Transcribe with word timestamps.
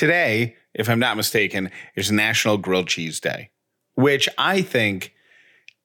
today, 0.00 0.56
if 0.72 0.88
I'm 0.88 0.98
not 0.98 1.18
mistaken, 1.18 1.70
is 1.94 2.10
National 2.10 2.56
Grilled 2.56 2.88
Cheese 2.88 3.20
Day, 3.20 3.50
which 3.96 4.30
I 4.38 4.62
think 4.62 5.12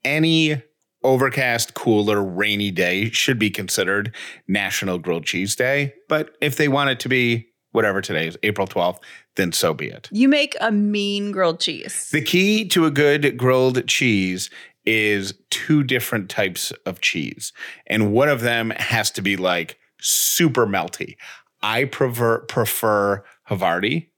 any 0.06 0.64
overcast, 1.04 1.74
cooler, 1.74 2.24
rainy 2.24 2.72
day 2.72 3.10
should 3.10 3.38
be 3.38 3.50
considered 3.50 4.16
National 4.48 5.00
Grilled 5.00 5.26
Cheese 5.26 5.54
Day. 5.54 5.94
But 6.08 6.38
if 6.40 6.56
they 6.56 6.70
want 6.70 6.92
it 6.92 7.02
to 7.02 7.10
be 7.10 7.50
whatever 7.74 8.00
today 8.00 8.28
is, 8.28 8.38
April 8.42 8.66
12th, 8.66 9.00
then 9.36 9.52
so 9.52 9.74
be 9.74 9.90
it. 9.90 10.08
You 10.14 10.30
make 10.30 10.56
a 10.62 10.72
mean 10.72 11.34
grilled 11.34 11.60
cheese. 11.60 12.10
The 12.10 12.22
key 12.22 12.66
to 12.70 12.86
a 12.86 12.92
good 12.92 13.36
grilled 13.36 13.86
cheese 13.86 14.50
is 14.86 15.34
two 15.50 15.84
different 15.84 16.30
types 16.30 16.72
of 16.86 17.02
cheese, 17.02 17.52
and 17.86 18.14
one 18.14 18.30
of 18.30 18.40
them 18.40 18.70
has 18.78 19.12
to 19.12 19.22
be 19.22 19.36
like 19.36 19.78
super 20.00 20.66
melty. 20.66 21.18
I 21.62 21.86
prefer 21.86 22.40
prefer 22.40 23.24
Havarti. 23.50 24.10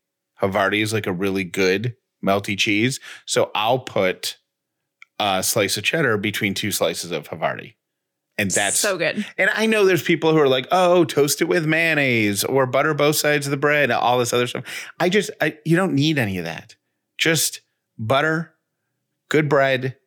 Havarti 0.41 0.81
is 0.81 0.93
like 0.93 1.07
a 1.07 1.11
really 1.11 1.43
good 1.43 1.95
melty 2.23 2.57
cheese, 2.57 2.99
so 3.25 3.51
I'll 3.55 3.79
put 3.79 4.37
a 5.19 5.41
slice 5.43 5.77
of 5.77 5.83
cheddar 5.83 6.17
between 6.17 6.53
two 6.53 6.71
slices 6.71 7.11
of 7.11 7.29
Havarti. 7.29 7.75
And 8.39 8.51
that's 8.51 8.77
so 8.77 8.99
good. 8.99 9.25
And 9.39 9.49
I 9.55 9.65
know 9.65 9.83
there's 9.83 10.03
people 10.03 10.31
who 10.31 10.37
are 10.37 10.47
like, 10.47 10.67
"Oh, 10.71 11.05
toast 11.05 11.41
it 11.41 11.45
with 11.45 11.65
mayonnaise 11.65 12.43
or 12.43 12.67
butter 12.67 12.93
both 12.93 13.15
sides 13.15 13.47
of 13.47 13.51
the 13.51 13.57
bread, 13.57 13.89
all 13.89 14.19
this 14.19 14.31
other 14.33 14.45
stuff." 14.45 14.63
I 14.99 15.09
just, 15.09 15.31
I, 15.41 15.57
you 15.65 15.75
don't 15.75 15.95
need 15.95 16.19
any 16.19 16.37
of 16.37 16.45
that. 16.45 16.75
Just 17.17 17.61
butter, 17.97 18.53
good 19.29 19.49
bread, 19.49 19.97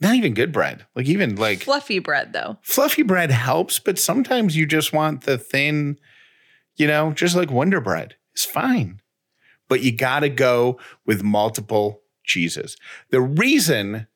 not 0.00 0.14
even 0.14 0.34
good 0.34 0.52
bread. 0.52 0.86
Like 0.94 1.06
even 1.06 1.36
like 1.36 1.62
Fluffy 1.62 1.98
bread 1.98 2.32
though. 2.32 2.58
fluffy 2.62 3.02
bread 3.02 3.30
helps, 3.30 3.78
but 3.78 3.98
sometimes 3.98 4.56
you 4.56 4.66
just 4.66 4.92
want 4.92 5.22
the 5.22 5.38
thin, 5.38 5.98
you 6.76 6.86
know, 6.86 7.12
just 7.12 7.36
like 7.36 7.50
Wonder 7.50 7.80
Bread. 7.80 8.16
It's 8.34 8.44
fine. 8.44 9.00
But 9.68 9.82
you 9.82 9.92
got 9.96 10.20
to 10.20 10.28
go 10.28 10.78
with 11.06 11.22
multiple 11.22 12.02
cheeses. 12.24 12.76
The 13.10 13.20
reason 13.20 14.06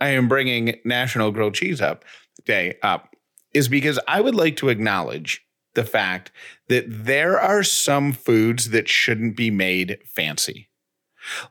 I 0.00 0.08
am 0.10 0.28
bringing 0.28 0.80
National 0.84 1.30
Grilled 1.30 1.54
Cheese 1.54 1.80
up 1.80 2.04
Day 2.44 2.76
up 2.82 3.14
is 3.52 3.68
because 3.68 3.98
I 4.08 4.20
would 4.20 4.34
like 4.34 4.56
to 4.56 4.68
acknowledge 4.68 5.44
the 5.74 5.84
fact 5.84 6.30
that 6.68 6.84
there 6.88 7.40
are 7.40 7.62
some 7.62 8.12
foods 8.12 8.70
that 8.70 8.88
shouldn't 8.88 9.36
be 9.36 9.50
made 9.50 9.98
fancy. 10.04 10.68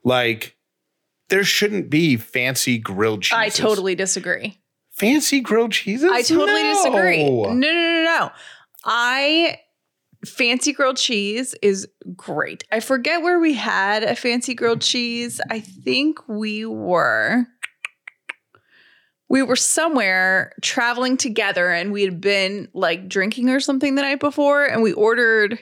Like 0.04 0.56
there 1.30 1.44
shouldn't 1.44 1.90
be 1.90 2.18
fancy 2.18 2.78
grilled 2.78 3.24
cheese. 3.24 3.34
I 3.38 3.50
totally 3.50 3.96
disagree. 3.96 4.60
fancy 4.92 5.40
grilled 5.42 5.72
cheeses. 5.72 6.10
I 6.12 6.22
totally 6.22 6.62
No. 6.64 6.74
disagree. 6.76 7.24
No, 7.24 7.54
no, 7.54 7.72
no, 7.72 8.04
no. 8.04 8.32
I 8.86 9.60
fancy 10.26 10.74
grilled 10.74 10.98
cheese 10.98 11.56
is 11.62 11.88
great. 12.16 12.64
I 12.72 12.80
forget 12.80 13.22
where 13.22 13.40
we 13.40 13.54
had 13.54 14.04
a 14.04 14.16
fancy 14.16 14.54
grilled 14.54 14.82
cheese. 14.82 15.42
I 15.50 15.60
think 15.60 16.28
we 16.28 16.66
were 16.66 17.46
we 19.30 19.42
were 19.42 19.56
somewhere 19.56 20.54
traveling 20.62 21.18
together 21.18 21.72
and 21.72 21.92
we 21.92 22.04
had 22.04 22.22
been 22.22 22.68
like 22.74 23.08
drinking 23.08 23.50
or 23.50 23.60
something 23.60 23.96
the 23.96 24.04
night 24.04 24.20
before 24.20 24.64
and 24.66 24.84
we 24.84 24.94
ordered 24.94 25.60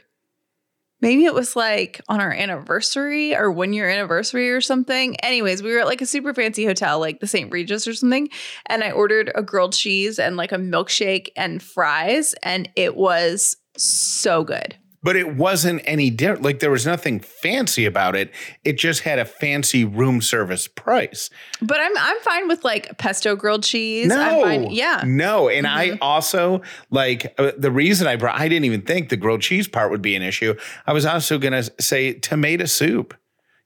maybe 1.02 1.26
it 1.26 1.34
was 1.34 1.56
like 1.56 2.02
on 2.08 2.20
our 2.20 2.32
anniversary 2.32 3.36
or 3.36 3.52
one 3.52 3.74
year 3.74 3.90
anniversary 3.90 4.52
or 4.52 4.62
something. 4.62 5.16
Anyways, 5.22 5.64
we 5.64 5.72
were 5.74 5.80
at 5.80 5.88
like 5.88 6.02
a 6.02 6.06
super 6.06 6.34
fancy 6.34 6.66
hotel, 6.66 7.00
like 7.00 7.20
the 7.20 7.28
St. 7.28 7.52
Regis 7.52 7.88
or 7.88 7.94
something. 7.94 8.30
And 8.68 8.84
I 8.84 8.92
ordered 8.92 9.32
a 9.36 9.42
grilled 9.42 9.74
cheese 9.74 10.20
and 10.20 10.38
like 10.38 10.52
a 10.52 10.58
milkshake 10.58 11.30
and 11.36 11.62
fries. 11.62 12.36
And 12.44 12.70
it 12.76 12.96
was 12.96 13.58
so 13.78 14.44
good. 14.44 14.76
But 15.04 15.16
it 15.16 15.36
wasn't 15.36 15.82
any 15.86 16.12
different. 16.12 16.44
Like 16.44 16.60
there 16.60 16.70
was 16.70 16.86
nothing 16.86 17.22
fancy 17.22 17.86
about 17.86 18.16
it. 18.16 18.32
It 18.64 18.74
just 18.78 19.02
had 19.02 19.18
a 19.18 19.26
fancy 19.26 19.84
room 19.84 20.22
service 20.22 20.68
price. 20.68 21.32
But 21.60 21.80
I'm 21.82 21.98
I'm 21.98 22.20
fine 22.20 22.48
with 22.48 22.64
like 22.64 23.00
pesto 23.00 23.36
grilled 23.36 23.64
cheese. 23.64 24.12
I'm 24.12 24.18
No, 24.38 24.42
fine. 24.44 24.70
Yeah. 24.70 25.02
no. 25.04 25.50
And 25.50 25.66
I 25.66 25.90
Mhm. 25.92 25.98
also 26.02 26.62
like 26.92 27.34
uh, 27.40 27.52
the 27.58 27.72
reason 27.72 28.06
I 28.06 28.16
brought. 28.16 28.40
I 28.40 28.48
didn't 28.48 28.66
even 28.66 28.84
think 28.84 29.10
the 29.10 29.18
grilled 29.18 29.42
cheese 29.42 29.68
part 29.68 29.90
would 29.90 30.04
be 30.04 30.16
an 30.16 30.22
issue. 30.22 30.54
I 30.86 30.94
was 30.94 31.06
also 31.08 31.40
gonna 31.40 31.64
say 31.80 32.14
tomato 32.14 32.66
soup. 32.66 33.16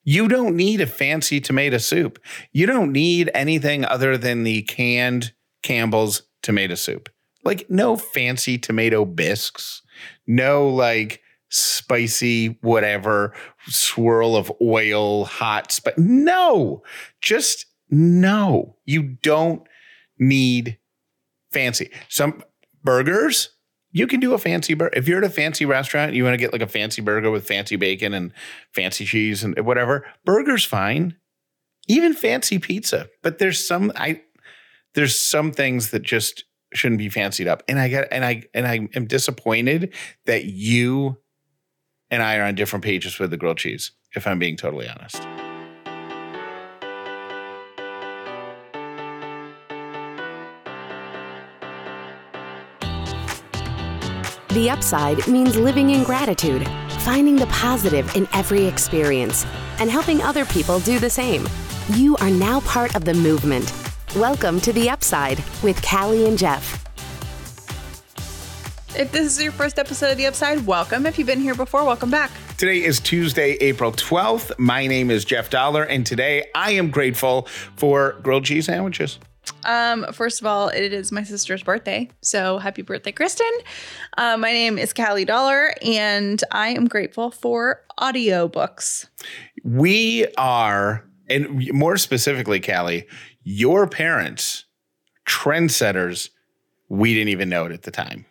You 0.05 0.29
don't 0.29 0.55
need 0.55 0.79
a 0.79 0.87
fancy 0.87 1.41
tomato 1.41 1.79
soup. 1.79 2.17
You 2.53 2.65
don't 2.65 2.93
need 2.93 3.29
anything 3.33 3.83
other 3.83 4.17
than 4.17 4.43
the 4.43 4.61
canned 4.61 5.33
Campbell's 5.63 6.21
tomato 6.43 6.75
soup. 6.75 7.09
Like 7.45 7.69
no 7.69 7.95
fancy 7.95 8.57
tomato 8.57 9.05
bisques. 9.05 9.83
No 10.27 10.67
like 10.67 11.21
spicy 11.49 12.57
whatever 12.61 13.33
swirl 13.67 14.35
of 14.35 14.51
oil, 14.61 15.25
hot 15.25 15.71
spice. 15.71 15.93
No, 15.97 16.83
just 17.21 17.67
no. 17.89 18.75
You 18.85 19.03
don't 19.03 19.61
need 20.19 20.79
fancy. 21.51 21.91
Some 22.09 22.43
burgers, 22.83 23.49
you 23.91 24.07
can 24.07 24.19
do 24.19 24.33
a 24.33 24.37
fancy 24.37 24.73
burger. 24.73 24.97
If 24.97 25.07
you're 25.07 25.19
at 25.19 25.23
a 25.23 25.29
fancy 25.29 25.65
restaurant, 25.65 26.13
you 26.13 26.23
want 26.23 26.33
to 26.33 26.37
get 26.37 26.51
like 26.51 26.61
a 26.61 26.67
fancy 26.67 27.01
burger 27.01 27.31
with 27.31 27.47
fancy 27.47 27.75
bacon 27.75 28.13
and 28.13 28.33
fancy 28.73 29.05
cheese 29.05 29.43
and 29.43 29.57
whatever, 29.65 30.05
burger's 30.25 30.65
fine. 30.65 31.15
Even 31.87 32.13
fancy 32.13 32.59
pizza. 32.59 33.07
But 33.21 33.37
there's 33.37 33.65
some 33.65 33.91
I 33.95 34.21
there's 34.95 35.17
some 35.17 35.51
things 35.51 35.91
that 35.91 36.01
just 36.01 36.43
shouldn't 36.73 36.99
be 36.99 37.09
fancied 37.09 37.47
up. 37.47 37.63
And 37.67 37.79
I 37.79 37.89
got 37.89 38.07
and 38.11 38.25
I 38.25 38.43
and 38.53 38.67
I 38.67 38.87
am 38.95 39.05
disappointed 39.05 39.93
that 40.25 40.45
you 40.45 41.17
and 42.11 42.21
I 42.21 42.37
are 42.37 42.43
on 42.43 42.55
different 42.55 42.83
pages 42.83 43.19
with 43.19 43.31
the 43.31 43.37
grilled 43.37 43.57
cheese, 43.57 43.91
if 44.15 44.27
I'm 44.27 44.39
being 44.39 44.57
totally 44.57 44.87
honest. 44.87 45.21
The 54.55 54.69
upside 54.69 55.27
means 55.27 55.57
living 55.57 55.89
in 55.89 56.03
gratitude, 56.03 56.65
finding 56.99 57.35
the 57.35 57.47
positive 57.47 58.15
in 58.15 58.25
every 58.31 58.65
experience, 58.65 59.45
and 59.79 59.91
helping 59.91 60.21
other 60.21 60.45
people 60.45 60.79
do 60.79 60.97
the 60.97 61.09
same. 61.09 61.45
You 61.89 62.15
are 62.17 62.29
now 62.29 62.61
part 62.61 62.95
of 62.95 63.03
the 63.03 63.13
movement. 63.13 63.69
Welcome 64.15 64.61
to 64.61 64.71
The 64.71 64.89
Upside 64.89 65.43
with 65.61 65.85
Callie 65.85 66.25
and 66.25 66.37
Jeff. 66.37 66.85
If 68.97 69.11
this 69.11 69.25
is 69.25 69.43
your 69.43 69.51
first 69.51 69.77
episode 69.77 70.11
of 70.11 70.17
The 70.17 70.25
Upside, 70.27 70.65
welcome. 70.65 71.05
If 71.05 71.19
you've 71.19 71.27
been 71.27 71.41
here 71.41 71.53
before, 71.53 71.83
welcome 71.83 72.09
back. 72.09 72.31
Today 72.57 72.81
is 72.81 73.01
Tuesday, 73.01 73.57
April 73.59 73.91
12th. 73.91 74.57
My 74.57 74.87
name 74.87 75.11
is 75.11 75.25
Jeff 75.25 75.49
Dollar, 75.49 75.83
and 75.83 76.05
today 76.05 76.45
I 76.55 76.71
am 76.71 76.91
grateful 76.91 77.49
for 77.75 78.13
grilled 78.23 78.45
cheese 78.45 78.67
sandwiches. 78.67 79.19
Um, 79.65 80.05
first 80.13 80.39
of 80.39 80.47
all, 80.47 80.69
it 80.69 80.93
is 80.93 81.11
my 81.11 81.23
sister's 81.23 81.61
birthday. 81.61 82.09
So 82.21 82.57
happy 82.57 82.83
birthday, 82.83 83.11
Kristen. 83.11 83.51
Uh, 84.17 84.37
my 84.37 84.53
name 84.53 84.77
is 84.77 84.93
Callie 84.93 85.25
Dollar, 85.25 85.73
and 85.81 86.41
I 86.51 86.69
am 86.69 86.87
grateful 86.87 87.31
for 87.31 87.81
audiobooks. 87.99 89.07
We 89.65 90.27
are, 90.37 91.03
and 91.29 91.69
more 91.73 91.97
specifically, 91.97 92.61
Callie, 92.61 93.07
your 93.45 93.87
parents, 93.87 94.65
trendsetters, 95.25 96.29
we 96.89 97.13
didn't 97.13 97.29
even 97.29 97.47
know 97.47 97.65
it 97.65 97.71
at 97.71 97.83
the 97.83 97.91
time. 97.91 98.25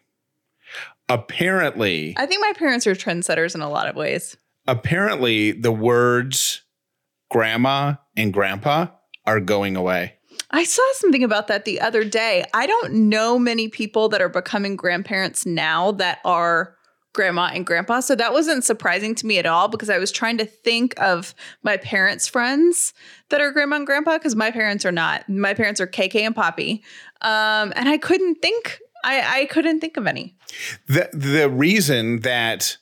Apparently, 1.09 2.15
I 2.19 2.27
think 2.27 2.41
my 2.41 2.53
parents 2.57 2.87
are 2.87 2.95
trendsetters 2.95 3.55
in 3.55 3.61
a 3.63 3.71
lot 3.71 3.89
of 3.89 3.97
ways. 3.97 4.37
apparently 4.67 5.53
the 5.53 5.73
words 5.73 6.63
grandma 7.31 7.95
and 8.17 8.33
grandpa 8.33 8.87
are 9.27 9.41
going 9.41 9.77
away. 9.77 10.15
I 10.51 10.65
saw 10.65 10.83
something 10.95 11.23
about 11.23 11.49
that 11.49 11.65
the 11.65 11.81
other 11.81 12.05
day. 12.05 12.45
I 12.55 12.67
don't 12.67 13.09
know 13.09 13.39
many 13.39 13.69
people 13.69 14.09
that 14.11 14.23
are 14.23 14.29
becoming 14.29 14.77
grandparents 14.77 15.45
now 15.47 15.93
that 15.93 16.19
are 16.25 16.77
grandma 17.15 17.51
and 17.55 17.65
grandpa. 17.65 18.01
So 18.01 18.15
that 18.15 18.35
wasn't 18.35 18.65
surprising 18.65 19.15
to 19.15 19.27
me 19.27 19.39
at 19.39 19.47
all 19.47 19.69
because 19.69 19.89
I 19.89 19.99
was 19.99 20.13
trying 20.13 20.37
to 20.39 20.45
think 20.45 20.95
of 21.01 21.35
my 21.63 21.79
parents' 21.79 22.29
friends 22.29 22.93
that 23.31 23.41
are 23.41 23.51
grandma 23.51 23.77
and 23.77 23.87
grandpa 23.87 24.19
because 24.19 24.37
my 24.37 24.51
parents 24.51 24.85
are 24.85 24.93
not. 24.93 25.27
My 25.29 25.55
parents 25.55 25.81
are 25.81 25.87
KK 25.87 26.17
and 26.27 26.37
Poppy. 26.37 26.85
Um, 27.23 27.73
and 27.77 27.89
I 27.89 27.97
couldn't 27.97 28.37
think 28.43 28.81
I, 29.05 29.41
I 29.43 29.45
couldn't 29.47 29.81
think 29.81 29.97
of 29.97 30.07
any. 30.07 30.35
The 30.87 31.09
the 31.13 31.49
reason 31.49 32.21
that 32.21 32.77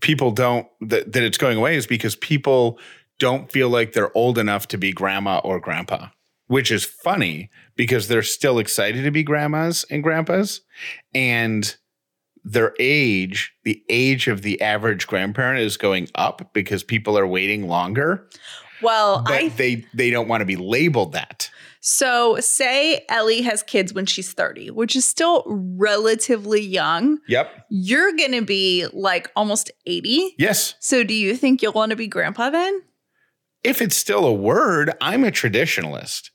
people 0.00 0.30
don't 0.30 0.66
that, 0.80 1.12
that 1.12 1.22
it's 1.22 1.38
going 1.38 1.56
away 1.56 1.76
is 1.76 1.86
because 1.86 2.14
people 2.16 2.78
don't 3.18 3.50
feel 3.50 3.68
like 3.68 3.92
they're 3.92 4.16
old 4.16 4.38
enough 4.38 4.68
to 4.68 4.78
be 4.78 4.92
grandma 4.92 5.40
or 5.44 5.60
grandpa, 5.60 6.08
which 6.46 6.70
is 6.70 6.84
funny 6.84 7.50
because 7.76 8.08
they're 8.08 8.22
still 8.22 8.58
excited 8.58 9.04
to 9.04 9.10
be 9.10 9.22
grandmas 9.22 9.84
and 9.90 10.02
grandpas 10.02 10.62
and 11.14 11.76
their 12.44 12.74
age, 12.78 13.52
the 13.64 13.82
age 13.88 14.28
of 14.28 14.42
the 14.42 14.60
average 14.60 15.06
grandparent 15.06 15.60
is 15.60 15.76
going 15.76 16.08
up 16.14 16.50
because 16.52 16.82
people 16.82 17.18
are 17.18 17.26
waiting 17.26 17.68
longer, 17.68 18.28
Well, 18.82 19.22
but 19.22 19.32
I 19.32 19.48
they 19.48 19.84
they 19.94 20.10
don't 20.10 20.28
want 20.28 20.40
to 20.40 20.46
be 20.46 20.56
labeled 20.56 21.12
that. 21.12 21.50
So, 21.82 22.38
say 22.40 23.06
Ellie 23.08 23.40
has 23.40 23.62
kids 23.62 23.94
when 23.94 24.04
she's 24.04 24.34
30, 24.34 24.70
which 24.70 24.94
is 24.94 25.06
still 25.06 25.44
relatively 25.46 26.60
young. 26.60 27.18
Yep. 27.26 27.66
You're 27.70 28.12
going 28.12 28.32
to 28.32 28.42
be 28.42 28.86
like 28.92 29.30
almost 29.34 29.70
80. 29.86 30.34
Yes. 30.36 30.74
So, 30.78 31.04
do 31.04 31.14
you 31.14 31.36
think 31.36 31.62
you'll 31.62 31.72
want 31.72 31.90
to 31.90 31.96
be 31.96 32.06
grandpa 32.06 32.50
then? 32.50 32.82
If 33.64 33.80
it's 33.80 33.96
still 33.96 34.26
a 34.26 34.32
word, 34.32 34.92
I'm 35.00 35.24
a 35.24 35.30
traditionalist. 35.30 36.30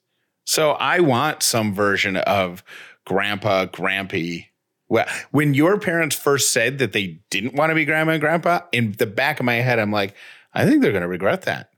So 0.45 0.71
I 0.73 0.99
want 0.99 1.43
some 1.43 1.73
version 1.73 2.17
of 2.17 2.63
grandpa, 3.05 3.65
grampy. 3.65 4.47
Well, 4.87 5.05
when 5.31 5.53
your 5.53 5.79
parents 5.79 6.15
first 6.15 6.51
said 6.51 6.77
that 6.77 6.93
they 6.93 7.19
didn't 7.31 7.55
want 7.55 7.71
to 7.71 7.75
be 7.75 7.85
grandma 7.85 8.13
and 8.13 8.21
grandpa, 8.21 8.61
in 8.71 8.91
the 8.93 9.07
back 9.07 9.39
of 9.39 9.45
my 9.45 9.55
head, 9.55 9.79
I'm 9.79 9.91
like, 9.91 10.15
I 10.53 10.65
think 10.65 10.81
they're 10.81 10.91
going 10.91 11.01
to 11.01 11.07
regret 11.07 11.43
that. 11.43 11.69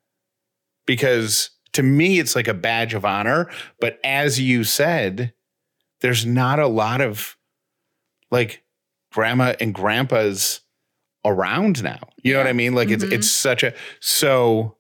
Because 0.86 1.50
to 1.74 1.84
me, 1.84 2.20
it's 2.20 2.36
like 2.36 2.48
a 2.48 2.54
badge 2.54 2.94
of 2.94 3.06
honor. 3.06 3.50
But 3.80 4.00
as 4.04 4.40
you 4.40 4.64
said, 4.64 5.34
there's 6.02 6.26
not 6.26 6.60
a 6.60 6.68
lot 6.68 7.02
of 7.02 7.36
like 8.32 8.64
grandma 9.12 9.54
and 9.60 9.74
grandpas 9.74 10.62
around 11.26 11.84
now. 11.84 12.00
You 12.24 12.34
know 12.34 12.40
what 12.40 12.48
I 12.48 12.54
mean? 12.54 12.74
Like 12.76 12.90
it's 12.90 13.04
Mhm. 13.04 13.12
it's 13.14 13.30
such 13.32 13.64
a 13.64 13.74
so 14.00 14.78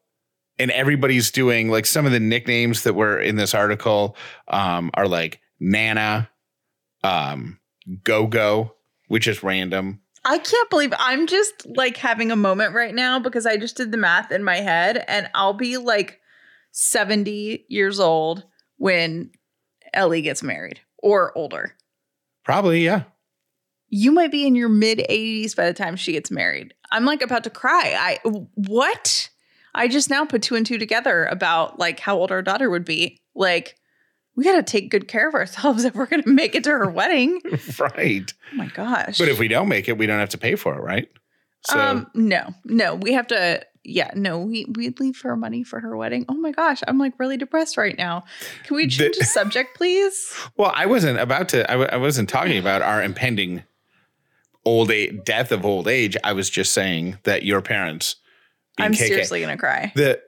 and 0.60 0.72
everybody's 0.72 1.30
doing 1.32 1.70
like 1.70 1.86
some 1.86 2.06
of 2.06 2.12
the 2.12 2.20
nicknames 2.20 2.84
that 2.84 2.94
were 2.94 3.20
in 3.20 3.36
this 3.36 3.54
article 3.54 4.16
um 4.48 4.92
are 4.94 5.08
like 5.08 5.40
Nana, 5.60 6.30
um, 7.04 7.60
Go 8.04 8.28
Go, 8.28 8.74
which 9.08 9.28
is 9.28 9.44
random. 9.44 10.02
I 10.26 10.40
can't 10.40 10.70
believe 10.70 10.94
I'm 11.00 11.26
just 11.26 11.66
like 11.66 11.96
having 11.98 12.32
a 12.32 12.36
moment 12.36 12.74
right 12.74 12.94
now 12.94 13.18
because 13.20 13.46
I 13.46 13.56
just 13.56 13.78
did 13.78 13.92
the 13.92 13.98
math 13.98 14.32
in 14.32 14.44
my 14.44 14.58
head 14.58 15.06
and 15.08 15.30
I'll 15.34 15.54
be 15.54 15.78
like 15.78 16.20
70 16.72 17.66
years 17.70 18.00
old 18.00 18.44
when 18.78 19.32
Ellie 19.94 20.22
gets 20.22 20.44
married 20.44 20.82
or 20.98 21.36
older. 21.38 21.76
Probably, 22.44 22.84
yeah. 22.84 23.04
You 23.90 24.12
might 24.12 24.32
be 24.32 24.46
in 24.46 24.56
your 24.56 24.70
mid 24.70 25.00
80s 25.10 25.56
by 25.56 25.66
the 25.66 25.74
time 25.74 25.96
she 25.96 26.12
gets 26.12 26.30
married. 26.30 26.74
I'm 26.92 27.06
like 27.06 27.22
about 27.22 27.46
to 27.46 27.50
cry. 27.50 27.96
I 27.98 28.20
what? 28.56 29.30
I 29.74 29.88
just 29.88 30.10
now 30.10 30.26
put 30.26 30.42
two 30.42 30.56
and 30.56 30.66
two 30.66 30.78
together 30.78 31.26
about 31.26 31.80
like 31.80 32.00
how 32.00 32.18
old 32.18 32.32
our 32.32 32.42
daughter 32.42 32.70
would 32.70 32.86
be. 32.86 33.22
Like 33.34 33.76
we 34.38 34.44
got 34.44 34.56
to 34.56 34.64
take 34.64 34.90
good 34.90 35.10
care 35.10 35.28
of 35.28 35.34
ourselves 35.34 35.84
if 35.84 35.96
we're 35.96 36.06
going 36.06 36.24
to 36.24 36.30
make 36.30 36.56
it 36.56 36.64
to 36.64 36.70
her 36.70 36.90
wedding. 36.90 37.42
right. 37.80 38.34
Oh 38.54 38.56
my 38.56 38.68
gosh. 38.68 39.18
But 39.18 39.28
if 39.28 39.40
we 39.40 39.50
don't 39.50 39.68
make 39.68 39.90
it, 39.90 39.98
we 39.98 40.06
don't 40.06 40.20
have 40.20 40.30
to 40.30 40.38
pay 40.38 40.56
for 40.56 40.78
it, 40.78 40.82
right? 40.82 41.10
So 41.66 41.80
um, 41.80 42.08
no, 42.14 42.54
no, 42.64 42.96
we 42.96 43.12
have 43.14 43.28
to. 43.28 43.66
Yeah, 43.84 44.12
no, 44.16 44.40
we 44.40 44.66
we 44.76 44.90
leave 45.00 45.20
her 45.22 45.36
money 45.36 45.64
for 45.64 45.80
her 45.80 45.96
wedding. 45.96 46.26
Oh 46.30 46.34
my 46.34 46.52
gosh, 46.52 46.82
I'm 46.88 46.98
like 46.98 47.14
really 47.20 47.38
depressed 47.38 47.78
right 47.78 47.98
now. 47.98 48.26
Can 48.64 48.76
we 48.76 48.88
change 48.88 49.18
the, 49.18 49.26
subject, 49.26 49.76
please? 49.76 50.34
well, 50.58 50.72
I 50.76 50.86
wasn't 50.86 51.20
about 51.20 51.50
to 51.50 51.70
I 51.70 51.74
w- 51.74 51.90
I 51.92 51.98
wasn't 51.98 52.30
talking 52.30 52.58
about 52.58 52.82
our 52.82 53.02
impending 53.02 53.64
old 54.66 54.92
age 54.92 55.24
death 55.24 55.52
of 55.52 55.66
old 55.66 55.88
age. 55.88 56.16
I 56.24 56.34
was 56.34 56.50
just 56.50 56.74
saying 56.74 57.18
that 57.24 57.44
your 57.44 57.62
parents 57.62 58.18
I'm 58.78 58.92
KK 58.92 58.98
seriously 58.98 59.42
gonna 59.42 59.58
cry 59.58 59.94
the 59.96 60.22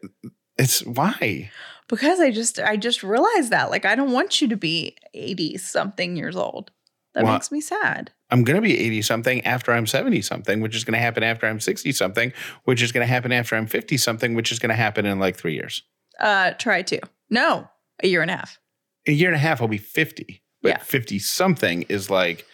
it's 0.58 0.86
why? 0.86 1.52
Because 1.90 2.20
I 2.20 2.32
just 2.32 2.60
I 2.60 2.78
just 2.78 3.04
realized 3.04 3.50
that 3.50 3.70
like 3.70 3.86
I 3.86 3.96
don't 3.96 4.12
want 4.12 4.42
you 4.42 4.48
to 4.48 4.56
be 4.56 4.96
80 5.14 5.58
something 5.58 6.16
years 6.16 6.36
old. 6.36 6.72
That 7.16 7.24
Well, 7.24 7.34
makes 7.34 7.52
me 7.52 7.60
sad. 7.60 8.12
I'm 8.30 8.44
going 8.44 8.56
to 8.56 8.62
be 8.62 8.78
80 8.78 9.02
something 9.02 9.44
after 9.44 9.74
I'm 9.74 9.88
70 9.88 10.22
something, 10.22 10.62
which 10.62 10.76
is 10.76 10.84
going 10.84 10.94
to 10.94 11.00
happen 11.00 11.24
after 11.24 11.48
I'm 11.48 11.60
60 11.60 11.92
something, 11.92 12.32
which 12.66 12.84
is 12.84 12.92
going 12.92 13.06
to 13.06 13.12
happen 13.12 13.32
after 13.32 13.56
I'm 13.56 13.66
50 13.66 13.98
something, 13.98 14.36
which 14.36 14.52
is 14.52 14.60
going 14.60 14.70
to 14.70 14.76
happen 14.76 15.08
in 15.08 15.18
like 15.20 15.36
three 15.36 15.56
years. 15.56 15.82
Uh, 16.20 16.52
try 16.52 16.84
to 16.84 17.00
no, 17.30 17.68
a 18.04 18.08
year 18.08 18.22
and 18.22 18.30
a 18.30 18.38
half. 18.38 18.60
A 19.08 19.12
year 19.12 19.30
and 19.30 19.36
a 19.36 19.40
half, 19.40 19.62
I'll 19.62 19.68
be 19.68 19.78
50. 19.80 20.42
But 20.62 20.70
Yeah. 20.70 20.78
50 20.78 21.18
something 21.20 21.84
is 21.90 22.10
like, 22.10 22.46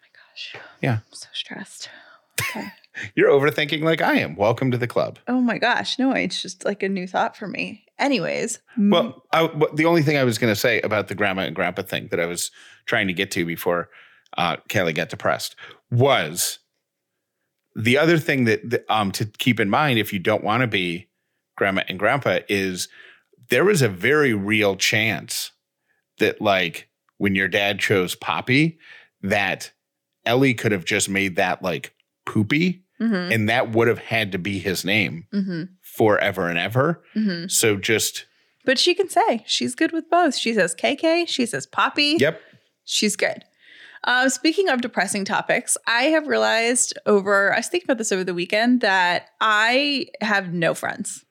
My 0.00 0.06
Gosh, 0.14 0.62
Yeah. 0.80 0.92
I'm 0.92 1.12
so 1.12 1.28
stressed. 1.32 1.88
Okay. 2.40 2.68
You're 3.14 3.30
overthinking 3.30 3.82
like 3.82 4.00
I 4.00 4.18
am. 4.18 4.36
Welcome 4.36 4.70
to 4.70 4.78
the 4.78 4.86
club. 4.86 5.18
oh 5.28 5.40
my 5.40 5.58
gosh, 5.58 5.98
no, 5.98 6.12
it's 6.12 6.40
just 6.40 6.64
like 6.64 6.82
a 6.82 6.88
new 6.88 7.06
thought 7.06 7.36
for 7.36 7.46
me. 7.46 7.84
Anyways, 7.98 8.58
Well, 8.76 9.22
I, 9.32 9.46
but 9.46 9.76
the 9.76 9.84
only 9.84 10.02
thing 10.02 10.16
I 10.16 10.24
was 10.24 10.38
going 10.38 10.52
to 10.52 10.58
say 10.58 10.80
about 10.80 11.08
the 11.08 11.14
grandma 11.14 11.42
and 11.42 11.54
grandpa 11.54 11.82
thing 11.82 12.08
that 12.10 12.18
I 12.18 12.26
was 12.26 12.50
trying 12.86 13.06
to 13.06 13.12
get 13.12 13.30
to 13.32 13.44
before 13.44 13.88
uh, 14.36 14.56
Callie 14.70 14.92
got 14.92 15.10
depressed 15.10 15.54
was 15.90 16.58
the 17.76 17.98
other 17.98 18.18
thing 18.18 18.44
that, 18.44 18.68
that 18.70 18.84
um, 18.88 19.12
to 19.12 19.26
keep 19.26 19.60
in 19.60 19.70
mind 19.70 19.98
if 19.98 20.12
you 20.12 20.18
don't 20.18 20.44
want 20.44 20.62
to 20.62 20.66
be 20.66 21.08
grandma 21.56 21.82
and 21.88 21.98
grandpa 21.98 22.38
is 22.48 22.88
there 23.50 23.64
was 23.64 23.82
a 23.82 23.88
very 23.88 24.32
real 24.32 24.76
chance 24.76 25.52
that 26.18 26.40
like 26.40 26.88
when 27.18 27.34
your 27.34 27.48
dad 27.48 27.78
chose 27.78 28.14
Poppy 28.14 28.78
that 29.22 29.72
Ellie 30.24 30.54
could 30.54 30.72
have 30.72 30.84
just 30.84 31.08
made 31.08 31.36
that 31.36 31.62
like 31.62 31.94
poopy 32.26 32.83
mhm, 33.00 33.34
and 33.34 33.48
that 33.48 33.70
would 33.72 33.88
have 33.88 33.98
had 33.98 34.32
to 34.32 34.38
be 34.38 34.58
his 34.58 34.84
name 34.84 35.26
mhm, 35.32 35.68
forever 35.82 36.48
and 36.48 36.58
ever. 36.58 37.02
mhm. 37.14 37.50
So 37.50 37.76
just 37.76 38.26
But 38.64 38.78
she 38.78 38.94
can 38.94 39.08
say 39.08 39.44
she's 39.46 39.74
good 39.74 39.92
with 39.92 40.08
both. 40.10 40.34
She 40.36 40.54
says 40.54 40.74
KK, 40.74 41.26
she 41.28 41.46
says 41.46 41.66
Poppy. 41.66 42.16
yep. 42.18 42.40
She's 42.84 43.16
good. 43.16 43.44
Um, 44.06 44.28
speaking 44.28 44.68
of 44.68 44.82
depressing 44.82 45.24
topics, 45.24 45.78
I 45.86 46.04
have 46.04 46.26
realized 46.26 46.92
over, 47.06 47.52
I 47.54 47.56
was 47.58 47.68
thinking 47.68 47.86
about 47.86 47.96
this 47.98 48.12
over 48.12 48.22
the 48.24 48.34
weekend 48.34 48.82
that 48.82 49.28
I 49.40 50.06
have 50.20 50.52
no 50.52 50.74
friends. 50.74 51.24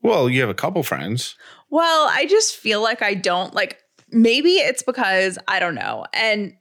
Well, 0.00 0.28
you 0.30 0.40
have 0.40 0.48
a 0.50 0.54
couple 0.54 0.82
friends. 0.82 1.36
Well, 1.70 2.08
I 2.10 2.26
just 2.26 2.56
feel 2.56 2.82
like 2.82 3.02
I 3.02 3.14
don't 3.14 3.54
like, 3.54 3.78
maybe 4.10 4.52
it's 4.54 4.82
because 4.82 5.38
I 5.46 5.60
don't 5.60 5.74
know. 5.74 6.06
And 6.12 6.54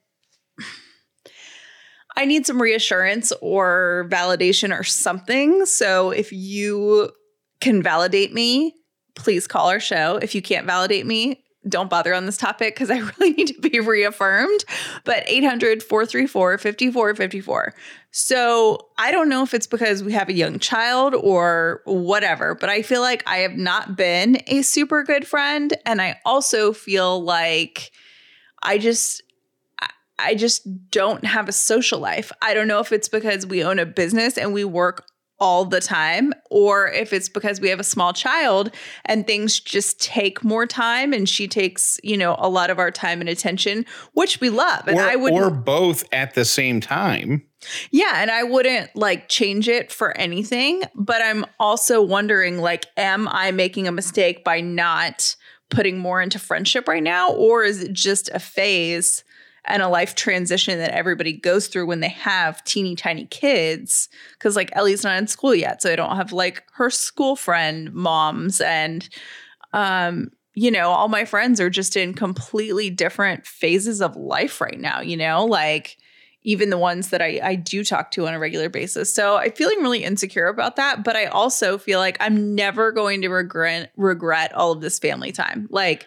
I 2.17 2.25
need 2.25 2.45
some 2.45 2.61
reassurance 2.61 3.31
or 3.41 4.07
validation 4.09 4.77
or 4.77 4.83
something. 4.83 5.65
So 5.65 6.11
if 6.11 6.31
you 6.31 7.11
can 7.61 7.81
validate 7.81 8.33
me, 8.33 8.75
please 9.15 9.47
call 9.47 9.69
our 9.69 9.79
show. 9.79 10.17
If 10.17 10.35
you 10.35 10.41
can't 10.41 10.65
validate 10.65 11.05
me, 11.05 11.43
don't 11.67 11.89
bother 11.89 12.13
on 12.13 12.25
this 12.25 12.37
topic 12.37 12.73
because 12.73 12.89
I 12.89 12.97
really 13.19 13.33
need 13.33 13.47
to 13.47 13.59
be 13.61 13.79
reaffirmed. 13.79 14.65
But 15.03 15.23
800 15.27 15.83
434 15.83 16.57
5454. 16.57 17.75
So 18.11 18.89
I 18.97 19.11
don't 19.11 19.29
know 19.29 19.43
if 19.43 19.53
it's 19.53 19.67
because 19.67 20.03
we 20.03 20.11
have 20.13 20.27
a 20.27 20.33
young 20.33 20.59
child 20.59 21.15
or 21.15 21.81
whatever, 21.85 22.55
but 22.55 22.69
I 22.69 22.81
feel 22.81 23.01
like 23.01 23.23
I 23.27 23.37
have 23.37 23.55
not 23.55 23.95
been 23.95 24.39
a 24.47 24.63
super 24.63 25.03
good 25.03 25.25
friend. 25.25 25.73
And 25.85 26.01
I 26.01 26.19
also 26.25 26.73
feel 26.73 27.23
like 27.23 27.91
I 28.63 28.77
just, 28.77 29.21
I- 30.23 30.35
just 30.35 30.89
don't 30.89 31.23
have 31.25 31.47
a 31.47 31.51
social 31.51 31.99
life. 31.99 32.31
I 32.41 32.53
don't 32.53 32.67
know 32.67 32.79
if 32.79 32.91
it's 32.91 33.07
because 33.07 33.45
we 33.45 33.63
own 33.63 33.79
a 33.79 33.85
business 33.85 34.37
and 34.37 34.53
we 34.53 34.63
work 34.63 35.05
all 35.41 35.65
the 35.65 35.81
time, 35.81 36.31
or 36.51 36.87
if 36.89 37.11
it's 37.11 37.27
because 37.27 37.59
we 37.59 37.67
have 37.69 37.79
a 37.79 37.83
small 37.83 38.13
child 38.13 38.69
and 39.05 39.25
things 39.25 39.59
just 39.59 39.99
take 39.99 40.43
more 40.43 40.67
time 40.67 41.13
and 41.13 41.27
she 41.27 41.47
takes, 41.47 41.99
you 42.03 42.15
know, 42.15 42.35
a 42.37 42.47
lot 42.47 42.69
of 42.69 42.77
our 42.77 42.91
time 42.91 43.21
and 43.21 43.29
attention, 43.29 43.83
which 44.13 44.39
we 44.39 44.51
love. 44.51 44.87
And 44.87 44.97
or, 44.97 45.01
I 45.01 45.15
would 45.15 45.33
or 45.33 45.49
both 45.49 46.03
at 46.13 46.35
the 46.35 46.45
same 46.45 46.79
time. 46.79 47.43
yeah, 47.89 48.21
and 48.21 48.29
I 48.29 48.43
wouldn't 48.43 48.95
like 48.95 49.29
change 49.29 49.67
it 49.67 49.91
for 49.91 50.15
anything, 50.15 50.83
but 50.93 51.23
I'm 51.23 51.43
also 51.59 52.03
wondering 52.03 52.59
like 52.59 52.85
am 52.95 53.27
I 53.27 53.49
making 53.49 53.87
a 53.87 53.91
mistake 53.91 54.43
by 54.43 54.61
not 54.61 55.35
putting 55.71 55.97
more 55.97 56.21
into 56.21 56.37
friendship 56.37 56.87
right 56.87 57.01
now 57.01 57.31
or 57.31 57.63
is 57.63 57.81
it 57.81 57.93
just 57.93 58.29
a 58.29 58.39
phase 58.39 59.23
and 59.65 59.81
a 59.81 59.87
life 59.87 60.15
transition 60.15 60.79
that 60.79 60.91
everybody 60.91 61.33
goes 61.33 61.67
through 61.67 61.85
when 61.85 61.99
they 61.99 62.09
have 62.09 62.63
teeny 62.63 62.95
tiny 62.95 63.25
kids 63.27 64.09
cuz 64.39 64.55
like 64.55 64.69
Ellie's 64.73 65.03
not 65.03 65.17
in 65.17 65.27
school 65.27 65.53
yet, 65.53 65.81
so 65.81 65.91
I 65.91 65.95
don't 65.95 66.15
have 66.15 66.31
like 66.31 66.63
her 66.73 66.89
school 66.89 67.35
friend 67.35 67.93
moms 67.93 68.61
and 68.61 69.07
um 69.73 70.31
you 70.53 70.69
know, 70.69 70.89
all 70.89 71.07
my 71.07 71.25
friends 71.25 71.61
are 71.61 71.69
just 71.69 71.95
in 71.95 72.13
completely 72.13 72.89
different 72.89 73.45
phases 73.45 74.01
of 74.01 74.15
life 74.17 74.59
right 74.59 74.79
now, 74.79 74.99
you 74.99 75.15
know? 75.15 75.45
Like 75.45 75.97
even 76.43 76.69
the 76.71 76.77
ones 76.77 77.09
that 77.09 77.21
I, 77.21 77.39
I 77.43 77.55
do 77.55 77.83
talk 77.83 78.11
to 78.11 78.27
on 78.27 78.33
a 78.33 78.39
regular 78.39 78.67
basis. 78.67 79.13
So 79.13 79.37
I'm 79.37 79.51
feeling 79.51 79.79
really 79.79 80.03
insecure 80.03 80.47
about 80.47 80.75
that. 80.75 81.03
But 81.03 81.15
I 81.15 81.25
also 81.25 81.77
feel 81.77 81.99
like 81.99 82.17
I'm 82.19 82.55
never 82.55 82.91
going 82.91 83.21
to 83.21 83.29
regret 83.29 83.91
regret 83.95 84.53
all 84.53 84.71
of 84.71 84.81
this 84.81 84.99
family 84.99 85.31
time. 85.31 85.67
Like 85.69 86.05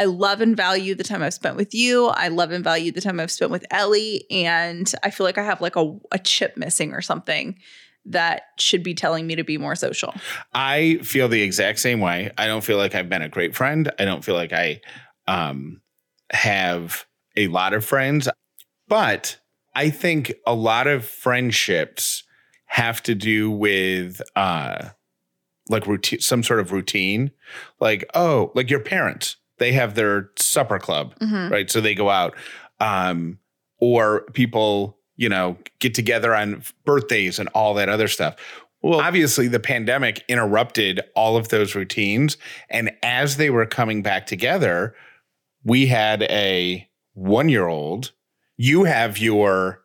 I 0.00 0.06
love 0.06 0.40
and 0.40 0.56
value 0.56 0.94
the 0.94 1.04
time 1.04 1.22
I've 1.22 1.34
spent 1.34 1.56
with 1.56 1.74
you. 1.74 2.06
I 2.06 2.28
love 2.28 2.52
and 2.52 2.64
value 2.64 2.90
the 2.90 3.02
time 3.02 3.20
I've 3.20 3.30
spent 3.30 3.50
with 3.50 3.66
Ellie. 3.70 4.24
And 4.30 4.90
I 5.02 5.10
feel 5.10 5.26
like 5.26 5.36
I 5.36 5.44
have 5.44 5.60
like 5.60 5.76
a, 5.76 5.94
a 6.10 6.18
chip 6.18 6.56
missing 6.56 6.94
or 6.94 7.02
something 7.02 7.58
that 8.06 8.44
should 8.58 8.82
be 8.82 8.94
telling 8.94 9.26
me 9.26 9.36
to 9.36 9.44
be 9.44 9.58
more 9.58 9.74
social. 9.74 10.14
I 10.54 11.00
feel 11.02 11.28
the 11.28 11.42
exact 11.42 11.80
same 11.80 12.00
way. 12.00 12.30
I 12.38 12.46
don't 12.46 12.64
feel 12.64 12.78
like 12.78 12.94
I've 12.94 13.10
been 13.10 13.20
a 13.20 13.28
great 13.28 13.54
friend. 13.54 13.92
I 13.98 14.06
don't 14.06 14.24
feel 14.24 14.34
like 14.34 14.54
I 14.54 14.80
um, 15.28 15.82
have 16.32 17.04
a 17.36 17.48
lot 17.48 17.74
of 17.74 17.84
friends, 17.84 18.26
but 18.88 19.36
I 19.74 19.90
think 19.90 20.32
a 20.46 20.54
lot 20.54 20.86
of 20.86 21.04
friendships 21.04 22.24
have 22.64 23.02
to 23.02 23.14
do 23.14 23.50
with 23.50 24.22
uh, 24.34 24.88
like 25.68 25.86
routine, 25.86 26.20
some 26.20 26.42
sort 26.42 26.60
of 26.60 26.72
routine. 26.72 27.32
Like, 27.80 28.08
oh, 28.14 28.50
like 28.54 28.70
your 28.70 28.80
parents. 28.80 29.36
They 29.60 29.72
have 29.72 29.94
their 29.94 30.30
supper 30.36 30.78
club, 30.80 31.14
Mhm. 31.20 31.50
right? 31.50 31.70
So 31.70 31.80
they 31.80 31.94
go 31.94 32.10
out. 32.10 32.34
Um, 32.80 33.38
or 33.78 34.22
people, 34.32 34.98
you 35.16 35.28
know, 35.28 35.56
get 35.78 35.94
together 35.94 36.34
on 36.34 36.62
birthdays 36.84 37.38
and 37.38 37.48
all 37.54 37.72
that 37.74 37.88
other 37.88 38.08
stuff. 38.08 38.36
Well, 38.82 39.00
obviously, 39.00 39.48
the 39.48 39.60
pandemic 39.60 40.24
interrupted 40.28 41.00
all 41.14 41.36
of 41.36 41.48
those 41.48 41.74
routines. 41.74 42.36
And 42.70 42.90
as 43.02 43.36
they 43.36 43.50
were 43.50 43.66
coming 43.66 44.02
back 44.02 44.26
together, 44.26 44.94
we 45.64 45.86
had 45.86 46.22
a 46.24 46.88
one 47.14 47.48
year 47.50 47.68
old. 47.68 48.12
You 48.56 48.84
have 48.84 49.18
your, 49.18 49.82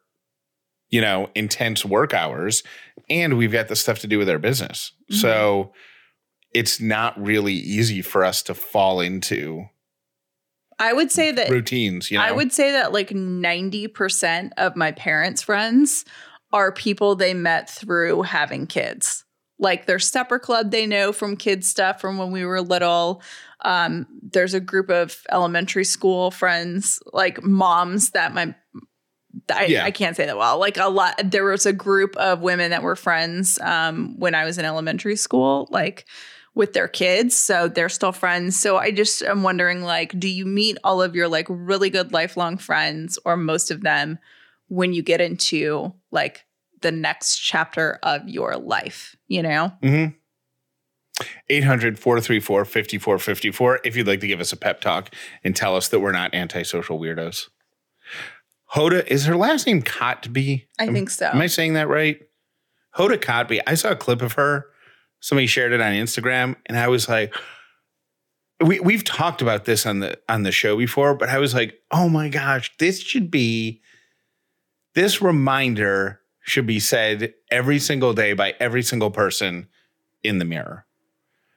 you 0.90 1.02
know, 1.02 1.30
intense 1.36 1.84
work 1.86 2.14
hours, 2.14 2.64
and 3.10 3.38
we've 3.38 3.52
got 3.52 3.68
the 3.68 3.76
stuff 3.76 4.00
to 4.00 4.08
do 4.08 4.18
with 4.18 4.30
our 4.30 4.40
business. 4.40 4.94
Mhm. 5.12 5.16
So 5.16 5.74
it's 6.56 6.80
not 6.80 7.22
really 7.22 7.54
easy 7.54 8.02
for 8.02 8.24
us 8.24 8.42
to 8.42 8.56
fall 8.56 9.02
into 9.02 9.68
I 10.78 10.94
would 10.94 11.12
say 11.12 11.32
that 11.32 11.50
routines. 11.50 12.12
You 12.12 12.18
know, 12.18 12.24
I 12.24 12.32
would 12.32 12.52
say 12.52 12.72
that 12.72 12.92
like 12.92 13.10
90% 13.10 14.52
of 14.58 14.76
my 14.76 14.92
parents' 14.92 15.42
friends 15.42 16.04
are 16.52 16.72
people 16.72 17.16
they 17.16 17.34
met 17.34 17.70
through 17.70 18.24
having 18.24 18.68
kids. 18.68 19.24
Like 19.58 19.86
their 19.86 20.00
supper 20.00 20.38
club 20.38 20.72
they 20.72 20.86
know 20.86 21.14
from 21.14 21.38
kids 21.38 21.68
stuff 21.68 22.02
from 22.02 22.18
when 22.18 22.32
we 22.32 22.44
were 22.44 22.62
little. 22.62 23.22
Um, 23.62 24.06
there's 24.22 24.54
a 24.54 24.60
group 24.60 24.90
of 24.90 25.22
elementary 25.32 25.86
school 25.86 26.30
friends, 26.30 27.00
like 27.14 27.42
moms 27.42 28.10
that 28.12 28.34
my 28.34 28.54
I, 29.54 29.66
Yeah. 29.66 29.86
I 29.86 29.92
can't 29.92 30.16
say 30.16 30.26
that 30.26 30.38
well. 30.38 30.60
Like 30.60 30.78
a 30.78 30.90
lot 30.90 31.20
there 31.24 31.46
was 31.46 31.66
a 31.66 31.74
group 31.74 32.18
of 32.18 32.42
women 32.42 32.72
that 32.72 32.84
were 32.84 32.96
friends 32.96 33.60
um, 33.60 34.20
when 34.20 34.36
I 34.36 34.44
was 34.44 34.58
in 34.58 34.66
elementary 34.66 35.16
school, 35.16 35.68
like 35.72 36.06
with 36.56 36.74
their 36.74 36.88
kids 36.88 37.36
so 37.36 37.68
they're 37.68 37.90
still 37.90 38.12
friends 38.12 38.58
so 38.60 38.78
i 38.78 38.90
just 38.90 39.22
am 39.22 39.44
wondering 39.44 39.84
like 39.84 40.18
do 40.20 40.28
you 40.28 40.46
meet 40.46 40.78
all 40.84 41.02
of 41.02 41.16
your 41.16 41.28
like 41.28 41.48
really 41.50 41.90
good 41.90 42.12
lifelong 42.12 42.58
friends 42.58 43.20
or 43.26 43.38
most 43.38 43.70
of 43.70 43.82
them 43.82 44.18
when 44.68 44.94
you 44.94 45.04
get 45.04 45.22
into 45.22 45.94
like 46.12 46.46
the 46.82 46.92
next 46.92 47.38
chapter 47.38 48.00
of 48.04 48.28
your 48.28 48.56
life 48.56 49.16
you 49.28 49.44
know 49.44 49.72
mm-hmm. 49.84 50.12
800 51.50 51.98
434 51.98 52.66
5454 52.66 53.80
if 53.84 53.96
you'd 53.96 54.08
like 54.08 54.20
to 54.20 54.28
give 54.28 54.40
us 54.40 54.52
a 54.52 54.58
pep 54.58 54.82
talk 54.82 55.14
and 55.44 55.56
tell 55.56 55.76
us 55.76 55.88
that 55.90 56.00
we're 56.00 56.12
not 56.12 56.34
antisocial 56.34 57.00
weirdos. 57.00 57.48
Hoda, 58.74 59.06
is 59.08 59.26
her 59.26 59.38
last 59.38 59.68
name 59.68 59.82
Kotb? 59.82 60.66
i 60.80 60.84
Am- 60.84 60.94
think 60.94 61.10
so 61.10 61.28
Am 61.28 61.42
I 61.42 61.48
saying 61.48 61.74
that 61.74 61.88
right? 61.88 62.20
Hoda 62.98 63.18
Kotb. 63.18 63.62
I 63.68 63.76
saw 63.76 63.92
a 63.92 63.96
clip 63.96 64.22
of 64.22 64.34
her. 64.34 64.68
Somebody 65.26 65.48
shared 65.48 65.74
it 65.74 65.82
on 65.82 65.92
Instagram, 65.94 66.56
and 66.68 66.78
I 66.78 66.88
was 66.88 67.10
like, 67.10 67.34
we 68.64 68.80
we've 68.80 69.04
talked 69.04 69.42
about 69.42 69.66
this 69.66 69.88
on 69.88 70.00
the 70.00 70.20
on 70.30 70.44
the 70.44 70.52
show 70.52 70.78
before, 70.78 71.16
but 71.16 71.30
I 71.30 71.40
was 71.40 71.52
like, 71.52 71.80
oh 71.90 72.08
my 72.08 72.30
gosh, 72.30 72.72
this 72.78 73.02
should 73.02 73.32
be 73.32 73.82
this 74.94 75.24
reminder 75.24 76.20
should 76.42 76.68
be 76.68 76.80
said 76.80 77.34
every 77.50 77.80
single 77.80 78.14
day 78.14 78.34
by 78.34 78.54
every 78.60 78.84
single 78.84 79.10
person 79.10 79.68
in 80.22 80.38
the 80.38 80.46
mirror. 80.46 80.86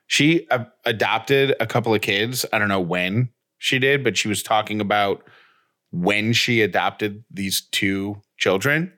She 0.06 0.48
uh, 0.48 0.64
adopted 0.86 1.54
a 1.60 1.66
couple 1.66 1.94
of 1.94 2.00
kids. 2.00 2.46
I 2.50 2.58
don't 2.58 2.68
know 2.68 2.80
when 2.80 3.28
she 3.58 3.78
did, 3.78 4.02
but 4.02 4.16
she 4.16 4.28
was 4.28 4.42
talking 4.42 4.80
about 4.80 5.22
when 5.90 6.32
she 6.32 6.62
adopted 6.62 7.22
these 7.30 7.68
two 7.70 8.22
children. 8.38 8.94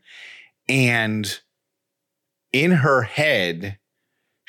And 0.68 1.40
in 2.52 2.70
her 2.70 3.02
head, 3.02 3.79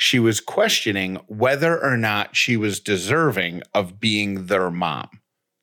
she 0.02 0.18
was 0.18 0.40
questioning 0.40 1.18
whether 1.28 1.80
or 1.80 1.96
not 1.96 2.36
she 2.36 2.58
was 2.58 2.80
deserving 2.80 3.62
of 3.76 4.00
being 4.00 4.48
their 4.48 4.72
mom. 4.72 5.08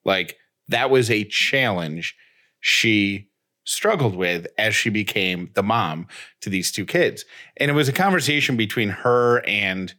Like 0.04 0.36
that 0.68 0.90
was 0.90 1.10
a 1.10 1.24
challenge 1.24 2.14
she 2.60 3.30
struggled 3.64 4.14
with 4.14 4.46
as 4.56 4.76
she 4.76 4.90
became 4.90 5.50
the 5.54 5.62
mom 5.64 6.06
to 6.40 6.50
these 6.50 6.70
two 6.70 6.86
kids. 6.86 7.24
And 7.56 7.68
it 7.68 7.74
was 7.74 7.88
a 7.88 7.92
conversation 7.92 8.56
between 8.56 8.90
her 8.90 9.44
and 9.44 9.92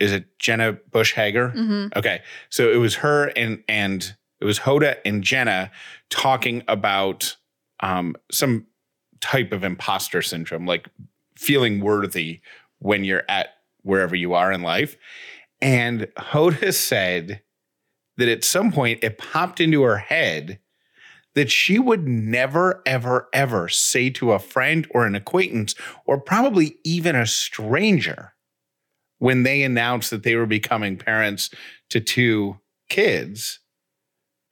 is 0.00 0.10
it 0.10 0.36
Jenna 0.40 0.72
Bush 0.90 1.12
Hager? 1.12 1.50
hmm 1.50 1.86
Okay. 1.94 2.22
So 2.50 2.72
it 2.72 2.78
was 2.78 2.96
her 2.96 3.28
and 3.36 3.62
and 3.68 4.16
it 4.40 4.46
was 4.46 4.58
Hoda 4.58 4.96
and 5.04 5.22
Jenna 5.22 5.70
talking 6.10 6.64
about 6.66 7.36
um, 7.78 8.16
some 8.32 8.66
type 9.20 9.52
of 9.52 9.62
imposter 9.62 10.22
syndrome, 10.22 10.66
like 10.66 10.88
feeling 11.36 11.80
worthy 11.80 12.40
when 12.84 13.02
you're 13.02 13.22
at 13.30 13.48
wherever 13.80 14.14
you 14.14 14.34
are 14.34 14.52
in 14.52 14.60
life. 14.60 14.98
And 15.62 16.02
Hoda 16.18 16.72
said 16.74 17.40
that 18.18 18.28
at 18.28 18.44
some 18.44 18.70
point 18.70 19.02
it 19.02 19.16
popped 19.16 19.58
into 19.58 19.82
her 19.82 19.96
head 19.96 20.58
that 21.34 21.50
she 21.50 21.78
would 21.78 22.06
never, 22.06 22.82
ever, 22.84 23.28
ever 23.32 23.70
say 23.70 24.10
to 24.10 24.32
a 24.32 24.38
friend 24.38 24.86
or 24.90 25.06
an 25.06 25.14
acquaintance, 25.14 25.74
or 26.04 26.20
probably 26.20 26.76
even 26.84 27.16
a 27.16 27.26
stranger, 27.26 28.34
when 29.18 29.42
they 29.44 29.62
announced 29.62 30.10
that 30.10 30.22
they 30.22 30.36
were 30.36 30.46
becoming 30.46 30.98
parents 30.98 31.50
to 31.88 32.00
two 32.00 32.60
kids, 32.90 33.60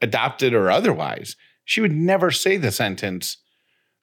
adopted 0.01 0.55
or 0.55 0.71
otherwise, 0.71 1.37
she 1.67 1.83
would 1.83 1.93
never 1.93 2.31
say 2.31 2.57
the 2.57 2.73
sentence, 2.73 3.37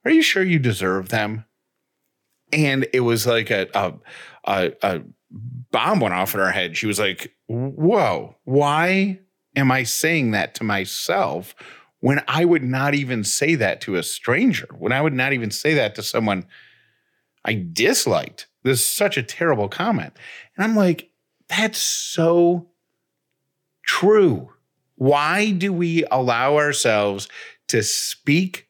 Are 0.06 0.12
you 0.12 0.22
sure 0.22 0.44
you 0.44 0.60
deserve 0.60 1.10
them? 1.10 1.46
And 2.52 2.88
it 2.94 3.02
was 3.02 3.28
like 3.28 3.50
a, 3.50 3.68
a, 3.74 3.94
a, 4.46 4.72
a 4.82 5.02
bomb 5.72 6.00
went 6.00 6.14
off 6.14 6.34
in 6.34 6.40
her 6.40 6.52
head. 6.52 6.78
She 6.78 6.88
was 6.88 7.00
like, 7.00 7.34
Whoa, 7.48 8.36
why 8.44 9.20
am 9.56 9.72
I 9.72 9.84
saying 9.84 10.32
that 10.32 10.56
to 10.56 10.64
myself 10.64 11.56
when 12.00 12.24
I 12.28 12.46
would 12.46 12.64
not 12.64 12.94
even 12.94 13.24
say 13.24 13.56
that 13.56 13.82
to 13.82 13.96
a 13.96 14.04
stranger? 14.04 14.68
When 14.78 14.92
I 14.92 15.02
would 15.02 15.14
not 15.14 15.34
even 15.34 15.52
say 15.52 15.74
that 15.76 15.96
to 15.96 16.04
someone 16.04 16.46
I 17.46 17.66
disliked? 17.72 18.48
This 18.64 18.80
is 18.80 18.86
such 18.86 19.18
a 19.18 19.24
terrible 19.24 19.70
comment. 19.70 20.14
And 20.56 20.64
I'm 20.64 20.76
like, 20.76 21.10
that's 21.48 21.80
so 21.80 22.68
true. 23.84 24.50
Why 24.96 25.52
do 25.52 25.72
we 25.72 26.04
allow 26.12 26.58
ourselves 26.58 27.28
to 27.70 27.82
speak 27.84 28.68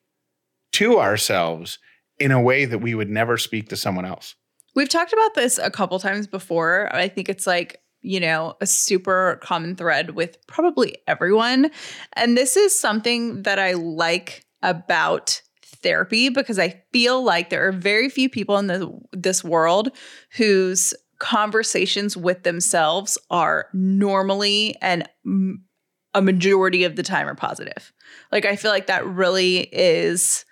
to 0.74 1.00
ourselves 1.00 1.80
in 2.20 2.32
a 2.32 2.42
way 2.42 2.66
that 2.66 2.80
we 2.80 2.96
would 2.96 3.10
never 3.10 3.38
speak 3.38 3.70
to 3.70 3.78
someone 3.78 4.06
else? 4.06 4.36
We've 4.76 4.90
talked 4.90 5.14
about 5.14 5.34
this 5.34 5.58
a 5.58 5.72
couple 5.72 6.00
times 6.00 6.28
before. 6.28 6.94
I 6.94 7.08
think 7.08 7.30
it's 7.30 7.48
like, 7.48 7.82
you 8.02 8.20
know, 8.20 8.56
a 8.62 8.66
super 8.66 9.40
common 9.42 9.76
thread 9.76 10.12
with 10.12 10.38
probably 10.48 10.98
everyone. 11.08 11.72
And 12.14 12.38
this 12.38 12.56
is 12.56 12.78
something 12.78 13.44
that 13.44 13.60
I 13.60 13.74
like 13.74 14.46
about 14.62 15.42
therapy 15.66 16.30
because 16.30 16.60
I 16.60 16.82
feel 16.92 17.24
like 17.24 17.50
there 17.50 17.68
are 17.68 17.72
very 17.72 18.10
few 18.10 18.30
people 18.30 18.58
in 18.58 18.68
the, 18.68 18.92
this 19.12 19.44
world 19.44 19.90
whose 20.36 20.94
conversations 21.20 22.16
with 22.16 22.44
themselves 22.44 23.18
are 23.30 23.68
normally 23.74 24.76
and 24.82 25.08
m- 25.26 25.66
a 26.14 26.22
majority 26.22 26.84
of 26.84 26.96
the 26.96 27.04
time 27.04 27.28
are 27.28 27.36
positive. 27.36 27.94
Like 28.32 28.46
I 28.46 28.56
feel 28.56 28.72
like 28.72 28.88
that 28.88 29.06
really 29.06 29.60
is 29.72 30.46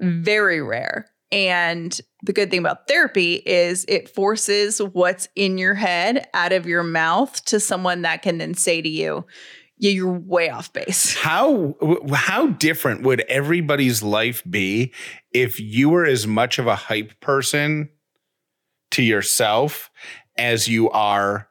very 0.00 0.62
rare. 0.62 1.06
And 1.30 2.00
the 2.22 2.32
good 2.32 2.50
thing 2.50 2.60
about 2.60 2.88
therapy 2.88 3.34
is 3.34 3.84
it 3.86 4.08
forces 4.08 4.80
what's 4.80 5.28
in 5.36 5.58
your 5.58 5.74
head 5.74 6.26
out 6.32 6.52
of 6.52 6.66
your 6.66 6.82
mouth 6.82 7.44
to 7.46 7.60
someone 7.60 8.02
that 8.02 8.22
can 8.22 8.38
then 8.38 8.54
say 8.54 8.80
to 8.80 8.88
you, 8.88 9.26
yeah, 9.76 9.90
you're 9.90 10.12
way 10.12 10.48
off 10.50 10.72
base. 10.72 11.14
How 11.18 11.76
how 12.12 12.48
different 12.48 13.02
would 13.02 13.20
everybody's 13.28 14.02
life 14.02 14.42
be 14.48 14.92
if 15.32 15.60
you 15.60 15.90
were 15.90 16.04
as 16.06 16.26
much 16.26 16.58
of 16.58 16.66
a 16.66 16.74
hype 16.74 17.20
person 17.20 17.90
to 18.92 19.02
yourself 19.02 19.90
as 20.36 20.66
you 20.66 20.90
are 20.90 21.48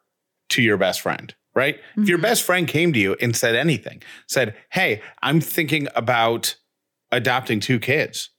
to 0.50 0.62
your 0.62 0.78
best 0.78 1.02
friend, 1.02 1.34
right? 1.56 1.80
If 1.96 2.10
your 2.10 2.18
Mhm. 2.18 2.24
best 2.24 2.44
friend 2.44 2.68
came 2.68 2.92
to 2.94 3.00
you 3.00 3.16
and 3.22 3.36
said 3.36 3.56
anything, 3.56 4.02
said, 4.28 4.56
"Hey, 4.72 5.02
I'm 5.22 5.40
thinking 5.40 5.88
about 5.96 6.56
adopting 7.12 7.60
two 7.60 7.80
kids." 7.80 8.32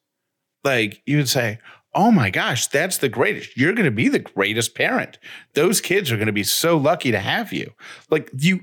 Like 0.64 1.02
you 1.06 1.18
would 1.18 1.28
say, 1.28 1.58
"Oh 1.94 2.10
my 2.10 2.30
gosh, 2.30 2.66
that's 2.66 2.98
the 2.98 3.08
greatest. 3.08 3.56
You're 3.56 3.74
going 3.74 3.84
to 3.84 3.90
be 3.90 4.08
the 4.08 4.18
greatest 4.18 4.74
parent. 4.74 5.18
Those 5.54 5.80
kids 5.80 6.10
are 6.10 6.16
going 6.16 6.26
to 6.26 6.32
be 6.32 6.44
so 6.44 6.76
lucky 6.76 7.10
to 7.10 7.20
have 7.20 7.52
you." 7.52 7.72
Like 8.10 8.30
you 8.36 8.60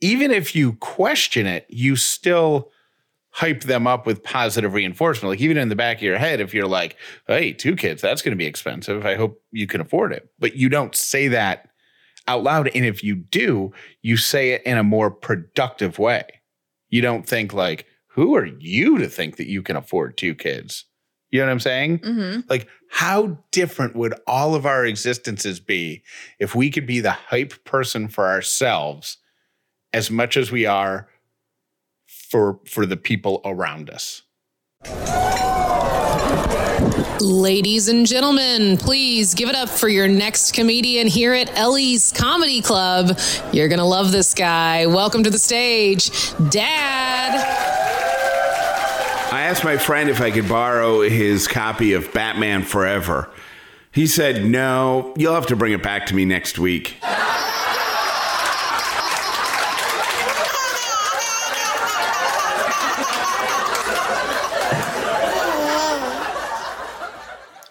even 0.00 0.30
if 0.30 0.54
you 0.54 0.74
question 0.74 1.46
it, 1.46 1.66
you 1.68 1.96
still 1.96 2.70
hype 3.30 3.62
them 3.62 3.86
up 3.86 4.06
with 4.06 4.22
positive 4.22 4.74
reinforcement. 4.74 5.30
Like 5.30 5.40
even 5.40 5.58
in 5.58 5.68
the 5.68 5.76
back 5.76 5.98
of 5.98 6.02
your 6.02 6.18
head, 6.18 6.40
if 6.40 6.54
you're 6.54 6.66
like, 6.66 6.96
hey, 7.26 7.52
two 7.52 7.76
kids, 7.76 8.02
that's 8.02 8.22
going 8.22 8.32
to 8.32 8.36
be 8.36 8.46
expensive. 8.46 9.04
I 9.04 9.16
hope 9.16 9.42
you 9.52 9.66
can 9.66 9.80
afford 9.80 10.12
it. 10.12 10.28
But 10.38 10.56
you 10.56 10.68
don't 10.68 10.94
say 10.94 11.28
that 11.28 11.68
out 12.26 12.42
loud. 12.42 12.68
And 12.74 12.84
if 12.84 13.02
you 13.02 13.16
do, 13.16 13.72
you 14.02 14.16
say 14.16 14.50
it 14.50 14.62
in 14.64 14.78
a 14.78 14.82
more 14.82 15.10
productive 15.10 15.98
way. 15.98 16.24
You 16.88 17.00
don't 17.00 17.26
think 17.26 17.52
like, 17.52 17.86
who 18.18 18.34
are 18.34 18.46
you 18.46 18.98
to 18.98 19.08
think 19.08 19.36
that 19.36 19.46
you 19.46 19.62
can 19.62 19.76
afford 19.76 20.16
two 20.16 20.34
kids? 20.34 20.86
You 21.30 21.38
know 21.38 21.46
what 21.46 21.52
I'm 21.52 21.60
saying? 21.60 21.98
Mm-hmm. 22.00 22.40
Like, 22.48 22.66
how 22.90 23.38
different 23.52 23.94
would 23.94 24.14
all 24.26 24.56
of 24.56 24.66
our 24.66 24.84
existences 24.84 25.60
be 25.60 26.02
if 26.40 26.52
we 26.52 26.68
could 26.70 26.84
be 26.84 26.98
the 26.98 27.12
hype 27.12 27.62
person 27.64 28.08
for 28.08 28.26
ourselves 28.26 29.18
as 29.92 30.10
much 30.10 30.36
as 30.36 30.50
we 30.50 30.66
are 30.66 31.08
for 32.08 32.58
for 32.66 32.86
the 32.86 32.96
people 32.96 33.40
around 33.44 33.88
us. 33.88 34.22
Ladies 37.20 37.88
and 37.88 38.04
gentlemen, 38.04 38.76
please 38.78 39.32
give 39.34 39.48
it 39.48 39.54
up 39.54 39.68
for 39.68 39.88
your 39.88 40.08
next 40.08 40.54
comedian 40.54 41.06
here 41.06 41.34
at 41.34 41.56
Ellie's 41.56 42.12
Comedy 42.12 42.62
Club. 42.62 43.16
You're 43.52 43.68
going 43.68 43.78
to 43.78 43.84
love 43.84 44.10
this 44.10 44.34
guy. 44.34 44.86
Welcome 44.86 45.22
to 45.22 45.30
the 45.30 45.38
stage, 45.38 46.32
Dad. 46.50 47.67
Asked 49.48 49.64
my 49.64 49.78
friend 49.78 50.10
if 50.10 50.20
I 50.20 50.30
could 50.30 50.46
borrow 50.46 51.00
his 51.00 51.48
copy 51.48 51.94
of 51.94 52.12
Batman 52.12 52.64
Forever. 52.64 53.30
He 53.90 54.06
said, 54.06 54.44
No, 54.44 55.14
you'll 55.16 55.32
have 55.32 55.46
to 55.46 55.56
bring 55.56 55.72
it 55.72 55.82
back 55.82 56.04
to 56.08 56.14
me 56.14 56.26
next 56.26 56.58
week. 56.58 56.96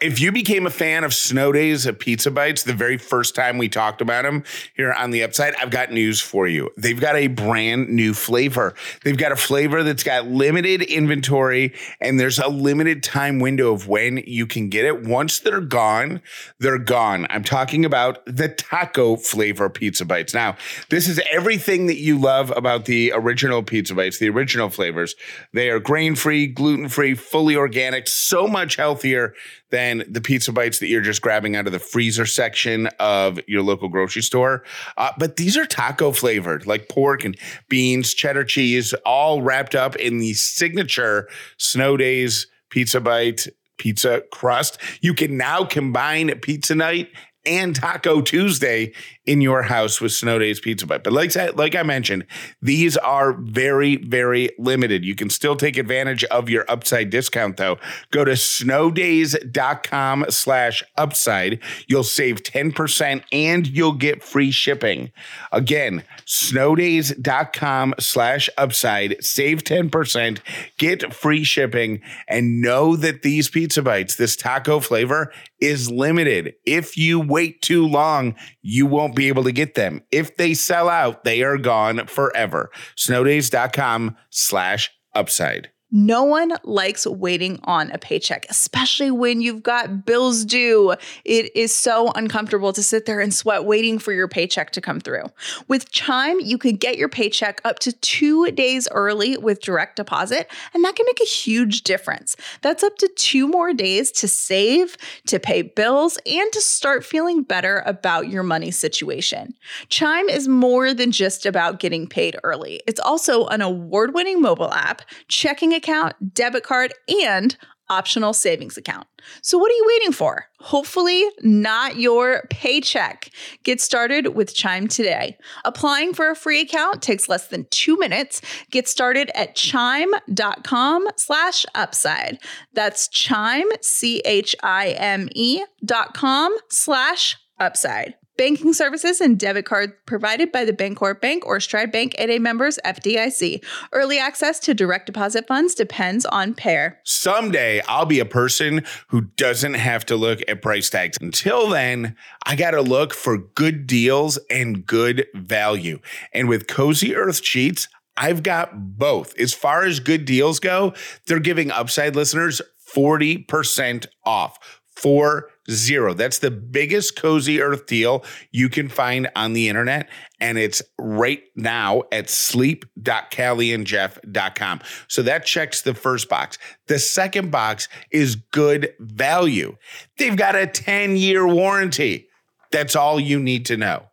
If 0.02 0.20
you 0.20 0.32
became 0.32 0.66
a 0.66 0.70
fan 0.70 1.04
of 1.04 1.14
Snow 1.14 1.52
Days 1.52 1.88
at 1.88 2.00
Pizza 2.00 2.30
Bites 2.30 2.64
the 2.64 2.74
very 2.74 2.98
first 2.98 3.36
time 3.36 3.58
we 3.58 3.70
talked 3.70 4.02
about 4.02 4.24
them 4.24 4.44
here 4.76 4.94
on 4.94 5.12
the 5.12 5.24
upside, 5.24 5.56
I've 5.56 5.72
got 5.72 5.92
news 5.92 6.20
for 6.20 6.48
you. 6.48 6.70
They've 6.78 7.00
got 7.00 7.16
a 7.16 7.28
brand 7.28 7.90
new 7.90 8.14
flavor. 8.14 8.76
They've 9.04 9.18
got 9.18 9.32
a 9.32 9.36
flavor 9.36 9.84
that's 9.84 10.04
got 10.04 10.28
limited 10.28 10.82
inventory 10.82 11.74
and 12.00 12.20
there's 12.20 12.40
a 12.40 12.48
limited 12.48 13.04
time 13.04 13.40
window 13.40 13.74
of 13.74 13.88
when 13.88 14.18
you 14.28 14.46
can 14.46 14.70
get 14.70 14.86
it. 14.86 15.04
Once 15.04 15.40
they're 15.40 15.62
gone, 15.62 16.22
they're 16.60 16.78
gone. 16.78 17.26
I'm 17.30 17.44
talking 17.44 17.86
about 17.86 18.24
the 18.26 18.50
taco 18.50 19.16
flavor 19.16 19.70
Pizza 19.70 20.06
Bites. 20.06 20.34
Now, 20.34 20.58
this 20.90 21.08
is 21.08 21.20
everything 21.32 21.88
that 21.88 21.98
you 21.98 22.20
love 22.20 22.54
about 22.56 22.86
the 22.86 23.12
original 23.16 23.64
Pizza 23.64 23.96
Bites, 23.96 24.20
the 24.20 24.30
original 24.30 24.70
flavors. 24.70 25.16
They 25.54 25.70
are 25.70 25.80
grain 25.80 26.16
free, 26.16 26.48
gluten 26.48 26.90
free, 26.90 27.16
fully 27.16 27.56
organic, 27.56 28.08
so 28.08 28.48
much 28.48 28.76
healthier 28.76 29.34
than 29.70 29.87
the 30.10 30.22
pizza 30.22 30.52
bites 30.52 30.80
that 30.80 30.88
you're 30.88 31.02
just 31.02 31.22
grabbing 31.22 31.56
out 31.56 31.66
of 31.66 31.74
the 31.74 31.80
freezer 31.80 32.26
section 32.26 32.88
of 33.00 33.40
your 33.48 33.62
local 33.62 33.90
grocery 33.90 34.22
store. 34.22 34.64
Uh, 34.98 35.12
but 35.18 35.36
these 35.36 35.58
are 35.58 35.66
taco 35.66 36.12
flavored, 36.12 36.66
like 36.66 36.90
pork 36.90 37.24
and 37.24 37.38
beans, 37.70 38.14
cheddar 38.14 38.44
cheese, 38.44 38.94
all 39.06 39.42
wrapped 39.42 39.76
up 39.76 39.96
in 39.96 40.20
the 40.20 40.34
signature 40.34 41.28
Snow 41.58 41.98
Days 41.98 42.48
pizza 42.70 43.00
bite 43.00 43.48
pizza 43.78 44.24
crust. 44.32 44.78
You 45.02 45.14
can 45.14 45.38
now 45.38 45.64
combine 45.64 46.32
pizza 46.40 46.76
night 46.76 47.10
and 47.48 47.76
Taco 47.76 48.22
Tuesday 48.22 48.94
in 49.26 49.42
your 49.42 49.64
house 49.64 50.00
with 50.02 50.12
Snow 50.12 50.38
Days 50.38 50.60
Pizza. 50.60 50.86
But 50.86 51.06
like, 51.12 51.34
like 51.56 51.76
I 51.76 51.84
mentioned, 51.84 52.26
these 52.62 52.98
are 52.98 53.34
very, 53.34 53.98
very 53.98 54.50
limited. 54.58 55.04
You 55.06 55.16
can 55.16 55.30
still 55.30 55.56
take 55.56 55.78
advantage 55.78 56.24
of 56.26 56.50
your 56.50 56.66
upside 56.70 57.10
discount 57.10 57.58
though. 57.58 57.78
Go 58.12 58.26
to 58.26 58.36
snowdays.com 58.36 60.26
slash 60.30 60.84
upside. 60.98 61.60
You'll 61.88 62.04
save 62.04 62.44
10% 62.44 63.24
and 63.32 63.68
you'll 63.68 63.94
get 63.94 64.24
free 64.24 64.52
shipping. 64.52 65.12
Again, 65.52 66.04
snowdays.com 66.28 67.96
slash 68.00 68.50
upside. 68.58 69.24
Save 69.24 69.64
10%, 69.64 70.40
get 70.78 71.14
free 71.14 71.44
shipping, 71.44 72.02
and 72.28 72.62
know 72.62 72.96
that 72.96 73.24
these 73.24 73.50
pizza 73.50 73.82
bites, 73.82 74.16
this 74.16 74.36
taco 74.36 74.80
flavor, 74.80 75.32
is 75.60 75.90
limited. 75.90 76.54
If 76.66 76.98
you 76.98 77.20
wait 77.20 77.62
too 77.62 77.88
long, 77.88 78.36
you 78.62 78.86
won't 78.86 79.16
be 79.16 79.30
able 79.30 79.46
to 79.46 79.52
get 79.52 79.74
them. 79.74 80.04
If 80.12 80.38
they 80.38 80.54
sell 80.54 80.90
out, 80.90 81.24
they 81.24 81.42
are 81.42 81.58
gone 81.58 82.06
forever. 82.08 82.70
Snowdays.com 82.96 84.18
slash 84.30 84.92
upside. 85.16 85.72
No 85.90 86.24
one 86.24 86.52
likes 86.66 87.08
waiting 87.08 87.62
on 87.64 87.92
a 87.92 87.98
paycheck, 87.98 88.46
especially 88.50 89.10
when 89.10 89.40
you've 89.40 89.64
got 89.64 90.06
bills 90.06 90.44
due. 90.44 90.96
It 91.24 91.56
is 91.56 91.74
so 91.74 92.12
uncomfortable 92.14 92.74
to 92.74 92.84
sit 92.84 93.06
there 93.06 93.22
and 93.22 93.34
sweat 93.34 93.64
waiting 93.64 93.98
for 93.98 94.12
your 94.12 94.28
paycheck 94.28 94.72
to 94.72 94.82
come 94.82 95.00
through. 95.00 95.24
With 95.70 95.90
Chime, 95.90 96.42
you 96.42 96.58
can 96.58 96.76
get 96.76 96.98
your 96.98 97.08
paycheck 97.08 97.62
up 97.64 97.80
to 97.80 97.94
two 97.94 98.52
days 98.52 98.90
early 98.92 99.38
with 99.38 99.62
direct 99.62 99.96
deposit, 99.96 100.52
and 100.74 100.84
that 100.84 100.98
can 100.98 101.06
make 101.06 101.22
a 101.22 101.26
huge 101.26 101.84
difference. 101.84 102.36
That's 102.62 102.84
up 102.84 102.98
to 102.98 103.08
two 103.16 103.48
more 103.48 103.74
days 103.74 104.12
to 104.14 104.28
save, 104.28 104.98
to 105.28 105.40
pay 105.40 105.62
bills, 105.62 106.20
and 106.26 106.52
to 106.52 106.60
start 106.60 107.06
feeling 107.06 107.44
better 107.44 107.82
about 107.86 108.28
your 108.28 108.44
money 108.44 108.72
situation. 108.72 109.54
Chime 109.88 110.28
is 110.28 110.50
more 110.50 110.94
than 110.94 111.12
just 111.14 111.46
about 111.46 111.80
getting 111.80 112.08
paid 112.08 112.36
early, 112.44 112.82
it's 112.88 113.00
also 113.00 113.46
an 113.48 113.62
award 113.62 114.14
winning 114.14 114.42
mobile 114.42 114.74
app, 114.74 115.02
checking 115.30 115.77
account, 115.78 116.34
debit 116.34 116.64
card, 116.64 116.94
and 117.24 117.56
optional 117.90 118.34
savings 118.34 118.78
account. 118.78 119.08
So, 119.42 119.58
what 119.58 119.72
are 119.72 119.76
you 119.76 119.86
waiting 119.88 120.12
for? 120.12 120.46
Hopefully, 120.60 121.26
not 121.42 121.98
your 121.98 122.44
paycheck. 122.50 123.30
Get 123.64 123.82
started 123.82 124.36
with 124.36 124.56
Chime 124.56 124.88
today. 124.88 125.38
Applying 125.66 126.14
for 126.14 126.30
a 126.30 126.36
free 126.36 126.62
account 126.62 127.02
takes 127.02 127.30
less 127.30 127.48
than 127.48 127.66
two 127.70 127.98
minutes. 127.98 128.42
Get 128.72 128.88
started 128.88 129.32
at 129.36 129.56
chime.com 129.56 131.08
slash 131.18 131.66
upside. 131.76 132.40
That's 132.74 133.08
chime, 133.08 133.68
C 133.82 134.22
H 134.26 134.56
I 134.64 134.90
M 134.90 135.30
E 135.34 135.64
dot 135.84 136.14
com 136.14 136.56
slash 136.70 137.38
upside. 137.60 138.16
Banking 138.38 138.72
services 138.72 139.20
and 139.20 139.40
debit 139.40 139.66
cards 139.66 139.94
provided 140.06 140.52
by 140.52 140.64
the 140.64 140.72
Bancorp 140.72 141.22
Bank 141.22 141.44
or 141.46 141.60
Stride 141.60 141.92
Bank 141.92 142.14
N.A. 142.20 142.38
members 142.38 142.78
FDIC. 142.86 143.64
Early 143.92 144.20
access 144.20 144.60
to 144.60 144.76
direct 144.76 145.08
deposit 145.08 145.48
funds 145.48 145.74
depends 145.74 146.24
on 146.26 146.54
pair. 146.54 147.00
Someday 147.04 147.82
I'll 147.88 148.06
be 148.06 148.20
a 148.20 148.26
person 148.26 148.84
who 149.08 149.22
doesn't 149.38 149.74
have 149.74 150.06
to 150.06 150.16
look 150.16 150.42
at 150.48 150.62
price 150.62 150.90
tags. 150.90 151.18
Until 151.20 151.68
then, 151.68 152.16
I 152.46 152.56
got 152.56 152.72
to 152.72 152.82
look 152.82 153.14
for 153.14 153.40
good 153.40 153.88
deals 153.88 154.38
and 154.52 154.86
good 154.86 155.26
value. 155.34 156.00
And 156.32 156.48
with 156.48 156.68
Cozy 156.68 157.16
Earth 157.16 157.44
Sheets, 157.44 157.88
I've 158.16 158.44
got 158.44 158.98
both. 158.98 159.38
As 159.40 159.54
far 159.54 159.84
as 159.84 160.00
good 160.00 160.26
deals 160.26 160.60
go, 160.60 160.94
they're 161.26 161.40
giving 161.40 161.72
upside 161.72 162.16
listeners 162.16 162.62
40% 162.94 164.08
off. 164.26 164.58
For 164.98 165.50
zero. 165.70 166.14
That's 166.16 166.40
the 166.40 166.50
biggest 166.50 167.16
cozy 167.16 167.62
earth 167.62 167.86
deal 167.86 168.26
you 168.52 168.70
can 168.70 168.90
find 168.90 169.30
on 169.36 169.54
the 169.54 169.70
internet. 169.70 170.10
And 170.40 170.58
it's 170.58 170.82
right 170.98 171.44
now 171.56 172.06
at 172.12 172.32
sleep.callieandjeff.com. 172.32 174.82
So 175.08 175.22
that 175.22 175.46
checks 175.46 175.82
the 175.82 175.94
first 175.94 176.28
box. 176.30 176.58
The 176.88 176.98
second 176.98 177.52
box 177.52 177.88
is 178.12 178.36
good 178.36 178.96
value. 179.00 179.78
They've 180.18 180.36
got 180.36 180.56
a 180.56 180.66
10 180.66 181.18
year 181.18 181.48
warranty. 181.48 182.30
That's 182.72 182.96
all 182.96 183.20
you 183.20 183.40
need 183.40 183.68
to 183.68 183.78
know. 183.78 184.08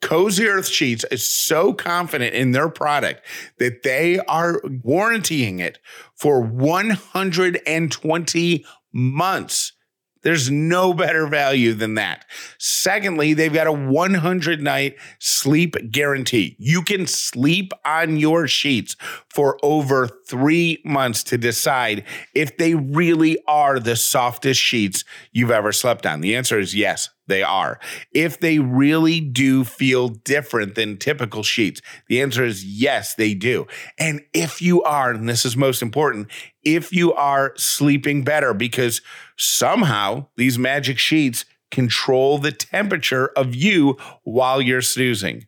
Cozy 0.00 0.46
Earth 0.46 0.68
Sheets 0.68 1.04
is 1.10 1.26
so 1.26 1.72
confident 1.72 2.32
in 2.34 2.52
their 2.52 2.68
product 2.68 3.26
that 3.58 3.82
they 3.82 4.20
are 4.20 4.60
warrantying 4.60 5.58
it 5.58 5.80
for 6.14 6.40
120 6.40 8.64
months. 8.92 9.72
There's 10.22 10.50
no 10.50 10.92
better 10.92 11.26
value 11.26 11.74
than 11.74 11.94
that. 11.94 12.24
Secondly, 12.58 13.34
they've 13.34 13.52
got 13.52 13.66
a 13.66 13.72
100 13.72 14.60
night 14.60 14.96
sleep 15.18 15.76
guarantee. 15.90 16.56
You 16.58 16.82
can 16.82 17.06
sleep 17.06 17.72
on 17.84 18.16
your 18.16 18.46
sheets 18.46 18.96
for 19.28 19.58
over 19.62 20.08
three 20.26 20.80
months 20.84 21.22
to 21.24 21.38
decide 21.38 22.04
if 22.34 22.56
they 22.56 22.74
really 22.74 23.38
are 23.46 23.78
the 23.78 23.96
softest 23.96 24.60
sheets 24.60 25.04
you've 25.32 25.50
ever 25.50 25.72
slept 25.72 26.06
on. 26.06 26.20
The 26.20 26.36
answer 26.36 26.58
is 26.58 26.74
yes, 26.74 27.10
they 27.28 27.42
are. 27.42 27.78
If 28.12 28.40
they 28.40 28.58
really 28.58 29.20
do 29.20 29.64
feel 29.64 30.08
different 30.08 30.74
than 30.74 30.96
typical 30.96 31.42
sheets, 31.42 31.80
the 32.08 32.20
answer 32.20 32.44
is 32.44 32.64
yes, 32.64 33.14
they 33.14 33.34
do. 33.34 33.66
And 33.98 34.22
if 34.34 34.60
you 34.60 34.82
are, 34.82 35.12
and 35.12 35.28
this 35.28 35.44
is 35.44 35.56
most 35.56 35.82
important, 35.82 36.28
if 36.64 36.92
you 36.92 37.14
are 37.14 37.52
sleeping 37.56 38.24
better, 38.24 38.52
because 38.52 39.00
somehow 39.36 40.26
these 40.36 40.58
magic 40.58 40.98
sheets 40.98 41.44
control 41.70 42.38
the 42.38 42.52
temperature 42.52 43.28
of 43.36 43.54
you 43.54 43.96
while 44.24 44.60
you're 44.60 44.82
snoozing. 44.82 45.46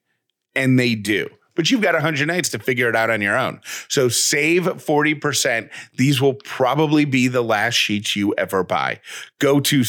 And 0.55 0.79
they 0.79 0.95
do. 0.95 1.29
But 1.55 1.71
you've 1.71 1.83
got 1.83 1.95
100 1.95 2.27
nights 2.27 2.49
to 2.51 2.59
figure 2.59 2.89
it 2.89 2.97
out 2.97 3.11
on 3.11 3.21
your 3.21 3.37
own. 3.37 3.61
So 3.89 4.09
save 4.09 4.63
40%. 4.63 5.71
These 5.97 6.21
will 6.21 6.35
probably 6.35 7.05
be 7.05 7.29
the 7.29 7.43
last 7.43 7.75
sheets 7.75 8.17
you 8.17 8.35
ever 8.39 8.65
buy. 8.65 9.01
Go 9.39 9.61
to 9.61 9.85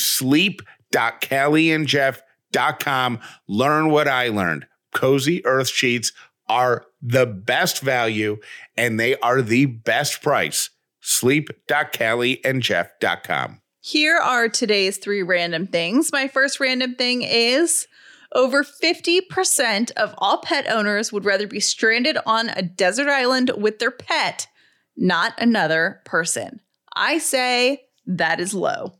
sleep.callieandjeff.com. 0.92 3.20
Learn 3.48 3.90
what 3.90 4.08
I 4.08 4.28
learned. 4.30 4.68
Cozy 4.94 5.44
Earth 5.46 5.70
Sheets 5.70 6.12
are 6.50 6.86
the 7.02 7.26
best 7.26 7.82
value 7.82 8.38
and 8.76 9.00
they 9.00 9.16
are 9.20 9.42
the 9.42 9.66
best 9.66 10.22
price. 10.22 10.70
Sleep.callieandjeff.com. 11.02 13.62
Here 13.84 14.18
are 14.18 14.48
today's 14.48 14.98
three 14.98 15.24
random 15.24 15.66
things. 15.66 16.12
My 16.12 16.28
first 16.28 16.60
random 16.60 16.94
thing 16.96 17.24
is 17.24 17.88
Over 18.34 18.64
50% 18.64 19.92
of 19.98 20.16
all 20.18 20.38
pet 20.38 20.66
owners 20.70 21.12
would 21.12 21.26
rather 21.26 21.48
be 21.48 21.60
stranded 21.60 22.18
on 22.26 22.48
a 22.50 22.62
desert 22.62 23.10
island 23.10 23.52
with 23.58 23.80
their 23.80 23.92
pet, 23.92 24.48
not 24.96 25.34
another 25.38 26.02
person. 26.06 26.62
I 26.96 27.18
say 27.18 27.82
that 28.06 28.40
is 28.40 28.54
low. 28.54 28.94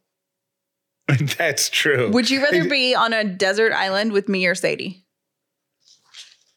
That's 1.38 1.70
true. 1.70 2.10
Would 2.12 2.30
you 2.30 2.42
rather 2.44 2.68
be 2.68 2.96
on 2.96 3.14
a 3.14 3.24
desert 3.24 3.74
island 3.74 4.12
with 4.12 4.30
me 4.30 4.46
or 4.46 4.56
Sadie? 4.56 5.06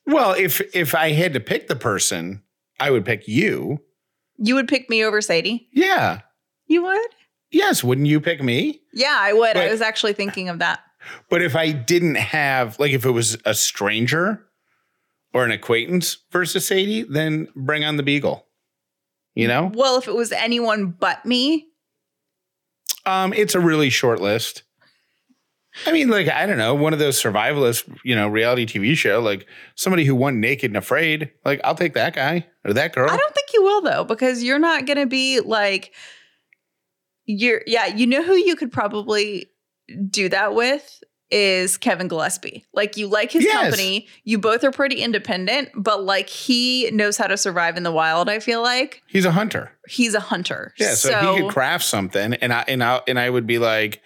well, 0.06 0.32
if 0.32 0.60
if 0.74 0.94
I 0.94 1.12
had 1.12 1.32
to 1.34 1.40
pick 1.40 1.66
the 1.68 1.76
person, 1.76 2.42
I 2.78 2.90
would 2.90 3.04
pick 3.04 3.26
you. 3.26 3.80
You 4.36 4.54
would 4.56 4.68
pick 4.68 4.90
me 4.90 5.04
over 5.04 5.20
Sadie? 5.20 5.68
Yeah. 5.72 6.20
You 6.66 6.82
would? 6.82 7.10
Yes. 7.50 7.84
Wouldn't 7.84 8.06
you 8.08 8.20
pick 8.20 8.42
me? 8.42 8.80
Yeah, 8.92 9.16
I 9.18 9.32
would. 9.32 9.56
I 9.56 9.70
was 9.70 9.80
actually 9.80 10.12
thinking 10.12 10.48
of 10.48 10.58
that. 10.58 10.80
But 11.30 11.42
if 11.42 11.54
I 11.54 11.70
didn't 11.72 12.16
have, 12.16 12.78
like, 12.78 12.92
if 12.92 13.04
it 13.04 13.10
was 13.10 13.36
a 13.44 13.54
stranger 13.54 14.44
or 15.32 15.44
an 15.44 15.50
acquaintance 15.50 16.16
versus 16.32 16.66
Sadie, 16.66 17.02
then 17.02 17.48
bring 17.54 17.84
on 17.84 17.96
the 17.96 18.02
Beagle. 18.02 18.46
You 19.34 19.48
know, 19.48 19.70
Well, 19.74 19.98
if 19.98 20.06
it 20.08 20.14
was 20.14 20.30
anyone 20.32 20.86
but 20.98 21.24
me, 21.26 21.66
um, 23.06 23.32
it's 23.32 23.54
a 23.54 23.60
really 23.60 23.90
short 23.90 24.20
list. 24.20 24.62
I 25.86 25.92
mean, 25.92 26.08
like, 26.08 26.28
I 26.28 26.46
don't 26.46 26.58
know, 26.58 26.74
one 26.74 26.92
of 26.92 27.00
those 27.00 27.20
survivalist, 27.20 27.92
you 28.04 28.14
know, 28.14 28.28
reality 28.28 28.64
TV 28.64 28.96
show, 28.96 29.20
like 29.20 29.46
somebody 29.74 30.04
who 30.04 30.14
won 30.14 30.40
Naked 30.40 30.70
and 30.70 30.76
Afraid. 30.76 31.32
Like, 31.44 31.60
I'll 31.64 31.74
take 31.74 31.94
that 31.94 32.14
guy 32.14 32.46
or 32.64 32.72
that 32.74 32.94
girl. 32.94 33.10
I 33.10 33.16
don't 33.16 33.34
think 33.34 33.48
you 33.52 33.62
will 33.62 33.80
though, 33.80 34.04
because 34.04 34.42
you're 34.42 34.60
not 34.60 34.86
gonna 34.86 35.06
be 35.06 35.40
like 35.40 35.92
you're 37.26 37.62
yeah, 37.66 37.86
you 37.86 38.06
know 38.06 38.22
who 38.22 38.34
you 38.34 38.54
could 38.54 38.70
probably 38.70 39.50
do 40.08 40.28
that 40.28 40.54
with 40.54 41.02
is 41.30 41.76
Kevin 41.76 42.06
Gillespie. 42.08 42.64
Like 42.72 42.96
you 42.96 43.06
like 43.08 43.32
his 43.32 43.44
Yes. 43.44 43.60
company, 43.62 44.06
you 44.24 44.38
both 44.38 44.62
are 44.62 44.70
pretty 44.70 44.96
independent, 45.02 45.70
but 45.74 46.02
like 46.04 46.28
he 46.28 46.90
knows 46.92 47.16
how 47.16 47.26
to 47.26 47.36
survive 47.36 47.76
in 47.76 47.82
the 47.82 47.90
wild, 47.92 48.28
I 48.28 48.38
feel 48.40 48.62
like. 48.62 49.02
He's 49.06 49.24
a 49.24 49.32
hunter. 49.32 49.72
He's 49.88 50.14
a 50.14 50.20
hunter. 50.20 50.74
Yeah, 50.78 50.94
so, 50.94 51.34
he 51.34 51.42
could 51.42 51.50
craft 51.50 51.84
something, 51.84 52.34
and 52.34 52.52
I 52.52 52.64
and 52.68 52.84
I 52.84 53.00
and 53.08 53.18
I 53.18 53.28
would 53.30 53.46
be 53.46 53.58
like, 53.58 54.00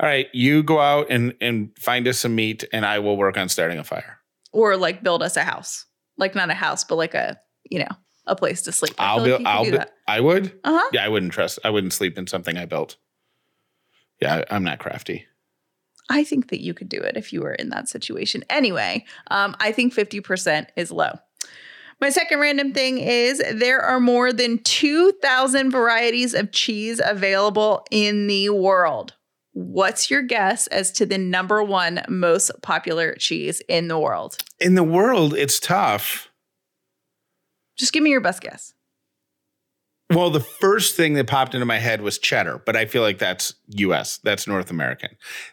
"All 0.00 0.08
right, 0.08 0.26
you 0.32 0.62
go 0.62 0.80
out 0.80 1.06
and 1.08 1.34
and 1.40 1.70
find 1.78 2.06
us 2.08 2.18
some 2.18 2.34
meat, 2.34 2.64
and 2.72 2.84
I 2.84 2.98
will 2.98 3.16
work 3.16 3.38
on 3.38 3.48
starting 3.48 3.78
a 3.78 3.84
fire. 3.84 4.18
or 4.52 4.76
like 4.76 5.02
build 5.02 5.22
us 5.22 5.36
a 5.36 5.42
house. 5.44 5.86
Like 6.18 6.34
not 6.34 6.50
a 6.50 6.54
house, 6.54 6.82
but 6.84 6.96
like 6.96 7.14
a, 7.14 7.38
you 7.70 7.78
know, 7.78 7.88
a 8.26 8.34
place 8.34 8.62
to 8.62 8.72
sleep. 8.72 8.94
I 8.98 9.06
I'll 9.10 9.24
build. 9.24 9.42
like 9.42 9.54
I'll 9.54 9.64
do 9.64 9.72
bu-. 9.78 9.84
I 10.08 10.20
would. 10.20 10.58
Uh-huh. 10.64 10.90
Yeah, 10.92 11.04
I 11.04 11.08
wouldn't 11.08 11.32
trust. 11.32 11.58
I 11.64 11.70
wouldn't 11.70 11.92
sleep 11.92 12.16
in 12.18 12.26
something 12.26 12.56
I 12.56 12.64
built. 12.66 12.96
Yeah, 14.20 14.42
I, 14.50 14.54
I'm 14.54 14.64
not 14.64 14.78
crafty. 14.78 15.26
I 16.08 16.24
think 16.24 16.50
that 16.50 16.62
you 16.62 16.74
could 16.74 16.88
do 16.88 17.00
it 17.00 17.16
if 17.16 17.32
you 17.32 17.42
were 17.42 17.54
in 17.54 17.70
that 17.70 17.88
situation. 17.88 18.44
Anyway, 18.48 19.04
um, 19.30 19.56
I 19.58 19.72
think 19.72 19.94
50% 19.94 20.66
is 20.76 20.90
low. 20.90 21.12
My 22.00 22.10
second 22.10 22.40
random 22.40 22.72
thing 22.72 22.98
is 22.98 23.42
there 23.52 23.80
are 23.80 24.00
more 24.00 24.32
than 24.32 24.58
2,000 24.58 25.70
varieties 25.70 26.34
of 26.34 26.52
cheese 26.52 27.00
available 27.02 27.86
in 27.90 28.26
the 28.26 28.50
world. 28.50 29.14
What's 29.52 30.10
your 30.10 30.20
guess 30.20 30.66
as 30.66 30.92
to 30.92 31.06
the 31.06 31.16
number 31.16 31.62
one 31.62 32.02
most 32.08 32.50
popular 32.60 33.14
cheese 33.14 33.62
in 33.68 33.88
the 33.88 33.98
world? 33.98 34.36
In 34.60 34.74
the 34.74 34.84
world, 34.84 35.32
it's 35.32 35.58
tough. 35.58 36.28
Just 37.78 37.94
give 37.94 38.02
me 38.02 38.10
your 38.10 38.20
best 38.20 38.42
guess. 38.42 38.74
Well, 40.10 40.30
the 40.30 40.40
first 40.40 40.94
thing 40.94 41.14
that 41.14 41.26
popped 41.26 41.54
into 41.54 41.66
my 41.66 41.78
head 41.78 42.00
was 42.00 42.18
cheddar, 42.18 42.62
but 42.64 42.76
I 42.76 42.86
feel 42.86 43.02
like 43.02 43.18
that's 43.18 43.54
U.S. 43.70 44.18
That's 44.18 44.46
North 44.46 44.70
American. 44.70 45.10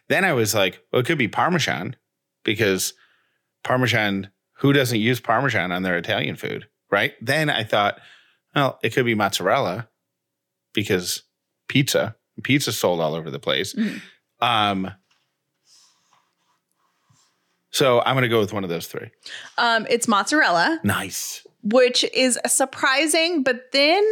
Then 0.10 0.24
I 0.26 0.34
was 0.34 0.54
like, 0.54 0.80
well, 0.92 1.00
it 1.00 1.06
could 1.08 1.18
be 1.18 1.28
Parmesan 1.28 1.96
because 2.44 2.94
Parmesan. 3.64 4.30
Who 4.58 4.72
doesn't 4.72 5.00
use 5.00 5.20
Parmesan 5.20 5.72
on 5.74 5.84
their 5.84 5.98
Italian 5.98 6.38
food, 6.38 6.68
right? 6.90 7.14
Then 7.20 7.50
I 7.50 7.64
thought, 7.66 8.00
well, 8.56 8.80
it 8.82 8.94
could 8.94 9.04
be 9.06 9.16
mozzarella 9.16 9.90
because 10.74 11.24
pizza. 11.68 12.16
Pizza 12.44 12.72
sold 12.72 13.02
all 13.02 13.14
over 13.14 13.30
the 13.30 13.40
place. 13.40 13.74
Mhm. 13.74 14.02
Um, 14.40 14.92
so 17.72 18.02
I'm 18.02 18.14
going 18.16 18.22
to 18.24 18.30
go 18.30 18.40
with 18.40 18.54
one 18.54 18.64
of 18.64 18.70
those 18.70 18.88
three. 18.88 19.10
Um, 19.58 19.86
it's 19.90 20.08
mozzarella. 20.08 20.80
Nice. 20.84 21.46
Which 21.64 22.04
is 22.14 22.40
surprising. 22.46 23.44
But 23.44 23.72
then 23.72 24.04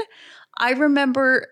I 0.58 0.72
remember 0.72 1.48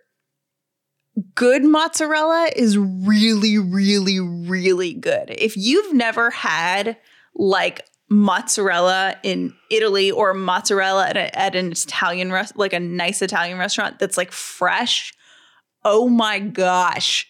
good 1.35 1.63
mozzarella 1.63 2.49
is 2.55 2.77
really, 2.77 3.57
really, 3.57 4.19
really 4.19 4.93
good. 4.93 5.29
If 5.29 5.57
you've 5.57 5.93
never 5.93 6.31
had 6.31 6.97
like 7.35 7.85
mozzarella 8.09 9.15
in 9.23 9.53
Italy 9.69 10.11
or 10.11 10.33
mozzarella 10.33 11.07
at, 11.07 11.17
a, 11.17 11.39
at 11.39 11.55
an 11.55 11.71
Italian 11.71 12.31
rest, 12.31 12.57
like 12.57 12.73
a 12.73 12.79
nice 12.79 13.21
Italian 13.21 13.57
restaurant 13.57 13.99
that's 13.99 14.17
like 14.17 14.31
fresh, 14.31 15.13
oh 15.83 16.09
my 16.09 16.39
gosh, 16.39 17.27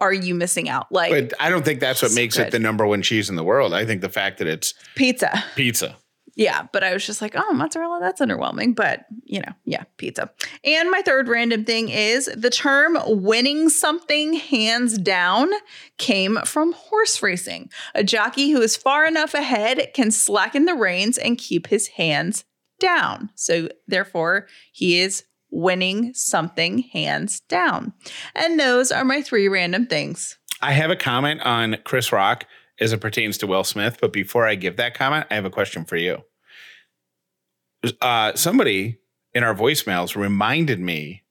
are 0.00 0.12
you 0.12 0.34
missing 0.34 0.68
out? 0.68 0.90
Like 0.90 1.10
But 1.10 1.40
I 1.40 1.48
don't 1.48 1.64
think 1.64 1.80
that's 1.80 2.02
what 2.02 2.12
makes 2.12 2.36
good. 2.36 2.48
it 2.48 2.50
the 2.50 2.58
number 2.58 2.86
one 2.86 3.02
cheese 3.02 3.30
in 3.30 3.36
the 3.36 3.44
world. 3.44 3.72
I 3.72 3.86
think 3.86 4.00
the 4.00 4.08
fact 4.08 4.38
that 4.38 4.48
it's 4.48 4.74
pizza. 4.96 5.44
pizza. 5.54 5.96
Yeah, 6.34 6.66
but 6.72 6.82
I 6.82 6.92
was 6.94 7.04
just 7.04 7.20
like, 7.20 7.34
oh, 7.36 7.52
mozzarella, 7.52 7.98
that's 8.00 8.20
underwhelming. 8.20 8.74
But, 8.74 9.04
you 9.24 9.40
know, 9.40 9.52
yeah, 9.64 9.84
pizza. 9.98 10.30
And 10.64 10.90
my 10.90 11.02
third 11.02 11.28
random 11.28 11.64
thing 11.64 11.90
is 11.90 12.30
the 12.34 12.50
term 12.50 12.96
winning 13.04 13.68
something 13.68 14.34
hands 14.34 14.96
down 14.96 15.50
came 15.98 16.38
from 16.44 16.72
horse 16.72 17.22
racing. 17.22 17.70
A 17.94 18.02
jockey 18.02 18.50
who 18.50 18.62
is 18.62 18.76
far 18.76 19.06
enough 19.06 19.34
ahead 19.34 19.90
can 19.94 20.10
slacken 20.10 20.64
the 20.64 20.74
reins 20.74 21.18
and 21.18 21.36
keep 21.36 21.66
his 21.66 21.88
hands 21.88 22.44
down. 22.80 23.30
So, 23.34 23.68
therefore, 23.86 24.46
he 24.72 25.00
is 25.00 25.24
winning 25.50 26.14
something 26.14 26.78
hands 26.78 27.40
down. 27.40 27.92
And 28.34 28.58
those 28.58 28.90
are 28.90 29.04
my 29.04 29.20
three 29.20 29.48
random 29.48 29.86
things. 29.86 30.38
I 30.62 30.72
have 30.72 30.90
a 30.90 30.96
comment 30.96 31.42
on 31.42 31.76
Chris 31.84 32.10
Rock 32.10 32.46
as 32.80 32.92
it 32.92 33.00
pertains 33.00 33.38
to 33.38 33.46
Will 33.46 33.64
Smith, 33.64 33.98
but 34.00 34.12
before 34.12 34.46
I 34.46 34.54
give 34.54 34.76
that 34.76 34.94
comment, 34.94 35.26
I 35.30 35.34
have 35.34 35.44
a 35.44 35.50
question 35.50 35.84
for 35.84 35.96
you. 35.96 36.22
Uh, 38.00 38.32
somebody 38.34 38.98
in 39.34 39.42
our 39.42 39.54
voicemails 39.54 40.14
reminded 40.14 40.78
me 40.78 41.22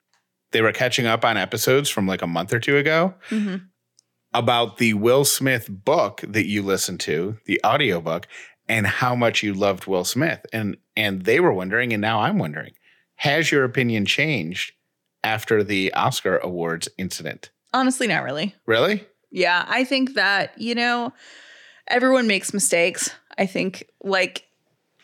they 0.52 0.62
were 0.62 0.74
catching 0.74 1.06
up 1.06 1.24
on 1.24 1.38
episodes 1.38 1.90
from 1.90 2.08
like 2.08 2.22
a 2.22 2.28
month 2.28 2.52
or 2.54 2.60
two 2.60 2.76
ago 2.78 3.14
Mhm. 3.30 3.68
about 4.34 4.78
the 4.78 4.94
Will 4.94 5.24
Smith 5.24 5.68
book 5.70 6.22
that 6.28 6.46
you 6.48 6.62
listened 6.62 7.00
to, 7.02 7.38
the 7.46 7.62
audiobook, 7.66 8.28
and 8.68 8.86
how 8.86 9.16
much 9.16 9.44
you 9.44 9.54
loved 9.54 9.86
Will 9.88 10.04
Smith. 10.04 10.46
And 10.52 10.78
and 10.98 11.24
they 11.24 11.40
were 11.40 11.54
wondering, 11.54 11.94
and 11.94 12.02
now 12.02 12.20
I'm 12.22 12.38
wondering, 12.38 12.74
has 13.16 13.50
your 13.52 13.64
opinion 13.64 14.06
changed 14.06 14.74
after 15.24 15.64
the 15.64 15.94
Oscar 15.94 16.38
Awards 16.40 16.90
incident? 16.98 17.50
Honestly, 17.74 18.08
not 18.08 18.24
really. 18.24 18.56
Really? 18.66 19.08
Yeah, 19.32 19.66
I 19.68 19.84
think 19.84 20.16
that, 20.16 20.60
you 20.60 20.76
know, 20.76 21.14
everyone 21.88 22.28
makes 22.28 22.54
mistakes. 22.54 23.12
I 23.38 23.46
think 23.46 23.90
like 24.04 24.46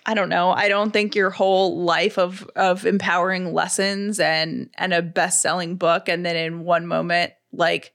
I 0.06 0.14
don't 0.14 0.30
know. 0.30 0.52
I 0.52 0.70
don't 0.70 0.92
think 0.92 1.16
your 1.16 1.30
whole 1.30 1.84
life 1.84 2.18
of 2.18 2.50
of 2.56 2.86
empowering 2.86 3.54
lessons 3.54 4.20
and 4.20 4.70
and 4.78 4.94
a 4.94 5.02
best-selling 5.02 5.76
book 5.76 6.08
and 6.08 6.26
then 6.26 6.36
in 6.36 6.64
one 6.64 6.88
moment 6.88 7.34
like 7.52 7.94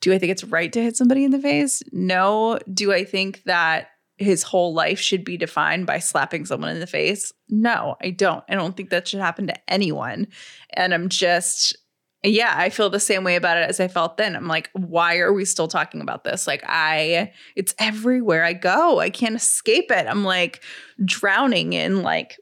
do 0.00 0.12
I 0.12 0.18
think 0.18 0.32
it's 0.32 0.44
right 0.44 0.72
to 0.72 0.82
hit 0.82 0.96
somebody 0.96 1.24
in 1.24 1.30
the 1.30 1.38
face? 1.38 1.82
No. 1.92 2.58
Do 2.72 2.92
I 2.92 3.04
think 3.04 3.42
that 3.44 3.88
his 4.18 4.42
whole 4.42 4.74
life 4.74 5.00
should 5.00 5.24
be 5.24 5.36
defined 5.36 5.86
by 5.86 5.98
slapping 5.98 6.44
someone 6.44 6.70
in 6.70 6.80
the 6.80 6.86
face? 6.86 7.32
No, 7.48 7.96
I 8.02 8.10
don't. 8.10 8.44
I 8.48 8.54
don't 8.54 8.76
think 8.76 8.90
that 8.90 9.08
should 9.08 9.20
happen 9.20 9.46
to 9.46 9.70
anyone. 9.70 10.28
And 10.74 10.92
I'm 10.92 11.08
just 11.08 11.76
yeah, 12.22 12.54
I 12.56 12.70
feel 12.70 12.90
the 12.90 12.98
same 13.00 13.22
way 13.24 13.36
about 13.36 13.56
it 13.56 13.68
as 13.68 13.78
I 13.78 13.88
felt 13.88 14.16
then. 14.16 14.34
I'm 14.34 14.48
like, 14.48 14.70
why 14.72 15.18
are 15.18 15.32
we 15.32 15.44
still 15.44 15.68
talking 15.68 16.00
about 16.00 16.24
this? 16.24 16.46
Like, 16.46 16.64
I, 16.66 17.32
it's 17.54 17.74
everywhere 17.78 18.44
I 18.44 18.52
go. 18.52 18.98
I 19.00 19.10
can't 19.10 19.36
escape 19.36 19.90
it. 19.90 20.06
I'm 20.08 20.24
like 20.24 20.62
drowning 21.04 21.72
in 21.72 22.02
like 22.02 22.38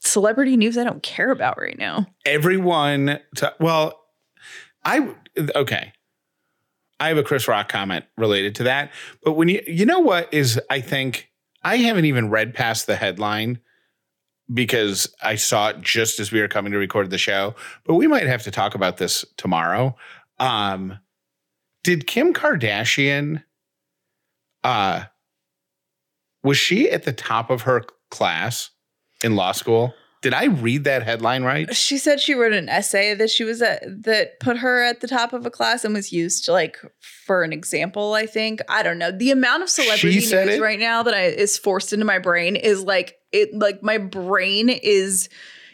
celebrity 0.00 0.56
news 0.56 0.78
I 0.78 0.84
don't 0.84 1.02
care 1.02 1.30
about 1.30 1.58
right 1.58 1.78
now. 1.78 2.06
everyone 2.24 3.18
to, 3.36 3.54
well 3.60 4.00
i 4.84 5.12
okay 5.56 5.92
i 7.00 7.08
have 7.08 7.18
a 7.18 7.22
chris 7.22 7.48
rock 7.48 7.68
comment 7.68 8.04
related 8.16 8.54
to 8.54 8.62
that 8.62 8.92
but 9.24 9.32
when 9.32 9.48
you 9.48 9.60
you 9.66 9.84
know 9.84 9.98
what 9.98 10.32
is 10.32 10.58
i 10.70 10.80
think 10.80 11.28
i 11.62 11.76
haven't 11.76 12.04
even 12.04 12.30
read 12.30 12.54
past 12.54 12.86
the 12.86 12.96
headline 12.96 13.58
because 14.52 15.12
i 15.22 15.34
saw 15.34 15.68
it 15.68 15.80
just 15.80 16.20
as 16.20 16.32
we 16.32 16.40
were 16.40 16.48
coming 16.48 16.72
to 16.72 16.78
record 16.78 17.10
the 17.10 17.18
show 17.18 17.54
but 17.84 17.94
we 17.94 18.06
might 18.06 18.26
have 18.26 18.42
to 18.42 18.50
talk 18.50 18.74
about 18.74 18.96
this 18.96 19.24
tomorrow. 19.36 19.94
Um 20.38 20.98
did 21.84 22.06
kim 22.06 22.32
kardashian 22.32 23.42
uh 24.64 25.04
was 26.42 26.56
she 26.56 26.90
at 26.90 27.04
the 27.04 27.12
top 27.12 27.50
of 27.50 27.62
her 27.62 27.84
class 28.10 28.70
in 29.22 29.36
law 29.36 29.52
school 29.52 29.92
Did 30.20 30.34
I 30.34 30.46
read 30.46 30.84
that 30.84 31.02
headline 31.04 31.44
right? 31.44 31.74
She 31.74 31.96
said 31.96 32.20
she 32.20 32.34
wrote 32.34 32.52
an 32.52 32.68
essay 32.68 33.14
that 33.14 33.30
she 33.30 33.44
was 33.44 33.62
at 33.62 33.82
that 34.04 34.40
put 34.40 34.58
her 34.58 34.82
at 34.82 35.00
the 35.00 35.06
top 35.06 35.32
of 35.32 35.46
a 35.46 35.50
class 35.50 35.84
and 35.84 35.94
was 35.94 36.12
used 36.12 36.48
like 36.48 36.78
for 37.00 37.42
an 37.42 37.52
example. 37.52 38.14
I 38.14 38.26
think 38.26 38.60
I 38.68 38.82
don't 38.82 38.98
know 38.98 39.12
the 39.12 39.30
amount 39.30 39.62
of 39.62 39.70
celebrity 39.70 40.16
news 40.16 40.32
it? 40.32 40.60
right 40.60 40.78
now 40.78 41.02
that 41.04 41.14
I 41.14 41.24
is 41.26 41.56
forced 41.56 41.92
into 41.92 42.04
my 42.04 42.18
brain 42.18 42.56
is 42.56 42.82
like 42.82 43.16
it 43.32 43.54
like 43.54 43.82
my 43.82 43.98
brain 43.98 44.68
is 44.68 45.28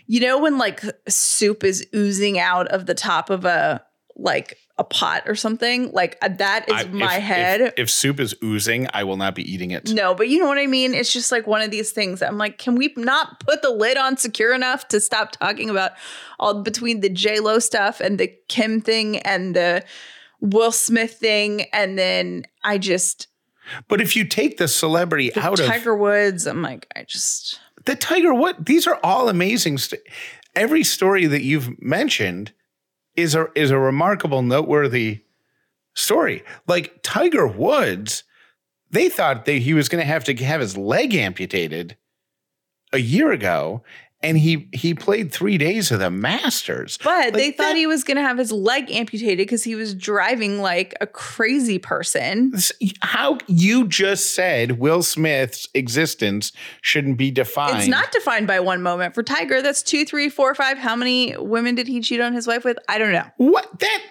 you 0.07 0.21
know 0.21 0.39
when 0.39 0.59
like 0.59 0.83
soup 1.09 1.65
is 1.65 1.87
oozing 1.95 2.39
out 2.39 2.69
of 2.69 2.87
the 2.87 2.95
top 2.95 3.31
of 3.31 3.45
a 3.45 3.83
like 4.17 4.59
a 4.77 4.83
pot 4.85 5.23
or 5.27 5.37
something 5.37 5.93
like 5.93 6.19
uh, 6.21 6.29
that 6.29 6.69
is 6.69 6.75
I- 6.75 6.89
my 6.89 7.17
if- 7.17 7.23
head. 7.23 7.61
If, 7.61 7.75
if 7.77 7.91
soup 7.91 8.19
is 8.19 8.35
oozing, 8.43 8.89
I 8.93 9.05
will 9.05 9.17
not 9.17 9.35
be 9.37 9.43
eating 9.51 9.71
it. 9.71 9.91
No, 9.93 10.15
but 10.15 10.29
you 10.29 10.41
know 10.41 10.47
what 10.49 10.59
I 10.59 10.67
mean? 10.67 10.95
It's 10.95 11.13
just 11.13 11.31
like 11.31 11.47
one 11.47 11.63
of 11.63 11.71
these 11.71 11.93
things. 11.93 12.23
I'm 12.23 12.39
like, 12.39 12.59
can 12.59 12.75
we 12.75 12.93
not 12.97 13.39
put 13.41 13.63
the 13.63 13.71
lid 13.71 13.97
on 13.97 14.17
secure 14.17 14.53
enough 14.53 14.89
to 14.89 15.01
stop 15.01 15.31
talking 15.33 15.71
about 15.71 15.93
all 16.41 16.63
between 16.63 17.01
the 17.01 17.09
J 17.09 17.39
Lo 17.39 17.61
stuff 17.61 18.01
and 18.01 18.19
the 18.19 18.33
Kim 18.49 18.81
thing 18.81 19.19
and 19.19 19.55
the 19.55 19.85
Will 20.41 20.73
Smith 20.73 21.15
thing, 21.15 21.63
and 21.73 21.97
then 21.99 22.45
I 22.65 22.77
just 22.79 23.29
But 23.89 24.01
if 24.01 24.15
you 24.17 24.25
take 24.25 24.59
the 24.59 24.69
celebrity 24.69 25.31
the 25.31 25.41
out 25.41 25.59
of 25.61 25.67
Tiger 25.67 25.97
Woods. 25.97 26.47
I'm 26.47 26.63
like, 26.63 26.87
I 26.97 27.05
just 27.05 27.61
the 27.85 27.95
Tiger 27.95 28.35
Wood, 28.35 28.57
these 28.67 28.87
are 28.89 28.99
all 29.05 29.29
amazing. 29.29 29.79
St- 29.79 30.03
Every 30.57 30.83
story 30.85 31.27
that 31.27 31.43
you've 31.43 31.81
mentioned 31.81 32.53
is 33.17 33.35
a 33.35 33.49
is 33.55 33.71
a 33.71 33.79
remarkable, 33.79 34.43
noteworthy 34.43 35.23
story. 35.95 36.43
Like 36.67 37.03
Tiger 37.03 37.47
Woods, 37.47 38.25
they 38.91 39.09
thought 39.09 39.45
that 39.45 39.53
he 39.53 39.75
was 39.75 39.89
going 39.89 40.03
to 40.03 40.07
have 40.07 40.25
to 40.25 40.35
have 40.37 40.61
his 40.61 40.77
leg 40.77 41.15
amputated 41.15 41.97
a 42.93 42.99
year 42.99 43.33
ago, 43.33 43.83
and 44.25 44.39
he 44.39 44.69
he 44.73 44.95
played 44.95 45.31
three 45.31 45.59
days 45.59 45.93
of 45.93 46.01
the 46.01 46.11
Masters. 46.11 46.99
But 47.05 47.27
Like 47.27 47.35
they 47.35 47.51
thought 47.53 47.69
that- 47.69 47.77
he 47.77 47.87
was 47.87 48.03
going 48.03 48.17
to 48.17 48.23
have 48.23 48.39
his 48.39 48.51
leg 48.51 48.91
amputated 48.91 49.39
because 49.39 49.63
he 49.63 49.75
was 49.75 49.95
driving 49.95 50.61
like 50.61 50.95
a 51.01 51.07
crazy 51.07 51.79
person. 51.79 52.53
How 53.03 53.39
you 53.47 53.87
just 53.87 54.35
said 54.35 54.79
Will 54.79 55.03
Smith's 55.03 55.69
existence 55.75 56.53
shouldn't 56.81 57.19
be 57.19 57.31
defined. 57.31 57.79
It's 57.79 57.89
not 57.89 58.11
defined 58.13 58.47
by 58.47 58.61
one 58.61 58.83
moment. 58.83 59.15
For 59.15 59.23
Tiger, 59.23 59.63
that's 59.63 59.83
two, 59.83 60.05
three, 60.05 60.29
four, 60.29 60.55
five. 60.55 60.79
How 60.79 60.97
many 60.97 61.37
women 61.37 61.75
did 61.75 61.87
he 61.87 62.01
cheat 62.01 62.21
on 62.21 62.33
his 62.33 62.47
wife 62.47 62.65
with? 62.65 62.79
I 62.89 62.99
don't 62.99 63.13
know. 63.13 63.27
what 63.37 63.79
that 63.81 64.03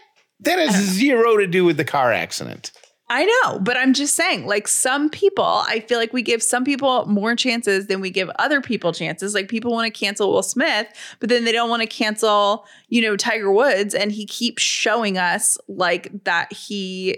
that 0.42 0.60
has 0.60 0.76
zero 0.76 1.38
to 1.38 1.48
do 1.48 1.64
with 1.66 1.78
the 1.78 1.86
car 1.86 2.12
accident. 2.12 2.72
I 3.14 3.26
know, 3.26 3.60
but 3.60 3.78
I'm 3.78 3.94
just 3.94 4.16
saying, 4.16 4.48
like 4.48 4.68
some 4.68 5.08
people, 5.08 5.44
I 5.46 5.82
feel 5.82 6.00
like 6.00 6.14
we 6.14 6.24
give 6.24 6.42
some 6.42 6.64
people 6.64 7.06
more 7.06 7.36
chances 7.36 7.86
than 7.86 8.02
we 8.02 8.10
give 8.10 8.28
other 8.40 8.60
people 8.60 8.92
chances. 8.92 9.36
Like 9.36 9.50
people 9.50 9.72
want 9.72 9.86
to 9.86 10.00
cancel 10.00 10.34
Will 10.34 10.42
Smith, 10.42 10.88
but 11.20 11.30
then 11.30 11.46
they 11.46 11.52
don't 11.52 11.70
want 11.70 11.84
to 11.84 11.88
cancel, 11.88 12.66
you 12.88 13.04
know, 13.04 13.16
Tiger 13.16 13.52
Woods. 13.52 13.94
And 13.94 14.12
he 14.12 14.26
keeps 14.26 14.64
showing 14.64 15.20
us 15.20 15.60
like 15.68 16.24
that 16.24 16.52
he 16.52 17.18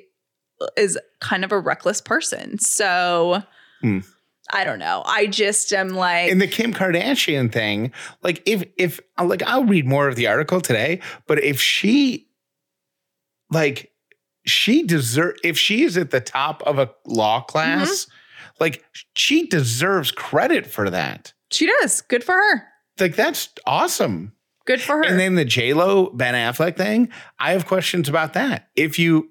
is 0.76 1.00
kind 1.22 1.46
of 1.46 1.54
a 1.54 1.60
reckless 1.60 2.02
person. 2.02 2.60
So 2.60 3.42
Hmm. 3.80 4.00
I 4.52 4.66
don't 4.66 4.80
know. 4.80 5.02
I 5.06 5.28
just 5.28 5.72
am 5.72 5.90
like, 5.90 6.30
in 6.30 6.40
the 6.40 6.48
Kim 6.48 6.74
Kardashian 6.74 7.54
thing, 7.54 7.94
like 8.22 8.44
if 8.46 8.66
if 8.78 9.00
like 9.24 9.44
I'll 9.44 9.64
read 9.64 9.88
more 9.88 10.10
of 10.10 10.18
the 10.18 10.28
article 10.28 10.60
today, 10.60 11.00
but 11.26 11.42
if 11.42 11.62
she 11.62 12.28
like 13.50 13.94
she 14.46 14.84
deserve 14.84 15.36
if 15.44 15.58
she 15.58 15.84
is 15.84 15.98
at 15.98 16.12
the 16.12 16.22
top 16.22 16.62
of 16.64 16.80
a 16.80 16.92
law 17.06 17.42
class, 17.42 18.06
mm-hmm. 18.06 18.56
like 18.60 18.84
she 19.16 19.48
deserves 19.48 20.12
credit 20.12 20.66
for 20.68 20.90
that. 20.90 21.34
she 21.52 21.68
does. 21.82 22.02
Good 22.02 22.24
for 22.24 22.34
her. 22.34 22.64
Like 23.00 23.16
that's 23.16 23.50
awesome. 23.66 24.34
Good 24.66 24.82
for 24.82 24.98
her. 24.98 25.06
And 25.06 25.20
then 25.20 25.36
the 25.36 25.46
J 25.46 25.74
Lo 25.74 26.10
Ben 26.10 26.34
Affleck 26.34 26.76
thing, 26.76 27.10
I 27.40 27.52
have 27.52 27.68
questions 27.68 28.10
about 28.10 28.34
that. 28.34 28.70
If 28.76 28.98
you, 28.98 29.30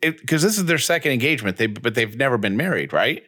because 0.00 0.42
this 0.42 0.56
is 0.56 0.66
their 0.66 0.78
second 0.78 1.12
engagement, 1.12 1.56
they 1.56 1.66
but 1.66 1.94
they've 1.94 2.16
never 2.16 2.38
been 2.38 2.56
married, 2.56 2.92
right? 2.92 3.24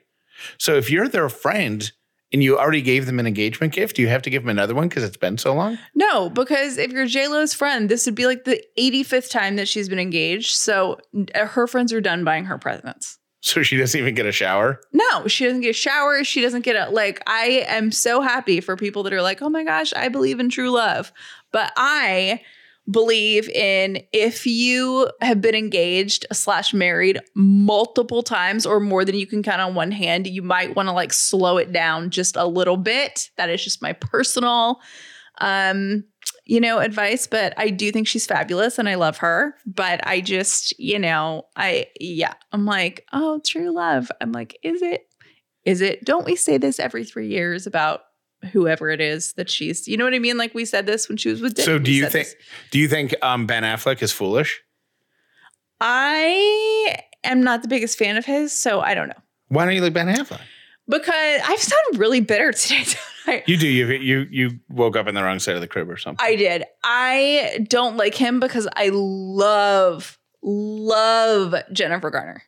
So 0.58 0.74
if 0.76 0.90
you're 0.90 1.08
their 1.08 1.28
friend 1.28 1.90
and 2.34 2.42
you 2.42 2.58
already 2.58 2.82
gave 2.82 3.06
them 3.06 3.20
an 3.20 3.28
engagement 3.28 3.72
gift, 3.72 3.94
do 3.94 4.02
you 4.02 4.08
have 4.08 4.20
to 4.22 4.28
give 4.28 4.42
them 4.42 4.50
another 4.50 4.74
one 4.74 4.88
because 4.88 5.04
it's 5.04 5.16
been 5.16 5.38
so 5.38 5.54
long? 5.54 5.78
No, 5.94 6.28
because 6.28 6.78
if 6.78 6.90
you're 6.90 7.06
J 7.06 7.28
Lo's 7.28 7.54
friend, 7.54 7.88
this 7.88 8.06
would 8.06 8.16
be 8.16 8.26
like 8.26 8.42
the 8.42 8.60
85th 8.76 9.30
time 9.30 9.54
that 9.54 9.68
she's 9.68 9.88
been 9.88 10.00
engaged. 10.00 10.50
So 10.56 10.98
uh, 11.32 11.46
her 11.46 11.68
friends 11.68 11.92
are 11.92 12.00
done 12.00 12.24
buying 12.24 12.46
her 12.46 12.58
presents. 12.58 13.20
So 13.40 13.62
she 13.62 13.76
doesn't 13.76 13.98
even 13.98 14.16
get 14.16 14.26
a 14.26 14.32
shower. 14.32 14.80
No, 14.92 15.28
she 15.28 15.44
doesn't 15.44 15.60
get 15.60 15.70
a 15.70 15.74
shower. 15.74 16.24
She 16.24 16.40
doesn't 16.40 16.62
get 16.62 16.74
a 16.74 16.90
like. 16.90 17.22
I 17.28 17.64
am 17.68 17.92
so 17.92 18.20
happy 18.20 18.60
for 18.60 18.74
people 18.74 19.04
that 19.04 19.12
are 19.12 19.22
like, 19.22 19.40
oh 19.40 19.48
my 19.48 19.62
gosh, 19.62 19.92
I 19.94 20.08
believe 20.08 20.40
in 20.40 20.48
true 20.48 20.70
love. 20.70 21.12
But 21.52 21.72
I 21.76 22.40
believe 22.90 23.48
in 23.48 24.02
if 24.12 24.46
you 24.46 25.10
have 25.20 25.40
been 25.40 25.54
engaged 25.54 26.26
slash 26.32 26.74
married 26.74 27.18
multiple 27.34 28.22
times 28.22 28.66
or 28.66 28.78
more 28.78 29.04
than 29.04 29.14
you 29.14 29.26
can 29.26 29.42
count 29.42 29.60
on 29.60 29.74
one 29.74 29.90
hand, 29.90 30.26
you 30.26 30.42
might 30.42 30.76
want 30.76 30.88
to 30.88 30.92
like 30.92 31.12
slow 31.12 31.56
it 31.56 31.72
down 31.72 32.10
just 32.10 32.36
a 32.36 32.44
little 32.46 32.76
bit. 32.76 33.30
That 33.36 33.50
is 33.50 33.64
just 33.64 33.82
my 33.82 33.92
personal 33.92 34.80
um 35.38 36.04
you 36.44 36.60
know 36.60 36.78
advice 36.78 37.26
but 37.26 37.52
i 37.56 37.68
do 37.70 37.90
think 37.90 38.06
she's 38.06 38.26
fabulous 38.26 38.78
and 38.78 38.88
i 38.88 38.94
love 38.94 39.16
her 39.16 39.54
but 39.66 40.04
i 40.06 40.20
just 40.20 40.78
you 40.78 40.98
know 40.98 41.42
i 41.56 41.86
yeah 41.98 42.34
i'm 42.52 42.64
like 42.64 43.04
oh 43.12 43.40
true 43.44 43.74
love 43.74 44.10
i'm 44.20 44.32
like 44.32 44.56
is 44.62 44.80
it 44.82 45.02
is 45.64 45.80
it 45.80 46.04
don't 46.04 46.24
we 46.24 46.36
say 46.36 46.56
this 46.56 46.78
every 46.78 47.04
three 47.04 47.28
years 47.28 47.66
about 47.66 48.02
whoever 48.44 48.90
it 48.90 49.00
is 49.00 49.32
that 49.34 49.48
she's 49.50 49.86
you 49.88 49.96
know 49.96 50.04
what 50.04 50.14
i 50.14 50.18
mean 50.18 50.36
like 50.38 50.54
we 50.54 50.64
said 50.64 50.86
this 50.86 51.08
when 51.08 51.16
she 51.16 51.28
was 51.30 51.40
with 51.40 51.54
Dick. 51.54 51.64
So 51.64 51.78
do 51.78 51.90
you 51.92 52.02
think? 52.08 52.28
this. 52.28 52.34
Do 52.70 52.78
you 52.78 52.88
think 52.88 53.14
um, 53.22 53.46
Ben 53.46 53.62
Affleck 53.62 54.02
is 54.02 54.12
foolish? 54.12 54.62
i 55.80 56.96
am 57.24 57.42
not 57.42 57.62
the 57.62 57.68
biggest 57.68 57.98
fan 57.98 58.16
of 58.16 58.24
his 58.24 58.52
so 58.52 58.80
i 58.80 58.94
don't 58.94 59.08
know 59.08 59.22
Why 59.48 59.64
don't 59.64 59.74
you 59.74 59.80
like 59.82 59.92
Ben 59.92 60.06
Affleck? 60.08 60.40
because 60.88 61.40
i've 61.44 61.58
sounded 61.60 61.98
really 61.98 62.20
bitter 62.20 62.52
today? 62.52 62.84
You 63.46 63.56
do. 63.56 63.66
You 63.66 63.86
you 63.86 64.26
you 64.30 64.50
woke 64.68 64.96
up 64.96 65.06
in 65.08 65.14
the 65.14 65.22
wrong 65.24 65.38
side 65.38 65.54
of 65.54 65.62
the 65.62 65.66
crib 65.66 65.88
or 65.88 65.96
something. 65.96 66.22
I 66.22 66.36
did. 66.36 66.62
I 66.84 67.64
don't 67.70 67.96
like 67.96 68.14
him 68.14 68.38
because 68.38 68.68
I 68.76 68.90
love, 68.92 70.18
love 70.42 71.54
Jennifer 71.72 72.10
Garner. 72.10 72.42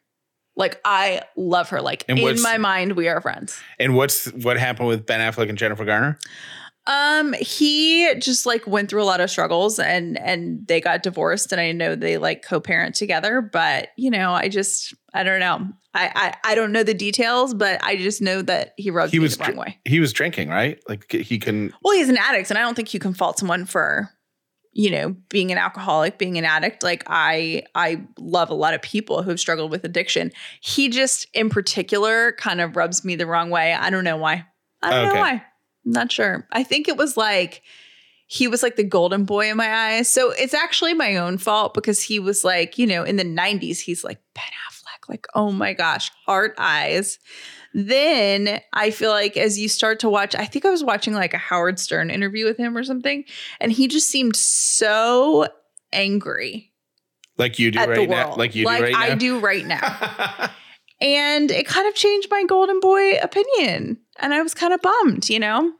Like 0.56 0.80
I 0.84 1.22
love 1.36 1.68
her. 1.68 1.80
Like 1.82 2.04
And 2.08 2.18
in 2.18 2.24
what's- 2.24 2.42
my 2.42 2.56
mind, 2.58 2.92
we 2.92 3.08
are 3.08 3.20
friends. 3.20 3.60
and 3.78 3.94
what's 3.94 4.26
what 4.32 4.58
happened 4.58 4.88
with 4.88 5.04
Ben 5.06 5.20
Affleck 5.20 5.48
and 5.48 5.58
Jennifer 5.58 5.84
Garner? 5.84 6.18
Um, 6.88 7.32
he 7.40 8.14
just 8.20 8.46
like 8.46 8.64
went 8.66 8.88
through 8.88 9.02
a 9.02 9.04
lot 9.04 9.20
of 9.20 9.28
struggles 9.28 9.80
and 9.80 10.16
and 10.20 10.64
they 10.68 10.80
got 10.80 11.02
divorced, 11.02 11.50
and 11.50 11.60
I 11.60 11.72
know 11.72 11.96
they 11.96 12.16
like 12.16 12.42
co-parent 12.44 12.94
together. 12.94 13.40
But 13.40 13.88
you 13.96 14.08
know, 14.10 14.30
I 14.32 14.48
just 14.48 14.94
I 15.12 15.24
don't 15.24 15.40
know. 15.40 15.66
I 15.94 16.12
I, 16.44 16.52
I 16.52 16.54
don't 16.54 16.70
know 16.70 16.84
the 16.84 16.94
details, 16.94 17.54
but 17.54 17.82
I 17.82 17.96
just 17.96 18.22
know 18.22 18.40
that 18.42 18.72
he 18.76 18.92
rubbed 18.92 19.10
He 19.12 19.18
me 19.18 19.24
was 19.24 19.36
the 19.36 19.42
wrong 19.42 19.54
dr- 19.54 19.66
way. 19.66 19.78
he 19.84 19.98
was 19.98 20.12
drinking, 20.12 20.48
right? 20.48 20.78
Like 20.88 21.10
he 21.10 21.40
can. 21.40 21.74
Well, 21.82 21.94
he's 21.96 22.08
an 22.08 22.18
addict, 22.18 22.50
and 22.50 22.58
I 22.58 22.62
don't 22.62 22.76
think 22.76 22.94
you 22.94 23.00
can 23.00 23.14
fault 23.14 23.40
someone 23.40 23.64
for, 23.66 24.08
you 24.78 24.90
know, 24.90 25.16
being 25.30 25.50
an 25.50 25.56
alcoholic, 25.56 26.18
being 26.18 26.36
an 26.36 26.44
addict. 26.44 26.82
Like 26.82 27.02
I, 27.06 27.62
I 27.74 28.02
love 28.18 28.50
a 28.50 28.54
lot 28.54 28.74
of 28.74 28.82
people 28.82 29.22
who 29.22 29.30
have 29.30 29.40
struggled 29.40 29.70
with 29.70 29.84
addiction. 29.84 30.30
He 30.60 30.90
just, 30.90 31.26
in 31.32 31.48
particular, 31.48 32.32
kind 32.32 32.60
of 32.60 32.76
rubs 32.76 33.02
me 33.02 33.16
the 33.16 33.24
wrong 33.26 33.48
way. 33.48 33.72
I 33.72 33.88
don't 33.88 34.04
know 34.04 34.18
why. 34.18 34.44
I 34.82 34.90
don't 34.90 35.06
Okay. 35.08 35.14
know 35.14 35.20
why. 35.22 35.32
I'm 35.86 35.92
not 35.92 36.12
sure. 36.12 36.46
I 36.52 36.62
think 36.62 36.88
it 36.88 36.98
was 36.98 37.16
like 37.16 37.62
he 38.26 38.48
was 38.48 38.62
like 38.62 38.76
the 38.76 38.84
golden 38.84 39.24
boy 39.24 39.48
in 39.50 39.56
my 39.56 39.72
eyes. 39.94 40.08
So 40.10 40.30
it's 40.32 40.52
actually 40.52 40.92
my 40.92 41.16
own 41.16 41.38
fault 41.38 41.72
because 41.72 42.02
he 42.02 42.18
was 42.18 42.44
like, 42.44 42.76
you 42.76 42.86
know, 42.86 43.02
in 43.02 43.16
the 43.16 43.24
90s, 43.24 43.78
he's 43.78 44.04
like 44.04 44.18
Ben 44.34 44.44
Affleck. 44.44 45.08
Like, 45.08 45.26
oh 45.34 45.52
my 45.52 45.72
gosh, 45.72 46.10
heart 46.26 46.54
eyes. 46.58 47.18
Then 47.74 48.60
I 48.72 48.90
feel 48.90 49.10
like 49.10 49.36
as 49.36 49.58
you 49.58 49.68
start 49.68 50.00
to 50.00 50.08
watch, 50.08 50.34
I 50.34 50.44
think 50.46 50.64
I 50.64 50.70
was 50.70 50.82
watching 50.84 51.12
like 51.14 51.34
a 51.34 51.38
Howard 51.38 51.78
Stern 51.78 52.10
interview 52.10 52.44
with 52.44 52.56
him 52.56 52.76
or 52.76 52.84
something, 52.84 53.24
and 53.60 53.70
he 53.72 53.88
just 53.88 54.08
seemed 54.08 54.36
so 54.36 55.46
angry 55.92 56.72
Like 57.38 57.58
you 57.58 57.70
do 57.70 57.78
right 57.78 58.08
now. 58.08 58.34
Like 58.34 58.54
you 58.54 58.64
like 58.64 58.78
do 58.78 58.84
right 58.84 58.94
I 58.96 59.08
now. 59.10 59.14
do 59.14 59.38
right 59.38 59.66
now. 59.66 60.50
and 61.00 61.50
it 61.50 61.66
kind 61.66 61.86
of 61.88 61.94
changed 61.94 62.28
my 62.30 62.44
golden 62.44 62.80
boy 62.80 63.18
opinion. 63.18 63.98
And 64.18 64.32
I 64.34 64.42
was 64.42 64.54
kind 64.54 64.72
of 64.72 64.80
bummed, 64.80 65.28
you 65.28 65.38
know? 65.38 65.72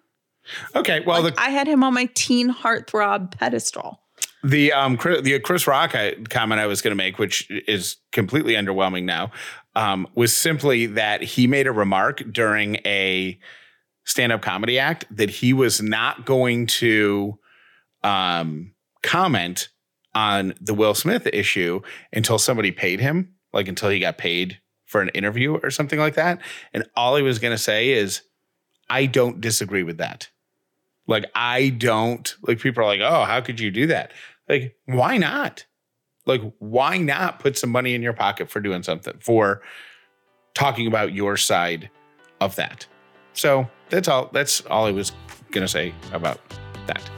okay. 0.74 1.00
Well, 1.06 1.22
like 1.22 1.34
the 1.34 1.40
I 1.40 1.48
had 1.50 1.66
him 1.66 1.82
on 1.82 1.94
my 1.94 2.08
teen 2.14 2.52
heartthrob 2.52 3.36
pedestal. 3.38 4.00
the 4.44 4.72
um 4.72 4.96
Chris, 4.96 5.22
the 5.22 5.38
Chris 5.40 5.66
Rock 5.66 5.94
I- 5.94 6.14
comment 6.28 6.60
I 6.60 6.66
was 6.66 6.82
going 6.82 6.92
to 6.92 6.96
make, 6.96 7.18
which 7.18 7.50
is 7.66 7.96
completely 8.12 8.54
underwhelming 8.54 9.04
now, 9.04 9.32
um, 9.76 10.08
was 10.14 10.34
simply 10.34 10.86
that 10.86 11.22
he 11.22 11.46
made 11.46 11.68
a 11.68 11.72
remark 11.72 12.24
during 12.32 12.76
a 12.86 13.38
stand-up 14.04 14.40
comedy 14.40 14.78
act 14.78 15.04
that 15.10 15.28
he 15.28 15.52
was 15.52 15.82
not 15.82 16.24
going 16.24 16.66
to 16.66 17.38
um 18.02 18.72
comment 19.02 19.68
on 20.14 20.54
the 20.60 20.74
Will 20.74 20.94
Smith 20.94 21.26
issue 21.32 21.80
until 22.12 22.38
somebody 22.38 22.72
paid 22.72 23.00
him, 23.00 23.34
like 23.52 23.68
until 23.68 23.90
he 23.90 24.00
got 24.00 24.16
paid 24.16 24.58
for 24.86 25.02
an 25.02 25.10
interview 25.10 25.56
or 25.56 25.70
something 25.70 25.98
like 25.98 26.14
that. 26.14 26.40
And 26.72 26.88
all 26.96 27.16
he 27.16 27.22
was 27.22 27.38
going 27.38 27.52
to 27.52 27.58
say 27.58 27.90
is, 27.90 28.22
"I 28.88 29.06
don't 29.06 29.40
disagree 29.40 29.82
with 29.82 29.98
that." 29.98 30.30
Like 31.06 31.26
I 31.34 31.68
don't 31.68 32.34
like 32.42 32.60
people 32.60 32.82
are 32.82 32.86
like, 32.86 33.00
"Oh, 33.00 33.24
how 33.24 33.40
could 33.40 33.60
you 33.60 33.70
do 33.70 33.88
that?" 33.88 34.12
Like, 34.48 34.76
why 34.86 35.18
not? 35.18 35.66
Like 36.26 36.42
why 36.58 36.98
not 36.98 37.38
put 37.38 37.56
some 37.56 37.70
money 37.70 37.94
in 37.94 38.02
your 38.02 38.12
pocket 38.12 38.50
for 38.50 38.60
doing 38.60 38.82
something 38.82 39.14
for 39.20 39.62
talking 40.54 40.86
about 40.86 41.12
your 41.12 41.36
side 41.36 41.90
of 42.40 42.56
that. 42.56 42.86
So, 43.32 43.68
that's 43.90 44.08
all 44.08 44.30
that's 44.32 44.62
all 44.66 44.86
I 44.86 44.90
was 44.90 45.12
going 45.50 45.64
to 45.64 45.68
say 45.68 45.94
about 46.12 46.40
that. 46.86 47.08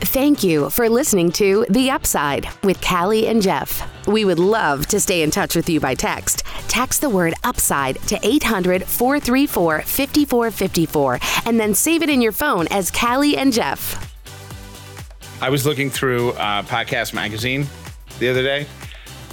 Thank 0.00 0.42
you 0.42 0.70
for 0.70 0.88
listening 0.88 1.30
to 1.32 1.66
The 1.70 1.90
Upside 1.90 2.48
with 2.62 2.80
Callie 2.80 3.28
and 3.28 3.40
Jeff. 3.40 4.06
We 4.06 4.24
would 4.24 4.38
love 4.38 4.86
to 4.88 5.00
stay 5.00 5.22
in 5.22 5.30
touch 5.30 5.56
with 5.56 5.68
you 5.68 5.80
by 5.80 5.94
text. 5.94 6.44
Text 6.68 7.00
the 7.00 7.08
word 7.08 7.34
upside 7.44 7.96
to 8.02 8.18
800 8.22 8.84
434 8.84 9.82
5454 9.82 11.18
and 11.46 11.60
then 11.60 11.74
save 11.74 12.02
it 12.02 12.10
in 12.10 12.20
your 12.20 12.32
phone 12.32 12.66
as 12.68 12.90
Callie 12.90 13.36
and 13.36 13.52
Jeff. 13.52 14.14
I 15.40 15.50
was 15.50 15.66
looking 15.66 15.90
through 15.90 16.30
uh, 16.32 16.62
Podcast 16.62 17.12
Magazine 17.12 17.66
the 18.18 18.28
other 18.28 18.42
day, 18.42 18.66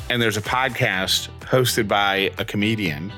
and 0.10 0.22
there's 0.22 0.38
a 0.38 0.42
podcast 0.42 1.30
hosted 1.42 1.88
by 1.88 2.32
a 2.38 2.46
comedian. 2.46 3.12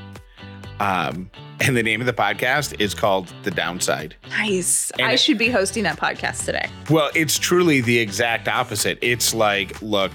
Um, 0.79 1.29
and 1.61 1.75
the 1.75 1.83
name 1.83 2.01
of 2.01 2.07
the 2.07 2.13
podcast 2.13 2.79
is 2.81 2.93
called 2.93 3.33
The 3.43 3.51
Downside. 3.51 4.15
Nice. 4.29 4.91
And 4.91 5.07
I 5.07 5.15
should 5.15 5.37
be 5.37 5.49
hosting 5.49 5.83
that 5.83 5.97
podcast 5.97 6.45
today. 6.45 6.67
Well, 6.89 7.09
it's 7.15 7.39
truly 7.39 7.81
the 7.81 7.97
exact 7.97 8.47
opposite. 8.47 8.99
It's 9.01 9.33
like, 9.33 9.81
look, 9.81 10.11